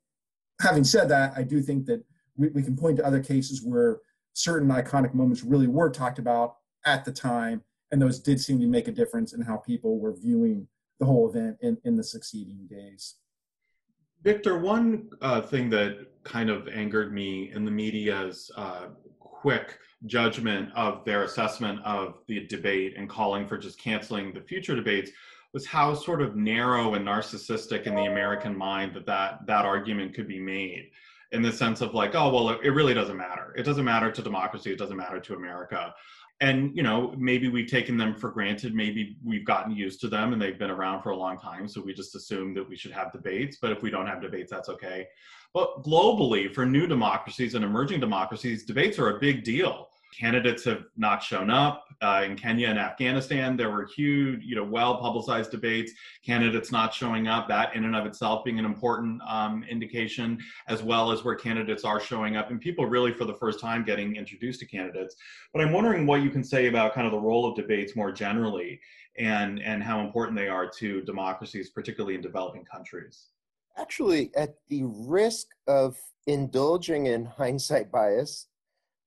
having 0.62 0.84
said 0.84 1.10
that, 1.10 1.34
I 1.36 1.42
do 1.42 1.60
think 1.60 1.88
that 1.88 2.06
we, 2.38 2.50
we 2.50 2.62
can 2.62 2.78
point 2.78 2.98
to 2.98 3.06
other 3.06 3.20
cases 3.20 3.64
where 3.64 3.98
certain 4.34 4.70
iconic 4.70 5.16
moments 5.16 5.44
really 5.44 5.68
were 5.68 5.90
talked 5.90 6.20
about 6.20 6.58
at 6.86 7.06
the 7.06 7.12
time, 7.12 7.64
and 7.92 8.00
those 8.00 8.20
did 8.20 8.40
seem 8.40 8.60
to 8.60 8.68
make 8.68 8.88
a 8.88 8.92
difference 8.92 9.34
in 9.34 9.42
how 9.42 9.58
people 9.58 9.98
were 9.98 10.14
viewing 10.14 10.68
the 11.00 11.06
whole 11.08 11.28
event 11.28 11.58
in, 11.62 11.80
in 11.84 11.98
the 11.98 12.04
succeeding 12.04 12.68
days. 12.70 13.16
Victor, 14.24 14.60
one 14.60 15.10
uh, 15.22 15.42
thing 15.42 15.70
that 15.70 16.08
kind 16.24 16.50
of 16.50 16.68
angered 16.68 17.14
me 17.14 17.52
in 17.54 17.64
the 17.64 17.72
media's 17.72 18.52
uh, 18.58 18.88
quick 19.20 19.80
judgment 20.06 20.70
of 20.76 21.06
their 21.06 21.24
assessment 21.24 21.80
of 21.84 22.20
the 22.28 22.46
debate 22.48 22.94
and 22.98 23.10
calling 23.10 23.48
for 23.48 23.58
just 23.58 23.80
canceling 23.80 24.34
the 24.34 24.42
future 24.42 24.76
debates 24.76 25.12
was 25.54 25.66
how 25.66 25.94
sort 25.94 26.22
of 26.22 26.36
narrow 26.36 26.94
and 26.94 27.08
narcissistic 27.08 27.84
in 27.84 27.96
the 27.96 28.06
American 28.06 28.56
mind 28.56 28.94
that 28.94 29.06
that, 29.06 29.40
that 29.48 29.66
argument 29.66 30.14
could 30.14 30.28
be 30.28 30.40
made 30.40 30.92
in 31.32 31.42
the 31.42 31.52
sense 31.52 31.82
of 31.82 31.94
like, 31.94 32.16
oh, 32.16 32.30
well, 32.30 32.50
it, 32.50 32.60
it 32.64 32.72
really 32.72 32.94
doesn't 32.94 33.18
matter. 33.18 33.54
It 33.56 33.64
doesn't 33.64 33.86
matter 33.86 34.12
to 34.12 34.22
democracy. 34.22 34.72
It 34.72 34.78
doesn't 34.78 34.98
matter 34.98 35.20
to 35.20 35.36
America. 35.36 35.94
And, 36.42 36.76
you 36.76 36.84
know, 36.84 37.14
maybe 37.18 37.50
we've 37.50 37.70
taken 37.70 37.98
them 37.98 38.16
for 38.16 38.30
granted. 38.30 38.74
Maybe 38.74 39.18
we've 39.26 39.44
gotten 39.44 39.76
used 39.76 40.00
to 40.02 40.08
them 40.08 40.32
and 40.32 40.42
they've 40.42 40.58
been 40.58 40.70
around 40.70 41.02
for 41.02 41.10
a 41.10 41.18
long 41.18 41.38
time. 41.38 41.68
So 41.68 41.82
we 41.82 41.94
just 41.94 42.16
assume 42.16 42.54
that 42.54 42.68
we 42.68 42.78
should 42.78 42.92
have 42.94 43.12
debates. 43.12 43.58
But 43.62 43.72
if 43.72 43.82
we 43.82 43.90
don't 43.90 44.08
have 44.08 44.22
debates, 44.22 44.50
that's 44.50 44.70
okay. 44.70 45.08
But 45.54 45.84
globally, 45.84 46.54
for 46.54 46.66
new 46.66 46.88
democracies 46.88 47.56
and 47.56 47.66
emerging 47.66 48.00
democracies, 48.00 48.64
debates 48.64 48.98
are 49.00 49.18
a 49.18 49.20
big 49.20 49.44
deal 49.44 49.90
candidates 50.18 50.64
have 50.66 50.86
not 50.98 51.22
shown 51.22 51.50
up 51.50 51.86
uh, 52.02 52.24
in 52.26 52.36
Kenya 52.36 52.68
and 52.68 52.80
Afghanistan. 52.80 53.56
There 53.56 53.70
were 53.70 53.86
huge, 53.86 54.44
you 54.44 54.56
know, 54.56 54.64
well-publicized 54.64 55.52
debates. 55.52 55.92
Candidates 56.26 56.72
not 56.72 56.94
showing 56.94 57.28
up. 57.28 57.48
That, 57.48 57.76
in 57.76 57.86
and 57.86 57.96
of 57.96 58.06
itself, 58.06 58.44
being 58.44 58.60
an 58.60 58.66
important 58.66 59.22
um, 59.28 59.64
indication, 59.70 60.40
as 60.68 60.84
well 60.84 61.12
as 61.12 61.24
where 61.24 61.36
candidates 61.36 61.84
are 61.84 62.00
showing 62.00 62.38
up, 62.38 62.50
and 62.52 62.60
people 62.60 62.86
really, 62.86 63.14
for 63.14 63.26
the 63.26 63.36
first 63.36 63.60
time, 63.60 63.84
getting 63.84 64.16
introduced 64.16 64.60
to 64.62 64.66
candidates. 64.66 65.16
But 65.54 65.62
I'm 65.62 65.72
wondering 65.72 66.06
what 66.06 66.22
you 66.22 66.30
can 66.30 66.44
say 66.44 66.68
about 66.68 66.94
kind 66.94 67.08
of 67.08 67.12
the 67.12 67.20
role 67.20 67.48
of 67.48 67.56
debates 67.56 67.96
more 67.96 68.12
generally, 68.12 68.80
and 69.18 69.62
and 69.62 69.82
how 69.82 70.02
important 70.02 70.38
they 70.38 70.48
are 70.48 70.70
to 70.80 71.02
democracies, 71.02 71.70
particularly 71.70 72.16
in 72.16 72.22
developing 72.22 72.66
countries. 72.66 73.28
Actually, 73.78 74.30
at 74.36 74.56
the 74.68 74.84
risk 74.84 75.48
of 75.68 75.96
indulging 76.28 77.06
in 77.06 77.24
hindsight 77.24 77.90
bias, 77.92 78.48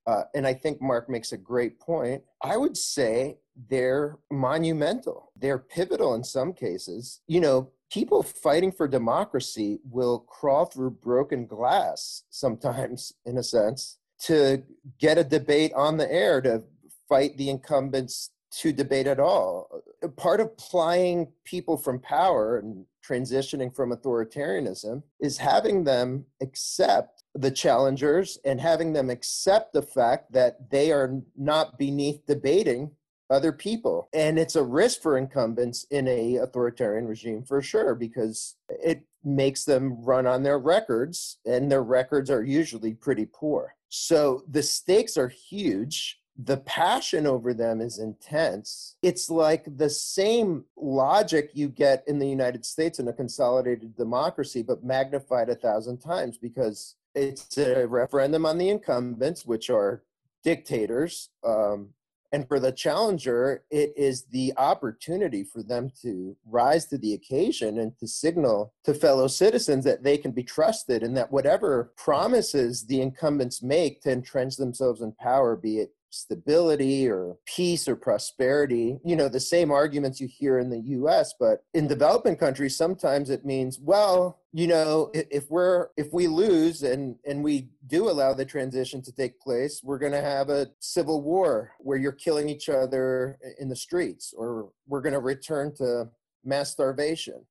uh, 0.07 0.25
and 0.35 0.47
I 0.47 0.55
think 0.55 0.81
Mark 0.81 1.09
makes 1.09 1.33
a 1.33 1.37
great 1.37 1.79
point. 1.79 2.23
I 2.43 2.57
would 2.57 2.77
say 2.77 3.39
they're 3.69 4.19
monumental. 4.31 5.33
They're 5.37 5.59
pivotal 5.59 6.15
in 6.15 6.25
some 6.25 6.53
cases. 6.53 7.21
You 7.27 7.41
know, 7.41 7.71
people 7.91 8.23
fighting 8.23 8.73
for 8.73 8.89
democracy 8.89 9.81
will 9.89 10.21
crawl 10.21 10.65
through 10.67 10.91
broken 10.91 11.47
glass 11.47 12.25
sometimes, 12.31 13.13
in 13.27 13.39
a 13.39 13.43
sense, 13.43 13.99
to 14.21 14.63
get 14.99 15.19
a 15.19 15.25
debate 15.25 15.73
on 15.75 15.97
the 15.97 16.11
air 16.11 16.41
to 16.41 16.63
fight 17.09 17.37
the 17.37 17.51
incumbents 17.51 18.31
to 18.53 18.73
debate 18.73 19.07
at 19.07 19.21
all. 19.21 19.83
Part 20.17 20.41
of 20.41 20.57
plying 20.57 21.29
people 21.45 21.77
from 21.77 21.99
power 21.99 22.59
and 22.59 22.85
transitioning 23.07 23.75
from 23.75 23.93
authoritarianism 23.93 25.03
is 25.21 25.39
having 25.39 25.85
them 25.85 26.27
accept 26.41 27.22
the 27.35 27.51
challengers 27.51 28.39
and 28.45 28.61
having 28.61 28.93
them 28.93 29.11
accept 29.11 29.73
the 29.73 29.83
fact 29.83 30.33
that 30.33 30.71
they 30.71 30.93
are 30.93 31.23
not 31.37 31.79
beneath 31.79 32.27
debating 32.27 32.91
other 33.31 33.53
people. 33.53 34.09
And 34.13 34.39
it's 34.39 34.57
a 34.57 34.63
risk 34.63 35.01
for 35.01 35.17
incumbents 35.17 35.87
in 35.91 36.07
a 36.07 36.37
authoritarian 36.37 37.07
regime 37.07 37.43
for 37.43 37.63
sure 37.63 37.95
because 37.95 38.57
it 38.69 39.05
makes 39.25 39.65
them 39.65 40.05
run 40.05 40.27
on 40.27 40.43
their 40.43 40.59
records 40.59 41.39
and 41.47 41.71
their 41.71 41.83
records 41.83 42.31
are 42.31 42.45
usually 42.45 42.93
pretty 42.93 43.27
poor. 43.33 43.75
So 43.89 44.45
the 44.49 44.63
stakes 44.63 45.17
are 45.17 45.29
huge. 45.29 46.19
The 46.37 46.59
passion 46.59 47.27
over 47.27 47.55
them 47.55 47.81
is 47.81 47.99
intense. 47.99 48.97
It's 49.03 49.31
like 49.31 49.65
the 49.77 49.91
same 49.91 50.65
logic 50.77 51.51
you 51.55 51.69
get 51.69 52.05
in 52.07 52.19
the 52.19 52.29
United 52.29 52.65
States 52.65 52.99
in 52.99 53.09
a 53.09 53.13
consolidated 53.13 53.97
democracy, 53.97 54.63
but 54.63 54.85
magnified 54.85 55.51
a 55.51 55.55
thousand 55.55 55.99
times 55.99 56.39
because 56.39 56.97
it's 57.15 57.57
a 57.59 57.87
referendum 57.87 58.47
on 58.47 58.59
the 58.59 58.69
incumbents, 58.69 59.47
which 59.47 59.71
are 59.71 60.03
dictators. 60.43 61.31
Um, 61.45 61.91
and 62.35 62.49
for 62.49 62.59
the 62.59 62.73
challenger, 62.73 63.63
it 63.71 63.93
is 63.95 64.25
the 64.25 64.55
opportunity 64.57 65.45
for 65.45 65.63
them 65.63 65.91
to 66.01 66.35
rise 66.47 66.87
to 66.87 66.97
the 66.97 67.13
occasion 67.13 67.79
and 67.79 67.97
to 67.99 68.09
signal 68.09 68.73
to 68.85 68.95
fellow 68.95 69.27
citizens 69.29 69.85
that 69.85 70.03
they 70.03 70.17
can 70.17 70.33
be 70.33 70.43
trusted 70.43 71.03
and 71.03 71.15
that 71.15 71.31
whatever 71.31 71.93
promises 71.97 72.87
the 72.87 73.03
incumbents 73.03 73.63
make 73.63 74.01
to 74.03 74.11
entrench 74.11 74.57
themselves 74.57 75.03
in 75.03 75.13
power, 75.13 75.57
be 75.57 75.79
it 75.79 75.93
stability 76.13 77.09
or 77.09 77.37
peace 77.47 77.89
or 77.89 77.97
prosperity 77.97 78.99
you 79.05 79.17
know 79.17 79.29
the 79.29 79.41
same 79.41 79.71
arguments 79.71 80.21
you 80.21 80.29
hear 80.29 80.59
in 80.59 80.71
the 80.71 80.81
US 80.99 81.35
but 81.39 81.65
in 81.75 81.89
developing 81.89 82.37
countries 82.37 82.77
sometimes 82.77 83.31
it 83.31 83.45
means 83.45 83.79
well 83.81 84.41
you 84.53 84.67
know 84.67 85.11
if 85.15 85.51
we're 85.51 85.89
if 85.97 86.13
we 86.13 86.27
lose 86.27 86.83
and 86.83 87.17
and 87.27 87.43
we 87.43 87.69
do 87.87 88.11
allow 88.11 88.35
the 88.35 88.45
transition 88.45 89.01
to 89.03 89.13
take 89.13 89.41
place 89.41 89.81
we're 89.83 89.99
going 89.99 90.13
to 90.13 90.21
have 90.21 90.51
a 90.51 90.69
civil 90.81 91.23
war 91.23 91.73
where 91.79 91.99
you're 91.99 92.13
killing 92.13 92.49
each 92.49 92.69
other 92.69 93.39
in 93.59 93.69
the 93.69 93.77
streets 93.77 94.35
or 94.37 94.71
we're 94.87 95.01
going 95.01 95.15
to 95.15 95.19
return 95.21 95.75
to 95.75 96.09
mass 96.45 96.71
starvation. 96.71 97.45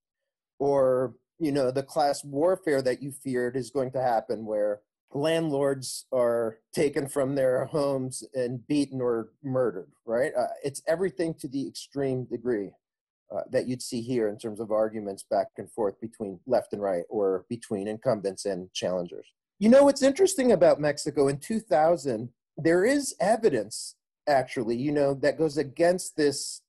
Or 0.59 1.15
you 1.39 1.51
know 1.51 1.71
the 1.71 1.83
class 1.83 2.23
warfare 2.23 2.81
that 2.83 3.01
you 3.01 3.11
feared 3.11 3.55
is 3.55 3.71
going 3.71 3.91
to 3.91 4.01
happen 4.01 4.45
where 4.45 4.81
landlords 5.13 6.05
are 6.11 6.59
taken 6.73 7.07
from 7.07 7.35
their 7.35 7.65
homes 7.65 8.23
and 8.33 8.65
beaten 8.67 9.01
or 9.01 9.29
murdered, 9.43 9.91
right? 10.05 10.31
Uh, 10.37 10.47
it's 10.63 10.81
everything 10.87 11.33
to 11.35 11.47
the 11.47 11.67
extreme 11.67 12.25
degree 12.25 12.71
uh, 13.33 13.41
that 13.49 13.67
you'd 13.67 13.81
see 13.81 14.01
here 14.01 14.27
in 14.27 14.37
terms 14.37 14.59
of 14.59 14.71
arguments 14.71 15.23
back 15.23 15.47
and 15.57 15.71
forth 15.71 15.99
between 16.01 16.39
left 16.45 16.73
and 16.73 16.81
right 16.81 17.03
or 17.09 17.45
between 17.49 17.87
incumbents 17.87 18.45
and 18.45 18.71
challengers. 18.73 19.27
You 19.59 19.69
know, 19.69 19.83
what's 19.83 20.01
interesting 20.01 20.51
about 20.51 20.81
Mexico 20.81 21.27
in 21.27 21.37
2000, 21.37 22.29
there 22.57 22.83
is 22.83 23.15
evidence 23.19 23.95
actually, 24.27 24.75
you 24.75 24.91
know, 24.91 25.13
that 25.15 25.37
goes 25.37 25.57
against 25.57 26.15
this 26.15 26.61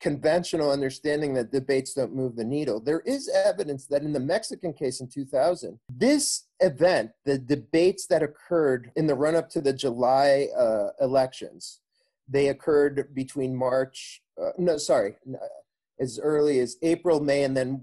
conventional 0.00 0.70
understanding 0.70 1.34
that 1.34 1.50
debates 1.50 1.94
don't 1.94 2.14
move 2.14 2.36
the 2.36 2.44
needle. 2.44 2.80
There 2.80 3.00
is 3.00 3.28
evidence 3.28 3.86
that 3.86 4.02
in 4.02 4.12
the 4.12 4.20
Mexican 4.20 4.72
case 4.72 5.00
in 5.00 5.08
2000, 5.08 5.78
this 5.88 6.46
event, 6.60 7.10
the 7.24 7.38
debates 7.38 8.06
that 8.06 8.22
occurred 8.22 8.92
in 8.96 9.06
the 9.06 9.14
run 9.14 9.34
up 9.34 9.48
to 9.50 9.60
the 9.60 9.72
July 9.72 10.48
uh, 10.56 10.90
elections, 11.00 11.80
they 12.28 12.48
occurred 12.48 13.14
between 13.14 13.56
March, 13.56 14.22
uh, 14.40 14.50
no, 14.58 14.76
sorry, 14.76 15.16
as 15.98 16.20
early 16.22 16.60
as 16.60 16.76
April, 16.82 17.20
May, 17.20 17.42
and 17.42 17.56
then 17.56 17.82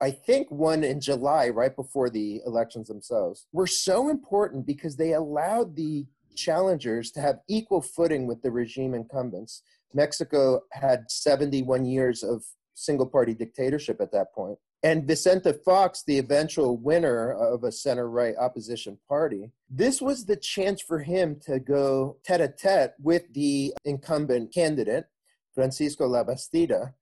I 0.00 0.10
think 0.10 0.50
one 0.50 0.84
in 0.84 1.00
July, 1.00 1.48
right 1.48 1.74
before 1.74 2.10
the 2.10 2.42
elections 2.44 2.88
themselves, 2.88 3.46
were 3.52 3.66
so 3.66 4.10
important 4.10 4.66
because 4.66 4.96
they 4.96 5.14
allowed 5.14 5.76
the 5.76 6.06
challengers 6.36 7.10
to 7.12 7.20
have 7.20 7.40
equal 7.48 7.80
footing 7.80 8.26
with 8.26 8.42
the 8.42 8.50
regime 8.50 8.92
incumbents 8.92 9.62
Mexico 9.94 10.60
had 10.72 11.10
71 11.10 11.84
years 11.84 12.22
of 12.22 12.44
single 12.74 13.06
party 13.06 13.34
dictatorship 13.34 14.00
at 14.00 14.12
that 14.12 14.34
point. 14.34 14.58
And 14.82 15.06
Vicente 15.06 15.52
Fox, 15.64 16.02
the 16.06 16.18
eventual 16.18 16.76
winner 16.76 17.32
of 17.32 17.64
a 17.64 17.72
center 17.72 18.10
right 18.10 18.34
opposition 18.38 18.98
party, 19.08 19.50
this 19.70 20.02
was 20.02 20.26
the 20.26 20.36
chance 20.36 20.82
for 20.82 20.98
him 20.98 21.40
to 21.46 21.58
go 21.58 22.18
tete 22.22 22.42
a 22.42 22.48
tete 22.48 22.92
with 23.00 23.32
the 23.32 23.72
incumbent 23.86 24.52
candidate, 24.52 25.06
Francisco 25.54 26.06
Labastida, 26.06 26.92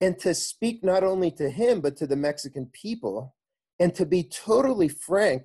and 0.00 0.18
to 0.20 0.32
speak 0.32 0.82
not 0.82 1.04
only 1.04 1.30
to 1.32 1.50
him, 1.50 1.82
but 1.82 1.96
to 1.98 2.06
the 2.06 2.16
Mexican 2.16 2.70
people, 2.72 3.34
and 3.78 3.94
to 3.94 4.06
be 4.06 4.22
totally 4.22 4.88
frank 4.88 5.44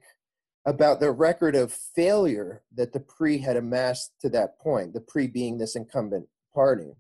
about 0.65 1.01
the 1.01 1.11
record 1.11 1.55
of 1.55 1.73
failure 1.73 2.63
that 2.73 2.93
the 2.93 2.99
PRI 3.01 3.37
had 3.37 3.57
amassed 3.57 4.13
to 4.21 4.29
that 4.29 4.57
point, 4.59 4.93
the 4.93 5.01
PRI 5.01 5.27
being 5.27 5.57
this 5.57 5.75
incumbent 5.75 6.27
party, 6.55 6.95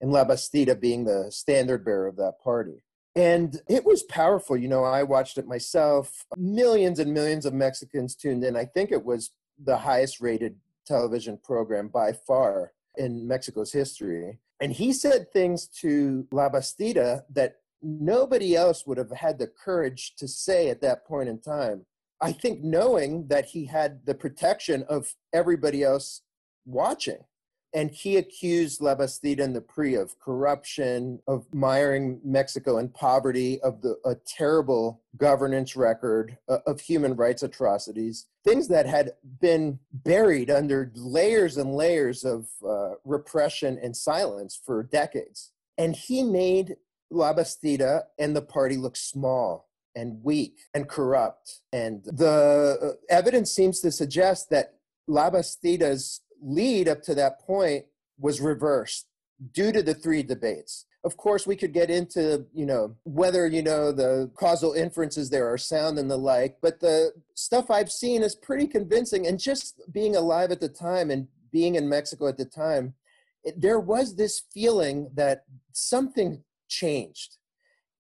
and 0.00 0.12
Labastida 0.12 0.80
being 0.80 1.04
the 1.04 1.30
standard 1.30 1.84
bearer 1.84 2.06
of 2.06 2.16
that 2.16 2.40
party. 2.42 2.82
And 3.16 3.60
it 3.68 3.84
was 3.84 4.04
powerful. 4.04 4.56
You 4.56 4.68
know, 4.68 4.84
I 4.84 5.02
watched 5.02 5.36
it 5.36 5.46
myself. 5.46 6.24
Millions 6.36 7.00
and 7.00 7.12
millions 7.12 7.44
of 7.44 7.52
Mexicans 7.52 8.14
tuned 8.14 8.44
in. 8.44 8.56
I 8.56 8.64
think 8.64 8.92
it 8.92 9.04
was 9.04 9.32
the 9.62 9.76
highest 9.76 10.20
rated 10.20 10.56
television 10.86 11.38
program 11.42 11.88
by 11.88 12.12
far 12.12 12.72
in 12.96 13.26
Mexico's 13.26 13.72
history. 13.72 14.38
And 14.60 14.72
he 14.72 14.92
said 14.92 15.32
things 15.32 15.66
to 15.80 16.26
Labastida 16.32 17.24
that 17.30 17.56
nobody 17.82 18.54
else 18.54 18.86
would 18.86 18.98
have 18.98 19.10
had 19.10 19.38
the 19.38 19.46
courage 19.48 20.14
to 20.16 20.28
say 20.28 20.68
at 20.68 20.82
that 20.82 21.04
point 21.04 21.28
in 21.28 21.40
time. 21.40 21.86
I 22.20 22.32
think 22.32 22.62
knowing 22.62 23.26
that 23.28 23.46
he 23.46 23.64
had 23.64 24.04
the 24.04 24.14
protection 24.14 24.84
of 24.88 25.14
everybody 25.32 25.82
else 25.82 26.22
watching 26.66 27.24
and 27.72 27.90
he 27.90 28.16
accused 28.16 28.80
Labastida 28.80 29.40
and 29.40 29.54
the 29.54 29.60
PRI 29.60 29.90
of 29.90 30.18
corruption, 30.18 31.20
of 31.28 31.46
miring 31.54 32.20
Mexico 32.24 32.78
in 32.78 32.88
poverty, 32.88 33.60
of 33.60 33.80
the, 33.82 33.96
a 34.04 34.14
terrible 34.26 35.02
governance 35.16 35.76
record, 35.76 36.36
uh, 36.48 36.58
of 36.66 36.80
human 36.80 37.14
rights 37.14 37.42
atrocities, 37.42 38.26
things 38.44 38.66
that 38.68 38.86
had 38.86 39.12
been 39.40 39.78
buried 39.92 40.50
under 40.50 40.90
layers 40.96 41.56
and 41.56 41.74
layers 41.74 42.24
of 42.24 42.48
uh, 42.66 42.94
repression 43.04 43.78
and 43.82 43.96
silence 43.96 44.60
for 44.64 44.82
decades. 44.82 45.52
And 45.78 45.94
he 45.94 46.22
made 46.22 46.76
Labastida 47.12 48.02
and 48.18 48.34
the 48.34 48.42
party 48.42 48.76
look 48.76 48.96
small 48.96 49.68
and 49.94 50.22
weak 50.22 50.60
and 50.74 50.88
corrupt. 50.88 51.60
And 51.72 52.02
the 52.04 52.78
uh, 52.82 53.12
evidence 53.12 53.50
seems 53.50 53.80
to 53.80 53.90
suggest 53.90 54.50
that 54.50 54.74
Labastida's 55.08 56.20
lead 56.40 56.88
up 56.88 57.02
to 57.02 57.14
that 57.14 57.40
point 57.40 57.84
was 58.18 58.40
reversed 58.40 59.06
due 59.52 59.72
to 59.72 59.82
the 59.82 59.94
three 59.94 60.22
debates. 60.22 60.86
of 61.04 61.16
course 61.16 61.46
we 61.46 61.56
could 61.56 61.72
get 61.72 61.90
into 61.90 62.44
you 62.52 62.66
know 62.66 62.94
whether 63.04 63.46
you 63.46 63.62
know 63.62 63.90
the 63.90 64.30
causal 64.34 64.74
inferences 64.74 65.30
there 65.30 65.50
are 65.50 65.56
sound 65.56 65.98
and 65.98 66.10
the 66.10 66.16
like 66.16 66.58
but 66.60 66.78
the 66.80 67.10
stuff 67.34 67.70
i've 67.70 67.90
seen 67.90 68.22
is 68.22 68.34
pretty 68.34 68.66
convincing 68.66 69.26
and 69.26 69.38
just 69.38 69.80
being 69.92 70.14
alive 70.14 70.50
at 70.50 70.60
the 70.60 70.68
time 70.68 71.10
and 71.10 71.26
being 71.50 71.74
in 71.76 71.88
mexico 71.88 72.28
at 72.28 72.36
the 72.36 72.44
time 72.44 72.92
it, 73.44 73.58
there 73.58 73.80
was 73.80 74.16
this 74.16 74.42
feeling 74.52 75.10
that 75.14 75.44
something 75.72 76.42
changed 76.68 77.38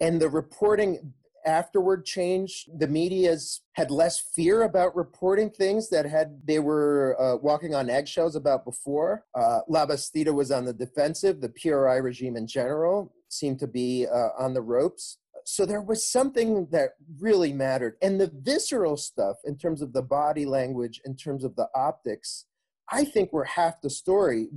and 0.02 0.22
the 0.22 0.30
reporting 0.30 1.14
afterward 1.50 2.06
changed 2.06 2.70
the 2.80 2.88
media's 2.88 3.62
had 3.74 3.92
less 3.92 4.20
fear 4.20 4.64
about 4.64 4.96
reporting 4.96 5.50
things 5.50 5.90
that 5.90 6.06
had 6.06 6.40
they 6.46 6.60
were 6.60 7.20
uh, 7.20 7.36
walking 7.38 7.76
on 7.76 7.90
eggshells 7.90 8.36
about 8.36 8.64
before. 8.64 9.26
Uh, 9.36 9.60
Labastida 9.70 10.34
was 10.34 10.52
on 10.52 10.66
the 10.66 10.74
defensive. 10.74 11.42
The 11.42 11.50
PRI 11.50 11.98
regime 11.98 12.38
in 12.38 12.48
general 12.48 13.14
seemed 13.28 13.60
to 13.60 13.68
be 13.68 14.08
uh, 14.08 14.30
on 14.38 14.54
the 14.54 14.62
ropes. 14.62 15.18
So 15.46 15.66
there 15.66 15.82
was 15.82 16.08
something 16.08 16.68
that 16.72 16.92
really 17.20 17.52
mattered. 17.52 17.96
And 18.02 18.22
the 18.22 18.32
visceral 18.34 18.98
stuff 18.98 19.38
in 19.46 19.58
terms 19.58 19.82
of 19.82 19.94
the 19.94 20.04
body 20.04 20.46
language 20.46 21.02
in 21.06 21.16
terms 21.16 21.44
of 21.44 21.56
the 21.56 21.68
optics 21.74 22.46
i 22.92 23.04
think 23.04 23.32
were 23.32 23.46
half 23.46 23.82
the 23.82 23.90
story. 23.90 24.48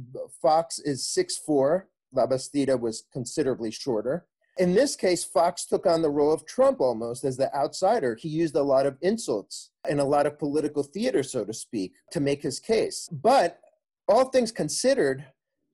Fox 0.40 0.78
is 0.78 1.09
six 1.09 1.36
four. 1.36 1.88
Labastida 2.14 2.78
was 2.78 3.05
considerably 3.12 3.70
shorter 3.70 4.26
in 4.59 4.75
this 4.75 4.97
case, 4.97 5.25
Fox 5.25 5.65
took 5.65 5.87
on 5.87 6.03
the 6.03 6.11
role 6.11 6.33
of 6.33 6.45
Trump 6.45 6.81
almost 6.81 7.25
as 7.25 7.37
the 7.37 7.55
outsider. 7.55 8.17
He 8.17 8.29
used 8.29 8.55
a 8.55 8.63
lot 8.63 8.87
of 8.87 8.99
insults 9.01 9.71
and 9.89 9.99
a 9.99 10.05
lot 10.05 10.27
of 10.27 10.39
political 10.39 10.83
theater, 10.83 11.23
so 11.23 11.45
to 11.45 11.55
speak, 11.55 11.95
to 12.11 12.21
make 12.21 12.43
his 12.43 12.61
case. 12.61 13.09
But 13.11 13.61
all 14.09 14.27
things 14.27 14.53
considered, 14.53 15.25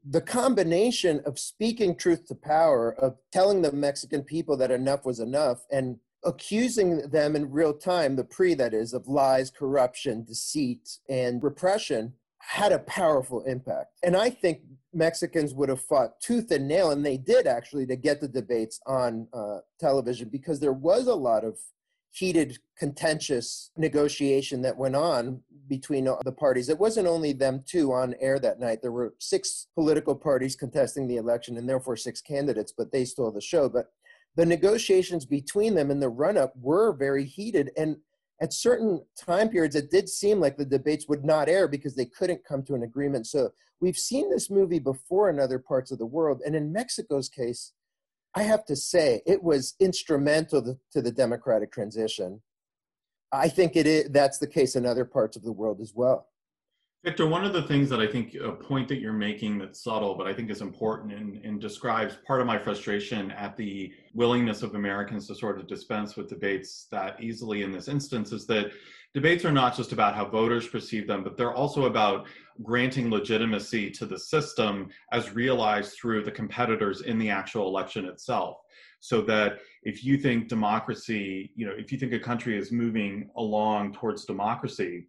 the 0.09 0.21
combination 0.21 1.21
of 1.27 1.39
speaking 1.39 1.97
truth 1.97 2.27
to 2.27 2.35
power, 2.35 2.95
of 2.95 3.17
telling 3.33 3.63
the 3.63 3.73
Mexican 3.73 4.23
people 4.23 4.57
that 4.57 4.71
enough 4.71 5.05
was 5.05 5.19
enough, 5.19 5.67
and 5.73 5.99
accusing 6.25 7.09
them 7.11 7.35
in 7.37 7.51
real 7.51 7.75
time, 7.75 8.17
the 8.17 8.25
PRI 8.25 8.55
that 8.55 8.75
is, 8.75 8.93
of 8.93 9.09
lies, 9.09 9.51
corruption, 9.51 10.25
deceit, 10.25 10.99
and 11.09 11.43
repression, 11.43 12.13
had 12.39 12.73
a 12.73 12.79
powerful 12.81 13.43
impact. 13.43 13.99
And 14.03 14.17
I 14.17 14.31
think 14.31 14.61
Mexicans 14.93 15.55
would 15.55 15.69
have 15.69 15.81
fought 15.81 16.21
tooth 16.21 16.51
and 16.51 16.67
nail, 16.67 16.91
and 16.91 17.05
they 17.05 17.17
did 17.17 17.47
actually, 17.47 17.87
to 17.87 17.97
get 17.97 18.21
the 18.21 18.29
debates 18.29 18.81
on 18.87 19.29
uh, 19.33 19.59
television 19.79 20.29
because 20.29 20.61
there 20.61 20.73
was 20.73 21.07
a 21.07 21.15
lot 21.15 21.45
of 21.45 21.59
heated, 22.11 22.59
contentious 22.79 23.71
negotiation 23.77 24.63
that 24.63 24.77
went 24.77 24.97
on 24.97 25.41
between 25.69 26.05
the 26.25 26.33
parties. 26.33 26.69
It 26.69 26.79
wasn't 26.79 27.07
only 27.07 27.33
them 27.33 27.63
two 27.67 27.93
on 27.93 28.15
air 28.21 28.39
that 28.39 28.59
night. 28.59 28.81
There 28.81 28.93
were 28.93 29.15
six 29.19 29.67
political 29.75 30.15
parties 30.15 30.57
contesting 30.57 31.07
the 31.07 31.17
election 31.17 31.59
and 31.59 31.69
therefore 31.69 31.97
six 31.97 32.21
candidates, 32.21 32.73
but 32.77 32.91
they 32.91 33.05
stole 33.05 33.31
the 33.31 33.41
show. 33.41 33.69
But 33.69 33.87
the 34.37 34.47
negotiations 34.47 35.27
between 35.27 35.75
them 35.75 35.91
in 35.91 36.01
the 36.01 36.09
run 36.09 36.37
up 36.37 36.55
were 36.57 36.93
very 36.93 37.25
heated. 37.25 37.71
And 37.77 37.97
at 38.41 38.53
certain 38.53 39.05
time 39.17 39.49
periods, 39.49 39.75
it 39.75 39.91
did 39.91 40.09
seem 40.09 40.41
like 40.41 40.57
the 40.57 40.65
debates 40.65 41.09
would 41.09 41.25
not 41.25 41.49
air 41.49 41.67
because 41.67 41.95
they 41.97 42.07
couldn't 42.07 42.45
come 42.45 42.63
to 42.65 42.75
an 42.75 42.85
agreement. 42.85 43.27
So 43.27 43.51
we've 43.81 43.97
seen 43.97 44.31
this 44.31 44.51
movie 44.51 44.79
before 44.79 45.29
in 45.29 45.41
other 45.41 45.59
parts 45.59 45.91
of 45.91 45.99
the 45.99 46.07
world. 46.07 46.41
And 46.45 46.55
in 46.55 46.73
Mexico's 46.73 47.29
case, 47.29 47.73
I 48.35 48.43
have 48.43 48.65
to 48.67 48.77
say, 48.77 49.23
it 49.27 49.43
was 49.43 49.75
instrumental 49.81 50.79
to 50.93 51.03
the 51.03 51.11
democratic 51.11 51.73
transition. 51.73 52.43
I 53.33 53.49
think 53.49 53.75
it 53.75 53.87
is, 53.87 54.11
that's 54.11 54.39
the 54.39 54.47
case 54.47 54.77
in 54.77 54.87
other 54.87 55.05
parts 55.05 55.37
of 55.37 55.43
the 55.43 55.53
world 55.53 55.81
as 55.81 55.93
well. 55.95 56.29
Victor, 57.09 57.27
one 57.27 57.43
of 57.43 57.55
the 57.55 57.63
things 57.63 57.89
that 57.89 58.01
I 58.01 58.07
think 58.07 58.35
a 58.35 58.53
point 58.53 58.87
that 58.89 59.01
you're 59.01 59.15
making 59.15 59.57
that's 59.57 59.83
subtle, 59.83 60.15
but 60.15 60.27
I 60.27 60.35
think 60.35 60.51
is 60.51 60.61
important 60.61 61.15
and, 61.15 61.43
and, 61.43 61.59
describes 61.59 62.19
part 62.27 62.43
of 62.43 62.47
my 62.47 62.59
frustration 62.59 63.31
at 63.31 63.57
the 63.57 63.91
willingness 64.13 64.63
of 64.63 64.75
Americans 64.75 65.27
to 65.29 65.35
sort 65.35 65.59
of 65.59 65.67
dispense 65.67 66.17
with 66.17 66.29
debates 66.29 66.87
that 66.91 67.19
easily 67.19 67.63
in 67.63 67.73
this 67.73 67.89
instance 67.89 68.31
is 68.31 68.47
that 68.49 68.73
debates 69.15 69.47
are 69.47 69.53
not 69.53 69.75
just 69.75 69.93
about 69.93 70.15
how 70.15 70.27
voters 70.27 70.69
perceive 70.69 71.07
them, 71.07 71.25
but 71.25 71.39
they're 71.39 71.55
also 71.55 71.87
about 71.87 72.27
granting 72.63 73.09
legitimacy 73.11 73.91
to 73.93 74.05
the 74.05 74.19
system 74.19 74.91
as 75.11 75.33
realized 75.33 75.95
through 75.95 76.25
the 76.25 76.31
competitors 76.31 77.01
in 77.01 77.19
the 77.19 77.31
actual 77.31 77.69
election 77.69 78.05
itself. 78.05 78.59
So 79.01 79.23
that 79.23 79.61
if 79.83 80.05
you 80.05 80.19
think 80.19 80.49
democracy, 80.49 81.53
you 81.57 81.65
know, 81.65 81.73
if 81.75 81.91
you 81.91 81.97
think 81.97 82.13
a 82.13 82.21
country 82.21 82.59
is 82.59 82.71
moving 82.71 83.31
along 83.35 83.95
towards 83.95 84.27
democracy, 84.27 85.07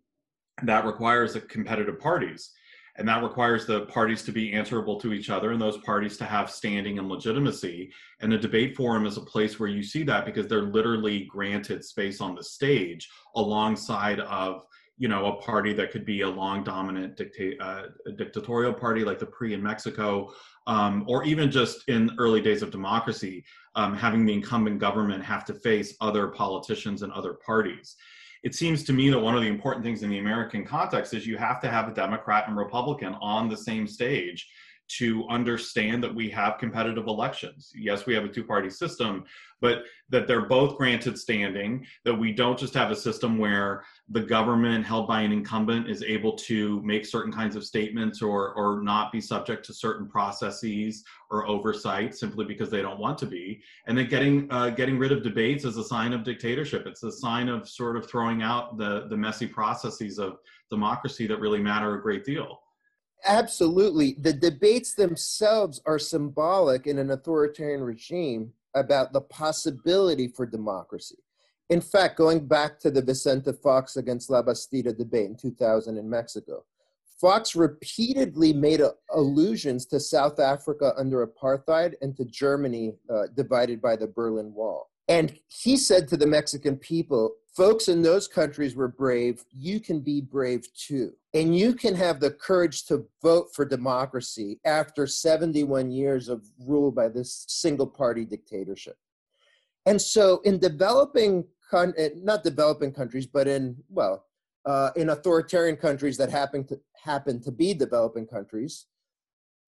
that 0.63 0.85
requires 0.85 1.33
the 1.33 1.41
competitive 1.41 1.99
parties. 1.99 2.51
And 2.97 3.07
that 3.07 3.23
requires 3.23 3.65
the 3.65 3.85
parties 3.85 4.23
to 4.23 4.33
be 4.33 4.51
answerable 4.51 4.99
to 4.99 5.13
each 5.13 5.29
other 5.29 5.51
and 5.51 5.61
those 5.61 5.77
parties 5.77 6.17
to 6.17 6.25
have 6.25 6.51
standing 6.51 6.99
and 6.99 7.07
legitimacy. 7.07 7.93
And 8.19 8.33
a 8.33 8.37
debate 8.37 8.75
forum 8.75 9.05
is 9.05 9.15
a 9.15 9.21
place 9.21 9.57
where 9.57 9.69
you 9.69 9.81
see 9.83 10.03
that 10.03 10.25
because 10.25 10.47
they're 10.47 10.63
literally 10.63 11.25
granted 11.25 11.85
space 11.85 12.19
on 12.19 12.35
the 12.35 12.43
stage 12.43 13.09
alongside 13.35 14.19
of 14.19 14.65
you 14.97 15.07
know 15.07 15.27
a 15.27 15.41
party 15.41 15.71
that 15.73 15.91
could 15.91 16.03
be 16.03 16.21
a 16.21 16.29
long 16.29 16.61
dominant 16.61 17.15
dicta- 17.15 17.57
uh, 17.63 17.83
dictatorial 18.17 18.73
party 18.73 19.05
like 19.05 19.17
the 19.17 19.25
PRI 19.25 19.53
in 19.53 19.63
Mexico, 19.63 20.33
um, 20.67 21.05
or 21.07 21.23
even 21.23 21.49
just 21.49 21.87
in 21.87 22.11
early 22.19 22.41
days 22.41 22.61
of 22.61 22.69
democracy, 22.69 23.45
um, 23.75 23.95
having 23.95 24.25
the 24.25 24.33
incumbent 24.33 24.77
government 24.77 25.23
have 25.23 25.45
to 25.45 25.53
face 25.53 25.95
other 26.01 26.27
politicians 26.27 27.01
and 27.01 27.13
other 27.13 27.35
parties 27.35 27.95
it 28.43 28.55
seems 28.55 28.83
to 28.85 28.93
me 28.93 29.09
that 29.09 29.19
one 29.19 29.35
of 29.35 29.41
the 29.41 29.47
important 29.47 29.83
things 29.83 30.03
in 30.03 30.09
the 30.09 30.19
American 30.19 30.65
context 30.65 31.13
is 31.13 31.27
you 31.27 31.37
have 31.37 31.59
to 31.61 31.69
have 31.69 31.87
a 31.87 31.93
Democrat 31.93 32.45
and 32.47 32.57
Republican 32.57 33.15
on 33.21 33.49
the 33.49 33.57
same 33.57 33.85
stage 33.85 34.47
to 34.89 35.27
understand 35.29 36.03
that 36.03 36.13
we 36.13 36.29
have 36.29 36.57
competitive 36.57 37.07
elections. 37.07 37.71
Yes, 37.75 38.05
we 38.05 38.13
have 38.15 38.25
a 38.25 38.29
two 38.29 38.43
party 38.43 38.69
system, 38.69 39.23
but 39.61 39.83
that 40.09 40.27
they're 40.27 40.47
both 40.47 40.77
granted 40.77 41.17
standing, 41.17 41.85
that 42.05 42.13
we 42.13 42.31
don't 42.31 42.57
just 42.57 42.73
have 42.73 42.89
a 42.89 42.95
system 42.95 43.37
where 43.37 43.83
the 44.09 44.21
government 44.21 44.85
held 44.85 45.07
by 45.07 45.21
an 45.21 45.31
incumbent 45.31 45.87
is 45.87 46.01
able 46.01 46.33
to 46.33 46.81
make 46.81 47.05
certain 47.05 47.31
kinds 47.31 47.55
of 47.55 47.63
statements 47.63 48.21
or, 48.21 48.53
or 48.53 48.81
not 48.81 49.11
be 49.11 49.21
subject 49.21 49.63
to 49.65 49.73
certain 49.73 50.07
processes 50.07 51.03
or 51.29 51.47
oversight 51.47 52.15
simply 52.15 52.43
because 52.43 52.71
they 52.71 52.81
don't 52.81 52.99
want 52.99 53.17
to 53.19 53.27
be. 53.27 53.61
And 53.85 53.97
then 53.97 54.07
getting, 54.07 54.47
uh, 54.51 54.71
getting 54.71 54.97
rid 54.97 55.11
of 55.11 55.21
debates 55.21 55.65
is 55.65 55.77
a 55.77 55.83
sign 55.83 56.13
of 56.13 56.23
dictatorship. 56.23 56.87
It's 56.87 57.03
a 57.03 57.11
sign 57.11 57.47
of 57.47 57.69
sort 57.69 57.95
of 57.95 58.09
throwing 58.09 58.41
out 58.41 58.77
the, 58.77 59.05
the 59.07 59.17
messy 59.17 59.45
processes 59.45 60.17
of 60.17 60.39
democracy 60.71 61.27
that 61.27 61.39
really 61.39 61.59
matter 61.59 61.95
a 61.95 62.01
great 62.01 62.25
deal. 62.25 62.61
Absolutely. 63.25 64.15
The 64.19 64.33
debates 64.33 64.93
themselves 64.93 65.81
are 65.85 65.99
symbolic 65.99 66.87
in 66.87 66.97
an 66.99 67.11
authoritarian 67.11 67.81
regime 67.81 68.53
about 68.75 69.13
the 69.13 69.21
possibility 69.21 70.27
for 70.27 70.45
democracy. 70.45 71.17
In 71.69 71.81
fact, 71.81 72.17
going 72.17 72.47
back 72.47 72.79
to 72.79 72.89
the 72.89 73.01
Vicente 73.01 73.51
Fox 73.51 73.97
against 73.97 74.29
Labastida 74.29 74.97
debate 74.97 75.29
in 75.29 75.35
2000 75.35 75.97
in 75.97 76.09
Mexico, 76.09 76.65
Fox 77.19 77.55
repeatedly 77.55 78.53
made 78.53 78.79
a, 78.79 78.93
allusions 79.13 79.85
to 79.87 79.99
South 79.99 80.39
Africa 80.39 80.93
under 80.97 81.25
apartheid 81.27 81.93
and 82.01 82.15
to 82.15 82.25
Germany 82.25 82.95
uh, 83.09 83.23
divided 83.35 83.81
by 83.81 83.95
the 83.97 84.07
Berlin 84.07 84.53
Wall. 84.53 84.88
And 85.09 85.35
he 85.47 85.75
said 85.75 86.07
to 86.07 86.17
the 86.17 86.27
Mexican 86.27 86.77
people, 86.77 87.33
folks 87.55 87.87
in 87.87 88.03
those 88.03 88.27
countries 88.27 88.75
were 88.75 88.87
brave. 88.87 89.43
You 89.51 89.79
can 89.79 90.01
be 90.01 90.21
brave 90.21 90.71
too. 90.73 91.13
And 91.33 91.57
you 91.57 91.73
can 91.73 91.95
have 91.95 92.19
the 92.19 92.29
courage 92.29 92.85
to 92.85 93.05
vote 93.23 93.47
for 93.53 93.65
democracy 93.65 94.59
after 94.65 95.07
71 95.07 95.91
years 95.91 96.29
of 96.29 96.45
rule 96.59 96.91
by 96.91 97.07
this 97.07 97.43
single 97.47 97.87
party 97.87 98.23
dictatorship. 98.23 98.97
And 99.87 99.99
so, 99.99 100.41
in 100.43 100.59
developing, 100.59 101.45
eh, 101.73 102.09
not 102.15 102.43
developing 102.43 102.93
countries, 102.93 103.25
but 103.25 103.47
in, 103.47 103.77
well, 103.89 104.25
uh, 104.65 104.91
in 104.95 105.09
authoritarian 105.09 105.77
countries 105.77 106.17
that 106.17 106.29
happen 106.29 106.63
to, 106.67 106.79
happen 107.03 107.41
to 107.41 107.51
be 107.51 107.73
developing 107.73 108.27
countries, 108.27 108.85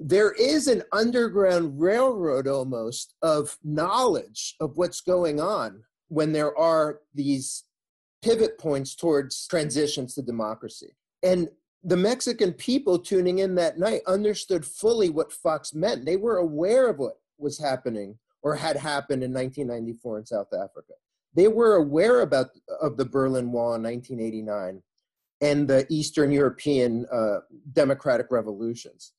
there 0.03 0.31
is 0.31 0.67
an 0.67 0.81
underground 0.91 1.79
railroad 1.79 2.47
almost 2.47 3.13
of 3.21 3.57
knowledge 3.63 4.55
of 4.59 4.75
what's 4.75 4.99
going 4.99 5.39
on 5.39 5.83
when 6.07 6.31
there 6.31 6.57
are 6.57 7.01
these 7.13 7.65
pivot 8.23 8.57
points 8.57 8.95
towards 8.95 9.45
transitions 9.47 10.15
to 10.15 10.23
democracy. 10.23 10.95
And 11.21 11.49
the 11.83 11.97
Mexican 11.97 12.51
people 12.53 12.97
tuning 12.97 13.39
in 13.39 13.53
that 13.55 13.77
night 13.77 14.01
understood 14.07 14.65
fully 14.65 15.09
what 15.09 15.31
Fox 15.31 15.73
meant. 15.73 16.05
They 16.05 16.17
were 16.17 16.37
aware 16.37 16.89
of 16.89 16.97
what 16.97 17.19
was 17.37 17.59
happening 17.59 18.17
or 18.41 18.55
had 18.55 18.77
happened 18.77 19.23
in 19.23 19.31
1994 19.31 20.17
in 20.17 20.25
South 20.25 20.51
Africa. 20.51 20.93
They 21.35 21.47
were 21.47 21.75
aware 21.75 22.21
about 22.21 22.47
of 22.81 22.97
the 22.97 23.05
Berlin 23.05 23.51
Wall 23.51 23.75
in 23.75 23.83
1989 23.83 24.81
and 25.41 25.67
the 25.67 25.85
Eastern 25.89 26.31
European 26.31 27.05
uh, 27.11 27.39
democratic 27.71 28.27
revolutions. 28.31 29.13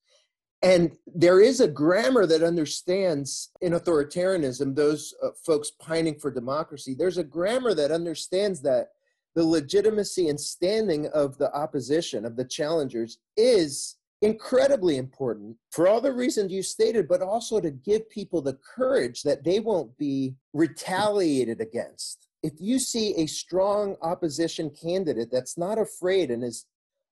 And 0.62 0.96
there 1.12 1.40
is 1.40 1.60
a 1.60 1.66
grammar 1.66 2.24
that 2.26 2.44
understands 2.44 3.50
in 3.60 3.72
authoritarianism, 3.72 4.76
those 4.76 5.12
uh, 5.22 5.30
folks 5.44 5.72
pining 5.72 6.18
for 6.20 6.30
democracy, 6.30 6.94
there's 6.94 7.18
a 7.18 7.24
grammar 7.24 7.74
that 7.74 7.90
understands 7.90 8.62
that 8.62 8.90
the 9.34 9.44
legitimacy 9.44 10.28
and 10.28 10.38
standing 10.38 11.08
of 11.08 11.36
the 11.38 11.52
opposition, 11.52 12.24
of 12.24 12.36
the 12.36 12.44
challengers, 12.44 13.18
is 13.36 13.96
incredibly 14.20 14.98
important 14.98 15.56
for 15.72 15.88
all 15.88 16.00
the 16.00 16.12
reasons 16.12 16.52
you 16.52 16.62
stated, 16.62 17.08
but 17.08 17.22
also 17.22 17.60
to 17.60 17.70
give 17.72 18.08
people 18.08 18.40
the 18.40 18.58
courage 18.76 19.22
that 19.22 19.42
they 19.42 19.58
won't 19.58 19.96
be 19.98 20.36
retaliated 20.52 21.60
against. 21.60 22.28
If 22.42 22.52
you 22.60 22.78
see 22.78 23.16
a 23.16 23.26
strong 23.26 23.96
opposition 24.00 24.70
candidate 24.70 25.30
that's 25.32 25.58
not 25.58 25.78
afraid 25.78 26.30
and 26.30 26.44
is 26.44 26.66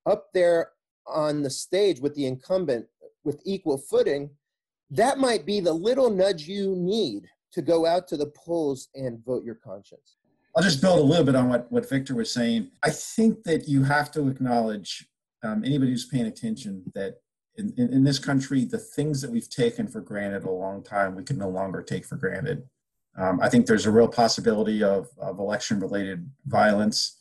up 0.07 0.29
there 0.35 0.71
on 1.07 1.43
the 1.43 1.51
stage 1.51 1.99
with 2.01 2.15
the 2.15 2.27
incumbent 2.27 2.87
with 3.25 3.41
equal 3.45 3.79
footing, 3.79 4.31
that 4.91 5.19
might 5.19 5.47
be 5.47 5.61
the 5.61 5.73
little 5.73 6.11
nudge 6.11 6.49
you 6.49 6.75
need 6.77 7.29
to 7.53 7.63
go 7.63 7.87
out 7.87 8.09
to 8.09 8.17
the 8.17 8.33
polls 8.37 8.89
and 8.95 9.25
vote 9.25 9.45
your 9.45 9.55
conscience. 9.55 10.17
I'll 10.57 10.63
just 10.63 10.81
build 10.81 10.99
a 10.99 11.03
little 11.03 11.25
bit 11.25 11.37
on 11.37 11.49
what, 11.49 11.71
what 11.71 11.89
Victor 11.89 12.15
was 12.15 12.33
saying. 12.33 12.71
I 12.83 12.91
think 12.91 13.45
that 13.45 13.69
you 13.69 13.85
have 13.85 14.11
to 14.13 14.29
acknowledge 14.29 15.07
um, 15.43 15.65
anybody 15.65 15.93
who's 15.93 16.07
paying 16.07 16.27
attention 16.27 16.83
that 16.95 17.21
in, 17.57 17.73
in, 17.77 17.93
in, 17.93 18.05
this 18.05 18.19
country, 18.19 18.65
the 18.65 18.79
things 18.79 19.21
that 19.21 19.31
we've 19.31 19.49
taken 19.49 19.87
for 19.87 20.01
granted 20.01 20.45
a 20.45 20.51
long 20.51 20.83
time, 20.83 21.15
we 21.15 21.25
can 21.25 21.39
no 21.39 21.49
longer 21.49 21.83
take 21.83 22.05
for 22.05 22.17
granted. 22.17 22.65
Um, 23.17 23.41
I 23.41 23.49
think 23.49 23.67
there's 23.67 23.87
a 23.87 23.91
real 23.91 24.09
possibility 24.09 24.83
of, 24.83 25.09
of 25.19 25.39
election 25.39 25.81
related 25.81 26.29
violence. 26.47 27.19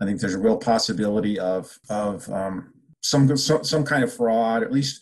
I 0.00 0.04
think 0.04 0.20
there's 0.20 0.34
a 0.34 0.38
real 0.38 0.56
possibility 0.56 1.38
of, 1.38 1.78
of 1.88 2.28
um, 2.30 2.72
some, 3.00 3.36
some, 3.36 3.64
some 3.64 3.84
kind 3.84 4.04
of 4.04 4.12
fraud, 4.12 4.62
at 4.62 4.72
least 4.72 5.00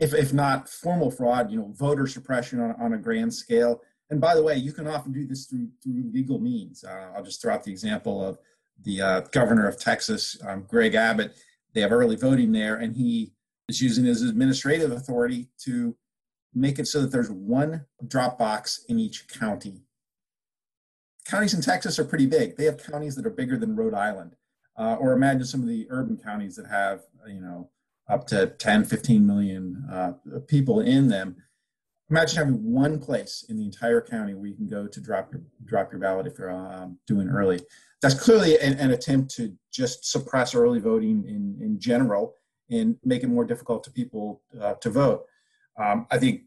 if, 0.00 0.14
if 0.14 0.32
not 0.32 0.68
formal 0.68 1.10
fraud, 1.10 1.50
you 1.50 1.58
know, 1.58 1.72
voter 1.76 2.06
suppression 2.06 2.60
on, 2.60 2.74
on 2.80 2.94
a 2.94 2.98
grand 2.98 3.32
scale. 3.32 3.80
And 4.10 4.20
by 4.20 4.34
the 4.34 4.42
way, 4.42 4.56
you 4.56 4.72
can 4.72 4.88
often 4.88 5.12
do 5.12 5.26
this 5.26 5.46
through, 5.46 5.68
through 5.82 6.10
legal 6.12 6.40
means. 6.40 6.82
Uh, 6.82 7.10
I'll 7.14 7.22
just 7.22 7.40
throw 7.40 7.54
out 7.54 7.62
the 7.62 7.70
example 7.70 8.24
of 8.24 8.38
the 8.82 9.00
uh, 9.00 9.20
governor 9.32 9.68
of 9.68 9.78
Texas, 9.78 10.36
um, 10.46 10.64
Greg 10.68 10.94
Abbott 10.94 11.36
they 11.74 11.80
have 11.80 11.92
early 11.92 12.16
voting 12.16 12.52
there, 12.52 12.76
and 12.76 12.96
he 12.96 13.32
is 13.68 13.80
using 13.80 14.04
his 14.04 14.22
administrative 14.22 14.90
authority 14.90 15.48
to 15.64 15.96
make 16.54 16.78
it 16.78 16.86
so 16.86 17.00
that 17.00 17.12
there's 17.12 17.30
one 17.30 17.86
drop 18.06 18.38
box 18.38 18.84
in 18.88 18.98
each 18.98 19.28
county. 19.28 19.82
Counties 21.26 21.54
in 21.54 21.60
Texas 21.60 21.98
are 21.98 22.04
pretty 22.04 22.26
big. 22.26 22.56
They 22.56 22.64
have 22.64 22.84
counties 22.84 23.14
that 23.14 23.26
are 23.26 23.30
bigger 23.30 23.56
than 23.56 23.76
Rhode 23.76 23.94
Island. 23.94 24.34
Uh, 24.76 24.96
or 24.98 25.12
imagine 25.12 25.44
some 25.44 25.60
of 25.60 25.68
the 25.68 25.86
urban 25.90 26.16
counties 26.16 26.56
that 26.56 26.66
have, 26.66 27.02
you 27.28 27.40
know, 27.40 27.70
up 28.10 28.26
to 28.28 28.48
10, 28.48 28.84
15 28.84 29.26
million 29.26 29.84
uh, 29.90 30.12
people 30.48 30.80
in 30.80 31.08
them. 31.08 31.36
Imagine 32.10 32.38
having 32.38 32.72
one 32.72 32.98
place 32.98 33.44
in 33.48 33.56
the 33.56 33.64
entire 33.64 34.00
county 34.00 34.34
where 34.34 34.46
you 34.46 34.56
can 34.56 34.66
go 34.66 34.86
to 34.86 35.00
drop 35.00 35.32
your 35.32 35.42
drop 35.64 35.92
your 35.92 36.00
ballot 36.00 36.26
if 36.26 36.38
you're 36.38 36.50
um, 36.50 36.98
doing 37.06 37.28
early 37.28 37.60
that's 38.00 38.14
clearly 38.14 38.58
an, 38.58 38.78
an, 38.78 38.92
attempt 38.92 39.34
to 39.36 39.54
just 39.72 40.10
suppress 40.10 40.54
early 40.54 40.80
voting 40.80 41.24
in, 41.28 41.56
in 41.60 41.78
general 41.78 42.34
and 42.70 42.96
make 43.04 43.22
it 43.22 43.28
more 43.28 43.44
difficult 43.44 43.84
to 43.84 43.90
people 43.90 44.42
uh, 44.60 44.74
to 44.74 44.90
vote. 44.90 45.24
Um, 45.76 46.06
I 46.10 46.18
think 46.18 46.42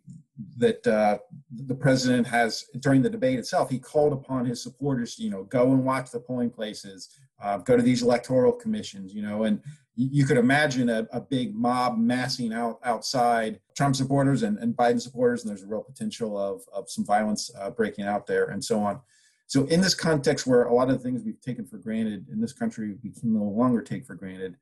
that 0.58 0.86
uh, 0.88 1.20
the 1.52 1.76
president 1.76 2.26
has, 2.28 2.66
during 2.80 3.02
the 3.02 3.10
debate 3.10 3.38
itself, 3.38 3.70
he 3.70 3.78
called 3.78 4.14
upon 4.14 4.46
his 4.46 4.62
supporters, 4.62 5.20
you 5.20 5.30
know, 5.30 5.44
go 5.44 5.72
and 5.72 5.86
watch 5.86 6.12
the 6.12 6.20
polling 6.20 6.50
places, 6.50 7.10
uh, 7.42 7.58
go 7.58 7.78
to 7.78 7.84
these 7.84 8.02
electoral 8.02 8.52
commissions, 8.52 9.14
you 9.14 9.22
know, 9.22 9.44
and 9.44 9.62
you 9.96 10.26
could 10.26 10.38
imagine 10.38 10.90
a, 10.90 11.08
a 11.12 11.22
big 11.22 11.56
mob 11.56 11.98
massing 11.98 12.52
out 12.52 12.80
outside 12.84 13.60
Trump 13.76 13.96
supporters 13.96 14.42
and, 14.42 14.58
and 14.58 14.76
Biden 14.76 15.00
supporters, 15.00 15.44
and 15.44 15.50
there's 15.50 15.64
a 15.64 15.68
real 15.68 15.84
potential 15.84 16.38
of, 16.38 16.62
of 16.74 16.90
some 16.90 17.06
violence 17.06 17.52
uh, 17.60 17.70
breaking 17.70 18.06
out 18.06 18.26
there 18.26 18.46
and 18.46 18.64
so 18.64 18.80
on. 18.80 19.00
So, 19.46 19.66
in 19.66 19.82
this 19.82 19.94
context 19.94 20.48
where 20.48 20.64
a 20.64 20.74
lot 20.74 20.90
of 20.90 20.98
the 20.98 21.04
things 21.04 21.22
we've 21.24 21.42
taken 21.42 21.66
for 21.66 21.78
granted 21.78 22.28
in 22.30 22.42
this 22.42 22.54
country, 22.54 22.96
we 23.04 23.12
can 23.12 23.34
no 23.34 23.44
longer 23.44 23.82
take 23.82 24.06
for 24.06 24.16
granted, 24.16 24.58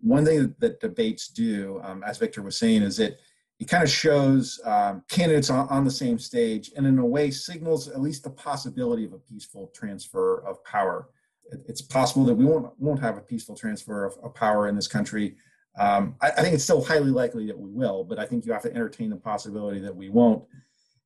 one 0.00 0.24
thing 0.24 0.54
that 0.60 0.80
debates 0.80 1.28
do, 1.28 1.80
um, 1.82 2.04
as 2.04 2.18
Victor 2.18 2.42
was 2.42 2.56
saying, 2.56 2.82
is 2.82 2.96
that 2.98 3.18
it 3.58 3.66
kind 3.66 3.82
of 3.82 3.90
shows 3.90 4.60
um, 4.64 5.02
candidates 5.08 5.50
on, 5.50 5.68
on, 5.68 5.84
the 5.84 5.90
same 5.90 6.18
stage 6.18 6.70
and, 6.76 6.86
in 6.86 6.98
a 6.98 7.04
way, 7.04 7.32
signals 7.32 7.88
at 7.88 8.00
least 8.00 8.22
the 8.22 8.30
possibility 8.30 9.04
of 9.04 9.12
a 9.12 9.18
peaceful 9.18 9.72
transfer 9.74 10.46
of 10.46 10.62
power. 10.62 11.08
It, 11.52 11.60
it's 11.68 11.80
possible 11.80 12.24
that 12.26 12.34
we 12.34 12.44
won't, 12.44 12.72
won't 12.78 13.00
have 13.00 13.16
a 13.16 13.20
peaceful 13.20 13.56
transfer 13.56 14.04
of, 14.04 14.16
of 14.22 14.34
power 14.34 14.68
in 14.68 14.76
this 14.76 14.88
country. 14.88 15.36
Um, 15.78 16.16
I, 16.20 16.30
I 16.30 16.42
think 16.42 16.54
it's 16.54 16.64
still 16.64 16.84
highly 16.84 17.10
likely 17.10 17.46
that 17.46 17.58
we 17.58 17.70
will, 17.70 18.04
but 18.04 18.18
I 18.18 18.26
think 18.26 18.44
you 18.44 18.52
have 18.52 18.62
to 18.62 18.74
entertain 18.74 19.10
the 19.10 19.16
possibility 19.16 19.80
that 19.80 19.94
we 19.94 20.08
won't. 20.08 20.44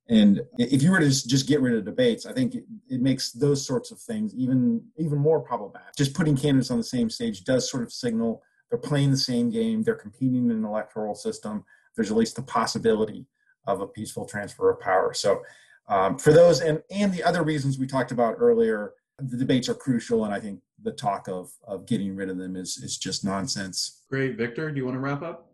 And 0.09 0.41
if 0.57 0.83
you 0.83 0.91
were 0.91 0.99
to 0.99 1.07
just, 1.07 1.29
just 1.29 1.47
get 1.47 1.61
rid 1.61 1.75
of 1.75 1.85
debates, 1.85 2.25
I 2.25 2.33
think 2.33 2.55
it, 2.55 2.65
it, 2.89 3.01
makes 3.01 3.31
those 3.31 3.65
sorts 3.65 3.89
of 3.89 3.99
things 4.01 4.35
even 4.35 4.83
even 4.97 5.17
more 5.17 5.39
problematic. 5.39 5.95
Just 5.95 6.13
putting 6.13 6.35
candidates 6.35 6.71
on 6.71 6.77
the 6.77 6.83
same 6.83 7.09
stage 7.09 7.45
does 7.45 7.71
sort 7.71 7.83
of 7.83 7.93
signal 7.93 8.43
they're 8.73 8.79
playing 8.79 9.11
the 9.11 9.17
same 9.17 9.51
game, 9.51 9.83
they're 9.83 9.93
competing 9.93 10.45
in 10.45 10.51
an 10.51 10.65
electoral 10.65 11.13
system. 11.13 11.63
There's 11.95 12.09
at 12.09 12.17
least 12.17 12.35
the 12.35 12.41
possibility 12.41 13.27
of 13.67 13.81
a 13.81 13.87
peaceful 13.87 14.25
transfer 14.25 14.71
of 14.71 14.79
power. 14.79 15.13
So, 15.13 15.43
um, 15.87 16.17
for 16.17 16.33
those 16.33 16.59
and 16.59 16.81
and 16.89 17.13
the 17.13 17.23
other 17.23 17.43
reasons 17.43 17.77
we 17.77 17.85
talked 17.85 18.11
about 18.11 18.37
earlier, 18.39 18.93
the 19.19 19.37
debates 19.37 19.69
are 19.69 19.75
crucial, 19.75 20.25
and 20.25 20.33
I 20.33 20.39
think 20.39 20.59
the 20.81 20.91
talk 20.91 21.27
of 21.27 21.51
of 21.67 21.85
getting 21.85 22.15
rid 22.15 22.29
of 22.29 22.37
them 22.37 22.55
is 22.55 22.77
is 22.77 22.97
just 22.97 23.23
nonsense. 23.23 24.03
Great, 24.09 24.37
Victor. 24.37 24.71
Do 24.71 24.77
you 24.77 24.85
want 24.85 24.95
to 24.95 24.99
wrap 24.99 25.21
up? 25.21 25.49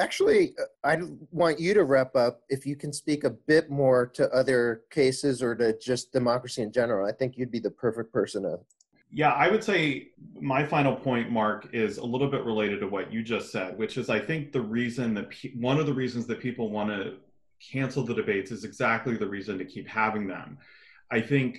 Actually, 0.00 0.54
uh, 0.58 0.64
I 0.88 0.98
want 1.30 1.60
you 1.60 1.74
to 1.74 1.84
wrap 1.84 2.16
up 2.16 2.40
if 2.48 2.64
you 2.66 2.76
can 2.76 2.92
speak 2.92 3.24
a 3.24 3.30
bit 3.30 3.70
more 3.70 4.06
to 4.06 4.28
other 4.30 4.82
cases 4.90 5.42
or 5.42 5.54
to 5.56 5.78
just 5.78 6.12
democracy 6.12 6.62
in 6.62 6.72
general. 6.72 7.06
I 7.06 7.12
think 7.12 7.36
you'd 7.36 7.50
be 7.50 7.58
the 7.58 7.70
perfect 7.70 8.12
person 8.12 8.44
to. 8.44 8.58
Yeah, 9.14 9.32
I 9.32 9.48
would 9.48 9.62
say 9.62 10.08
my 10.40 10.64
final 10.64 10.96
point, 10.96 11.30
Mark, 11.30 11.68
is 11.74 11.98
a 11.98 12.04
little 12.04 12.28
bit 12.28 12.44
related 12.44 12.80
to 12.80 12.86
what 12.86 13.12
you 13.12 13.22
just 13.22 13.52
said, 13.52 13.76
which 13.76 13.98
is 13.98 14.08
I 14.08 14.18
think 14.18 14.52
the 14.52 14.62
reason 14.62 15.12
that 15.14 15.28
pe- 15.28 15.52
one 15.52 15.78
of 15.78 15.84
the 15.84 15.92
reasons 15.92 16.26
that 16.28 16.40
people 16.40 16.70
want 16.70 16.88
to 16.88 17.16
cancel 17.60 18.02
the 18.02 18.14
debates 18.14 18.50
is 18.50 18.64
exactly 18.64 19.16
the 19.16 19.28
reason 19.28 19.58
to 19.58 19.66
keep 19.66 19.86
having 19.86 20.26
them. 20.26 20.56
I 21.10 21.20
think 21.20 21.58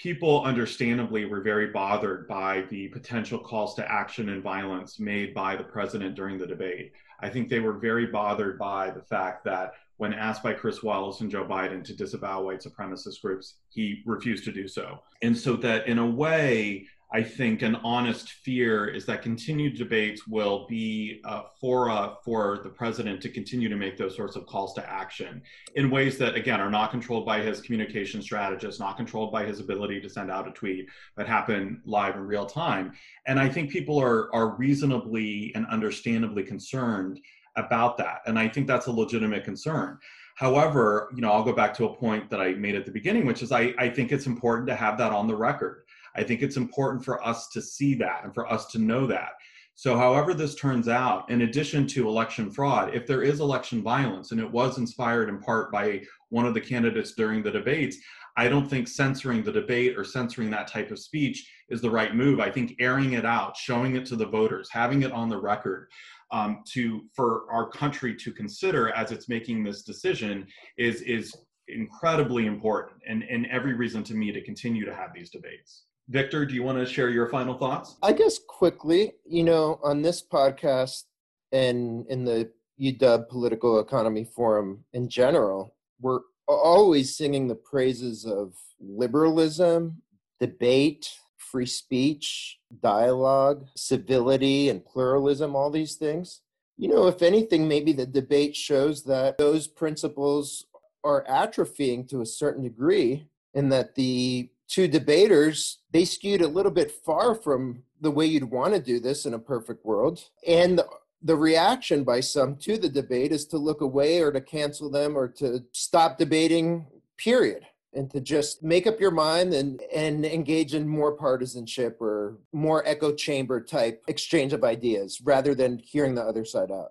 people 0.00 0.42
understandably 0.44 1.26
were 1.26 1.42
very 1.42 1.66
bothered 1.66 2.26
by 2.26 2.62
the 2.70 2.88
potential 2.88 3.38
calls 3.38 3.74
to 3.74 3.92
action 3.92 4.30
and 4.30 4.42
violence 4.42 4.98
made 4.98 5.34
by 5.34 5.54
the 5.54 5.62
president 5.62 6.14
during 6.14 6.38
the 6.38 6.46
debate. 6.46 6.92
I 7.20 7.28
think 7.28 7.50
they 7.50 7.60
were 7.60 7.74
very 7.74 8.06
bothered 8.06 8.58
by 8.58 8.90
the 8.90 9.02
fact 9.02 9.44
that 9.44 9.74
when 9.98 10.14
asked 10.14 10.42
by 10.42 10.54
Chris 10.54 10.82
Wallace 10.82 11.20
and 11.20 11.30
Joe 11.30 11.44
Biden 11.44 11.84
to 11.84 11.94
disavow 11.94 12.42
white 12.42 12.62
supremacist 12.62 13.20
groups, 13.20 13.56
he 13.68 14.02
refused 14.06 14.44
to 14.44 14.52
do 14.52 14.66
so. 14.66 15.02
And 15.20 15.36
so 15.36 15.54
that 15.56 15.86
in 15.86 15.98
a 15.98 16.06
way, 16.06 16.86
I 17.12 17.24
think 17.24 17.62
an 17.62 17.74
honest 17.76 18.30
fear 18.30 18.86
is 18.86 19.04
that 19.06 19.22
continued 19.22 19.76
debates 19.76 20.28
will 20.28 20.66
be 20.68 21.20
uh, 21.24 21.42
a 21.42 21.44
fora 21.60 21.94
uh, 21.94 22.14
for 22.24 22.60
the 22.62 22.68
president 22.68 23.20
to 23.22 23.28
continue 23.28 23.68
to 23.68 23.74
make 23.74 23.96
those 23.96 24.14
sorts 24.14 24.36
of 24.36 24.46
calls 24.46 24.74
to 24.74 24.88
action 24.88 25.42
in 25.74 25.90
ways 25.90 26.18
that, 26.18 26.36
again, 26.36 26.60
are 26.60 26.70
not 26.70 26.92
controlled 26.92 27.26
by 27.26 27.40
his 27.40 27.60
communication 27.60 28.22
strategist, 28.22 28.78
not 28.78 28.96
controlled 28.96 29.32
by 29.32 29.44
his 29.44 29.58
ability 29.58 30.00
to 30.00 30.08
send 30.08 30.30
out 30.30 30.46
a 30.46 30.52
tweet, 30.52 30.88
but 31.16 31.26
happen 31.26 31.82
live 31.84 32.14
in 32.14 32.22
real 32.22 32.46
time. 32.46 32.92
And 33.26 33.40
I 33.40 33.48
think 33.48 33.70
people 33.70 34.00
are, 34.00 34.32
are 34.32 34.56
reasonably 34.56 35.52
and 35.56 35.66
understandably 35.66 36.44
concerned 36.44 37.18
about 37.56 37.98
that. 37.98 38.20
And 38.26 38.38
I 38.38 38.48
think 38.48 38.68
that's 38.68 38.86
a 38.86 38.92
legitimate 38.92 39.42
concern. 39.42 39.98
However, 40.36 41.10
you 41.14 41.22
know, 41.22 41.32
I'll 41.32 41.42
go 41.42 41.52
back 41.52 41.74
to 41.74 41.86
a 41.86 41.94
point 41.94 42.30
that 42.30 42.40
I 42.40 42.52
made 42.52 42.76
at 42.76 42.86
the 42.86 42.92
beginning, 42.92 43.26
which 43.26 43.42
is 43.42 43.50
I, 43.50 43.74
I 43.78 43.88
think 43.88 44.12
it's 44.12 44.26
important 44.26 44.68
to 44.68 44.76
have 44.76 44.96
that 44.98 45.12
on 45.12 45.26
the 45.26 45.36
record 45.36 45.82
I 46.16 46.22
think 46.22 46.42
it's 46.42 46.56
important 46.56 47.04
for 47.04 47.24
us 47.26 47.48
to 47.50 47.62
see 47.62 47.94
that 47.96 48.24
and 48.24 48.34
for 48.34 48.50
us 48.50 48.66
to 48.66 48.78
know 48.78 49.06
that. 49.06 49.30
So, 49.74 49.96
however, 49.96 50.34
this 50.34 50.56
turns 50.56 50.88
out, 50.88 51.30
in 51.30 51.42
addition 51.42 51.86
to 51.88 52.06
election 52.06 52.50
fraud, 52.50 52.94
if 52.94 53.06
there 53.06 53.22
is 53.22 53.40
election 53.40 53.82
violence, 53.82 54.30
and 54.30 54.40
it 54.40 54.50
was 54.50 54.76
inspired 54.76 55.30
in 55.30 55.38
part 55.40 55.72
by 55.72 56.02
one 56.28 56.44
of 56.44 56.52
the 56.52 56.60
candidates 56.60 57.12
during 57.12 57.42
the 57.42 57.50
debates, 57.50 57.96
I 58.36 58.48
don't 58.48 58.68
think 58.68 58.88
censoring 58.88 59.42
the 59.42 59.52
debate 59.52 59.96
or 59.96 60.04
censoring 60.04 60.50
that 60.50 60.68
type 60.68 60.90
of 60.90 60.98
speech 60.98 61.50
is 61.68 61.80
the 61.80 61.90
right 61.90 62.14
move. 62.14 62.40
I 62.40 62.50
think 62.50 62.74
airing 62.78 63.14
it 63.14 63.24
out, 63.24 63.56
showing 63.56 63.96
it 63.96 64.06
to 64.06 64.16
the 64.16 64.26
voters, 64.26 64.68
having 64.70 65.02
it 65.02 65.12
on 65.12 65.28
the 65.28 65.40
record 65.40 65.88
um, 66.30 66.62
to 66.72 67.02
for 67.14 67.44
our 67.50 67.68
country 67.68 68.14
to 68.16 68.32
consider 68.32 68.90
as 68.90 69.12
it's 69.12 69.28
making 69.28 69.64
this 69.64 69.82
decision 69.82 70.46
is 70.78 71.02
is 71.02 71.34
incredibly 71.68 72.46
important 72.46 73.00
and, 73.08 73.22
and 73.22 73.46
every 73.46 73.74
reason 73.74 74.02
to 74.02 74.14
me 74.14 74.32
to 74.32 74.42
continue 74.42 74.84
to 74.84 74.94
have 74.94 75.12
these 75.14 75.30
debates. 75.30 75.84
Victor, 76.08 76.44
do 76.44 76.54
you 76.54 76.62
want 76.62 76.78
to 76.78 76.86
share 76.86 77.10
your 77.10 77.28
final 77.28 77.56
thoughts? 77.56 77.96
I 78.02 78.12
guess 78.12 78.38
quickly, 78.38 79.12
you 79.24 79.44
know, 79.44 79.78
on 79.82 80.02
this 80.02 80.22
podcast 80.26 81.04
and 81.52 82.06
in 82.08 82.24
the 82.24 82.50
UW 82.80 83.28
Political 83.28 83.80
Economy 83.80 84.24
Forum 84.24 84.84
in 84.92 85.08
general, 85.08 85.76
we're 86.00 86.20
always 86.48 87.16
singing 87.16 87.46
the 87.46 87.54
praises 87.54 88.24
of 88.24 88.54
liberalism, 88.80 90.02
debate, 90.40 91.10
free 91.36 91.66
speech, 91.66 92.58
dialogue, 92.82 93.66
civility, 93.76 94.68
and 94.68 94.84
pluralism, 94.84 95.54
all 95.54 95.70
these 95.70 95.96
things. 95.96 96.40
You 96.76 96.88
know, 96.88 97.08
if 97.08 97.22
anything, 97.22 97.68
maybe 97.68 97.92
the 97.92 98.06
debate 98.06 98.56
shows 98.56 99.04
that 99.04 99.36
those 99.38 99.68
principles 99.68 100.64
are 101.04 101.24
atrophying 101.24 102.08
to 102.08 102.20
a 102.20 102.26
certain 102.26 102.62
degree 102.62 103.26
and 103.54 103.70
that 103.72 103.94
the 103.94 104.50
two 104.70 104.88
debaters, 104.88 105.78
they 105.90 106.04
skewed 106.04 106.40
a 106.40 106.48
little 106.48 106.72
bit 106.72 106.90
far 106.90 107.34
from 107.34 107.82
the 108.00 108.10
way 108.10 108.24
you'd 108.24 108.50
want 108.50 108.72
to 108.74 108.80
do 108.80 109.00
this 109.00 109.26
in 109.26 109.34
a 109.34 109.38
perfect 109.38 109.84
world. 109.84 110.22
And 110.46 110.80
the 111.22 111.36
reaction 111.36 112.04
by 112.04 112.20
some 112.20 112.56
to 112.56 112.78
the 112.78 112.88
debate 112.88 113.32
is 113.32 113.44
to 113.46 113.58
look 113.58 113.80
away 113.82 114.20
or 114.20 114.32
to 114.32 114.40
cancel 114.40 114.90
them 114.90 115.16
or 115.16 115.28
to 115.28 115.64
stop 115.72 116.16
debating, 116.16 116.86
period 117.18 117.66
and 117.92 118.10
to 118.10 118.20
just 118.20 118.62
make 118.62 118.86
up 118.86 119.00
your 119.00 119.10
mind 119.10 119.52
and, 119.52 119.82
and 119.94 120.24
engage 120.24 120.74
in 120.74 120.86
more 120.86 121.12
partisanship 121.12 122.00
or 122.00 122.38
more 122.52 122.86
echo 122.86 123.12
chamber 123.12 123.60
type 123.60 124.02
exchange 124.06 124.52
of 124.52 124.62
ideas 124.62 125.20
rather 125.24 125.54
than 125.54 125.78
hearing 125.78 126.14
the 126.14 126.22
other 126.22 126.44
side 126.44 126.70
out. 126.70 126.90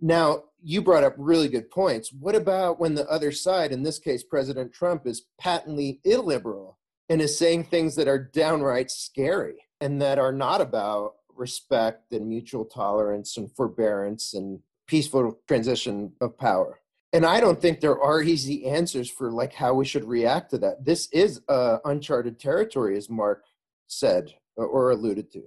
Now, 0.00 0.44
you 0.60 0.82
brought 0.82 1.04
up 1.04 1.14
really 1.16 1.48
good 1.48 1.70
points. 1.70 2.12
What 2.12 2.34
about 2.34 2.80
when 2.80 2.94
the 2.94 3.08
other 3.08 3.30
side, 3.30 3.72
in 3.72 3.82
this 3.82 3.98
case, 3.98 4.24
President 4.24 4.72
Trump, 4.72 5.06
is 5.06 5.26
patently 5.38 6.00
illiberal 6.04 6.78
and 7.08 7.20
is 7.20 7.38
saying 7.38 7.64
things 7.64 7.94
that 7.96 8.08
are 8.08 8.18
downright 8.18 8.90
scary 8.90 9.56
and 9.80 10.00
that 10.00 10.18
are 10.18 10.32
not 10.32 10.60
about 10.60 11.14
respect 11.34 12.12
and 12.12 12.28
mutual 12.28 12.64
tolerance 12.64 13.36
and 13.36 13.50
forbearance 13.52 14.34
and 14.34 14.60
peaceful 14.86 15.38
transition 15.46 16.12
of 16.20 16.38
power? 16.38 16.82
and 17.12 17.26
I 17.26 17.40
don't 17.40 17.60
think 17.60 17.80
there 17.80 18.00
are 18.00 18.22
easy 18.22 18.66
answers 18.66 19.10
for 19.10 19.30
like 19.30 19.52
how 19.52 19.74
we 19.74 19.84
should 19.84 20.04
react 20.04 20.50
to 20.50 20.58
that. 20.58 20.84
This 20.84 21.08
is 21.12 21.42
uh, 21.48 21.78
uncharted 21.84 22.40
territory, 22.40 22.96
as 22.96 23.10
Mark 23.10 23.44
said 23.86 24.32
or 24.56 24.90
alluded 24.90 25.30
to. 25.32 25.42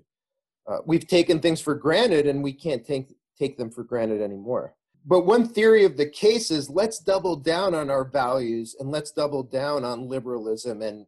Uh, 0.67 0.77
we've 0.85 1.07
taken 1.07 1.39
things 1.39 1.61
for 1.61 1.75
granted, 1.75 2.27
and 2.27 2.43
we 2.43 2.53
can't 2.53 2.85
take 2.85 3.15
take 3.37 3.57
them 3.57 3.69
for 3.69 3.83
granted 3.83 4.21
anymore. 4.21 4.75
But 5.05 5.25
one 5.25 5.47
theory 5.47 5.85
of 5.85 5.97
the 5.97 6.09
case 6.09 6.49
is 6.49 6.69
let's 6.69 6.99
double 6.99 7.35
down 7.35 7.75
on 7.75 7.89
our 7.89 8.03
values 8.05 8.75
and 8.79 8.89
let's 8.89 9.11
double 9.11 9.43
down 9.43 9.83
on 9.83 10.07
liberalism 10.07 10.81
and 10.81 11.05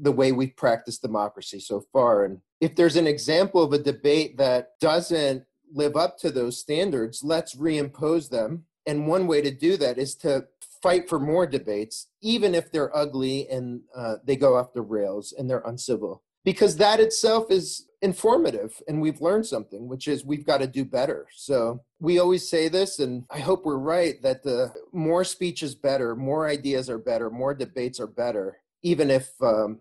the 0.00 0.12
way 0.12 0.32
we've 0.32 0.56
practiced 0.56 1.02
democracy 1.02 1.60
so 1.60 1.84
far. 1.92 2.24
And 2.24 2.40
if 2.60 2.76
there's 2.76 2.96
an 2.96 3.06
example 3.06 3.62
of 3.62 3.72
a 3.72 3.78
debate 3.78 4.36
that 4.38 4.78
doesn't 4.80 5.44
live 5.72 5.96
up 5.96 6.18
to 6.18 6.30
those 6.30 6.58
standards, 6.58 7.22
let's 7.24 7.54
reimpose 7.54 8.28
them 8.28 8.64
and 8.86 9.06
one 9.06 9.26
way 9.26 9.42
to 9.42 9.50
do 9.50 9.76
that 9.78 9.98
is 9.98 10.14
to 10.16 10.46
fight 10.82 11.08
for 11.08 11.18
more 11.18 11.46
debates, 11.46 12.08
even 12.22 12.54
if 12.54 12.70
they're 12.70 12.96
ugly 12.96 13.48
and 13.48 13.80
uh, 13.94 14.16
they 14.24 14.36
go 14.36 14.56
off 14.56 14.72
the 14.72 14.82
rails 14.82 15.34
and 15.36 15.50
they're 15.50 15.62
uncivil, 15.66 16.22
because 16.44 16.76
that 16.76 17.00
itself 17.00 17.50
is 17.50 17.88
informative 18.02 18.80
and 18.86 19.00
we've 19.00 19.20
learned 19.20 19.44
something, 19.44 19.88
which 19.88 20.06
is 20.06 20.24
we've 20.24 20.46
got 20.46 20.58
to 20.58 20.66
do 20.66 20.84
better. 20.84 21.26
So 21.34 21.80
we 21.98 22.20
always 22.20 22.48
say 22.48 22.68
this, 22.68 23.00
and 23.00 23.24
I 23.30 23.40
hope 23.40 23.64
we're 23.64 23.78
right 23.78 24.22
that 24.22 24.44
the 24.44 24.72
more 24.92 25.24
speech 25.24 25.62
is 25.62 25.74
better, 25.74 26.14
more 26.14 26.46
ideas 26.48 26.88
are 26.88 26.98
better, 26.98 27.30
more 27.30 27.54
debates 27.54 27.98
are 27.98 28.06
better, 28.06 28.58
even 28.82 29.10
if 29.10 29.30
um, 29.42 29.80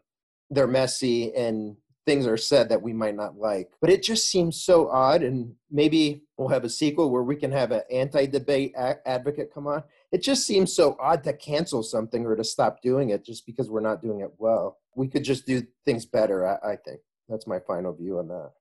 they're 0.50 0.68
messy 0.68 1.34
and 1.36 1.76
things 2.06 2.28
are 2.28 2.38
said 2.38 2.70
that 2.70 2.82
we 2.82 2.94
might 2.94 3.16
not 3.16 3.38
like. 3.38 3.72
But 3.82 3.90
it 3.90 4.04
just 4.04 4.30
seems 4.30 4.64
so 4.64 4.90
odd, 4.90 5.24
and 5.24 5.54
maybe 5.72 6.22
we'll 6.38 6.50
have 6.50 6.64
a 6.64 6.70
sequel 6.70 7.10
where 7.10 7.24
we 7.24 7.36
can 7.36 7.52
have 7.52 7.72
an 7.72 7.82
anti-debate 7.92 8.74
a- 8.78 9.08
advocate 9.08 9.52
come 9.54 9.68
on. 9.68 9.84
It 10.12 10.22
just 10.22 10.46
seems 10.46 10.74
so 10.74 10.96
odd 11.00 11.24
to 11.24 11.34
cancel 11.34 11.84
something 11.84 12.26
or 12.26 12.36
to 12.36 12.44
stop 12.44 12.82
doing 12.82 13.10
it 13.10 13.26
just 13.26 13.46
because 13.46 13.70
we're 13.70 13.82
not 13.82 14.02
doing 14.02 14.22
it 14.22 14.32
well. 14.38 14.78
We 14.96 15.08
could 15.08 15.24
just 15.24 15.46
do 15.46 15.64
things 15.84 16.06
better. 16.06 16.48
I, 16.48 16.74
I 16.74 16.76
think 16.76 17.00
that's 17.28 17.48
my 17.48 17.60
final 17.60 17.94
view 17.94 18.20
on 18.20 18.28
that. 18.28 18.52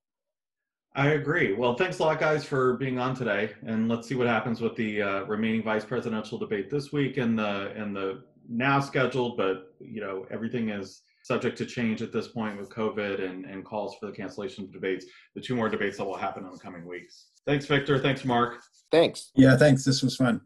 I 0.96 1.08
agree. 1.08 1.54
Well, 1.54 1.74
thanks 1.74 1.98
a 1.98 2.02
lot, 2.02 2.20
guys, 2.20 2.44
for 2.44 2.74
being 2.74 3.00
on 3.00 3.16
today, 3.16 3.50
and 3.66 3.88
let's 3.88 4.06
see 4.06 4.14
what 4.14 4.28
happens 4.28 4.60
with 4.60 4.76
the 4.76 5.02
uh, 5.02 5.24
remaining 5.24 5.62
vice 5.62 5.84
presidential 5.84 6.38
debate 6.38 6.70
this 6.70 6.92
week 6.92 7.16
and 7.16 7.36
the 7.36 7.72
and 7.76 7.94
the 7.96 8.22
now 8.48 8.78
scheduled, 8.80 9.36
but 9.36 9.74
you 9.80 10.00
know 10.00 10.26
everything 10.30 10.68
is 10.68 11.02
subject 11.24 11.56
to 11.56 11.64
change 11.64 12.02
at 12.02 12.12
this 12.12 12.28
point 12.28 12.58
with 12.58 12.68
COVID 12.68 13.24
and, 13.24 13.46
and 13.46 13.64
calls 13.64 13.96
for 13.98 14.06
the 14.06 14.12
cancellation 14.12 14.64
of 14.64 14.72
debates, 14.72 15.06
the 15.34 15.40
two 15.40 15.56
more 15.56 15.70
debates 15.70 15.96
that 15.96 16.04
will 16.04 16.18
happen 16.18 16.44
in 16.44 16.52
the 16.52 16.58
coming 16.58 16.86
weeks. 16.86 17.28
Thanks, 17.46 17.64
Victor. 17.64 17.98
Thanks, 17.98 18.26
Mark. 18.26 18.62
Thanks. 18.92 19.30
Yeah, 19.34 19.56
thanks. 19.56 19.84
This 19.84 20.02
was 20.02 20.16
fun. 20.16 20.42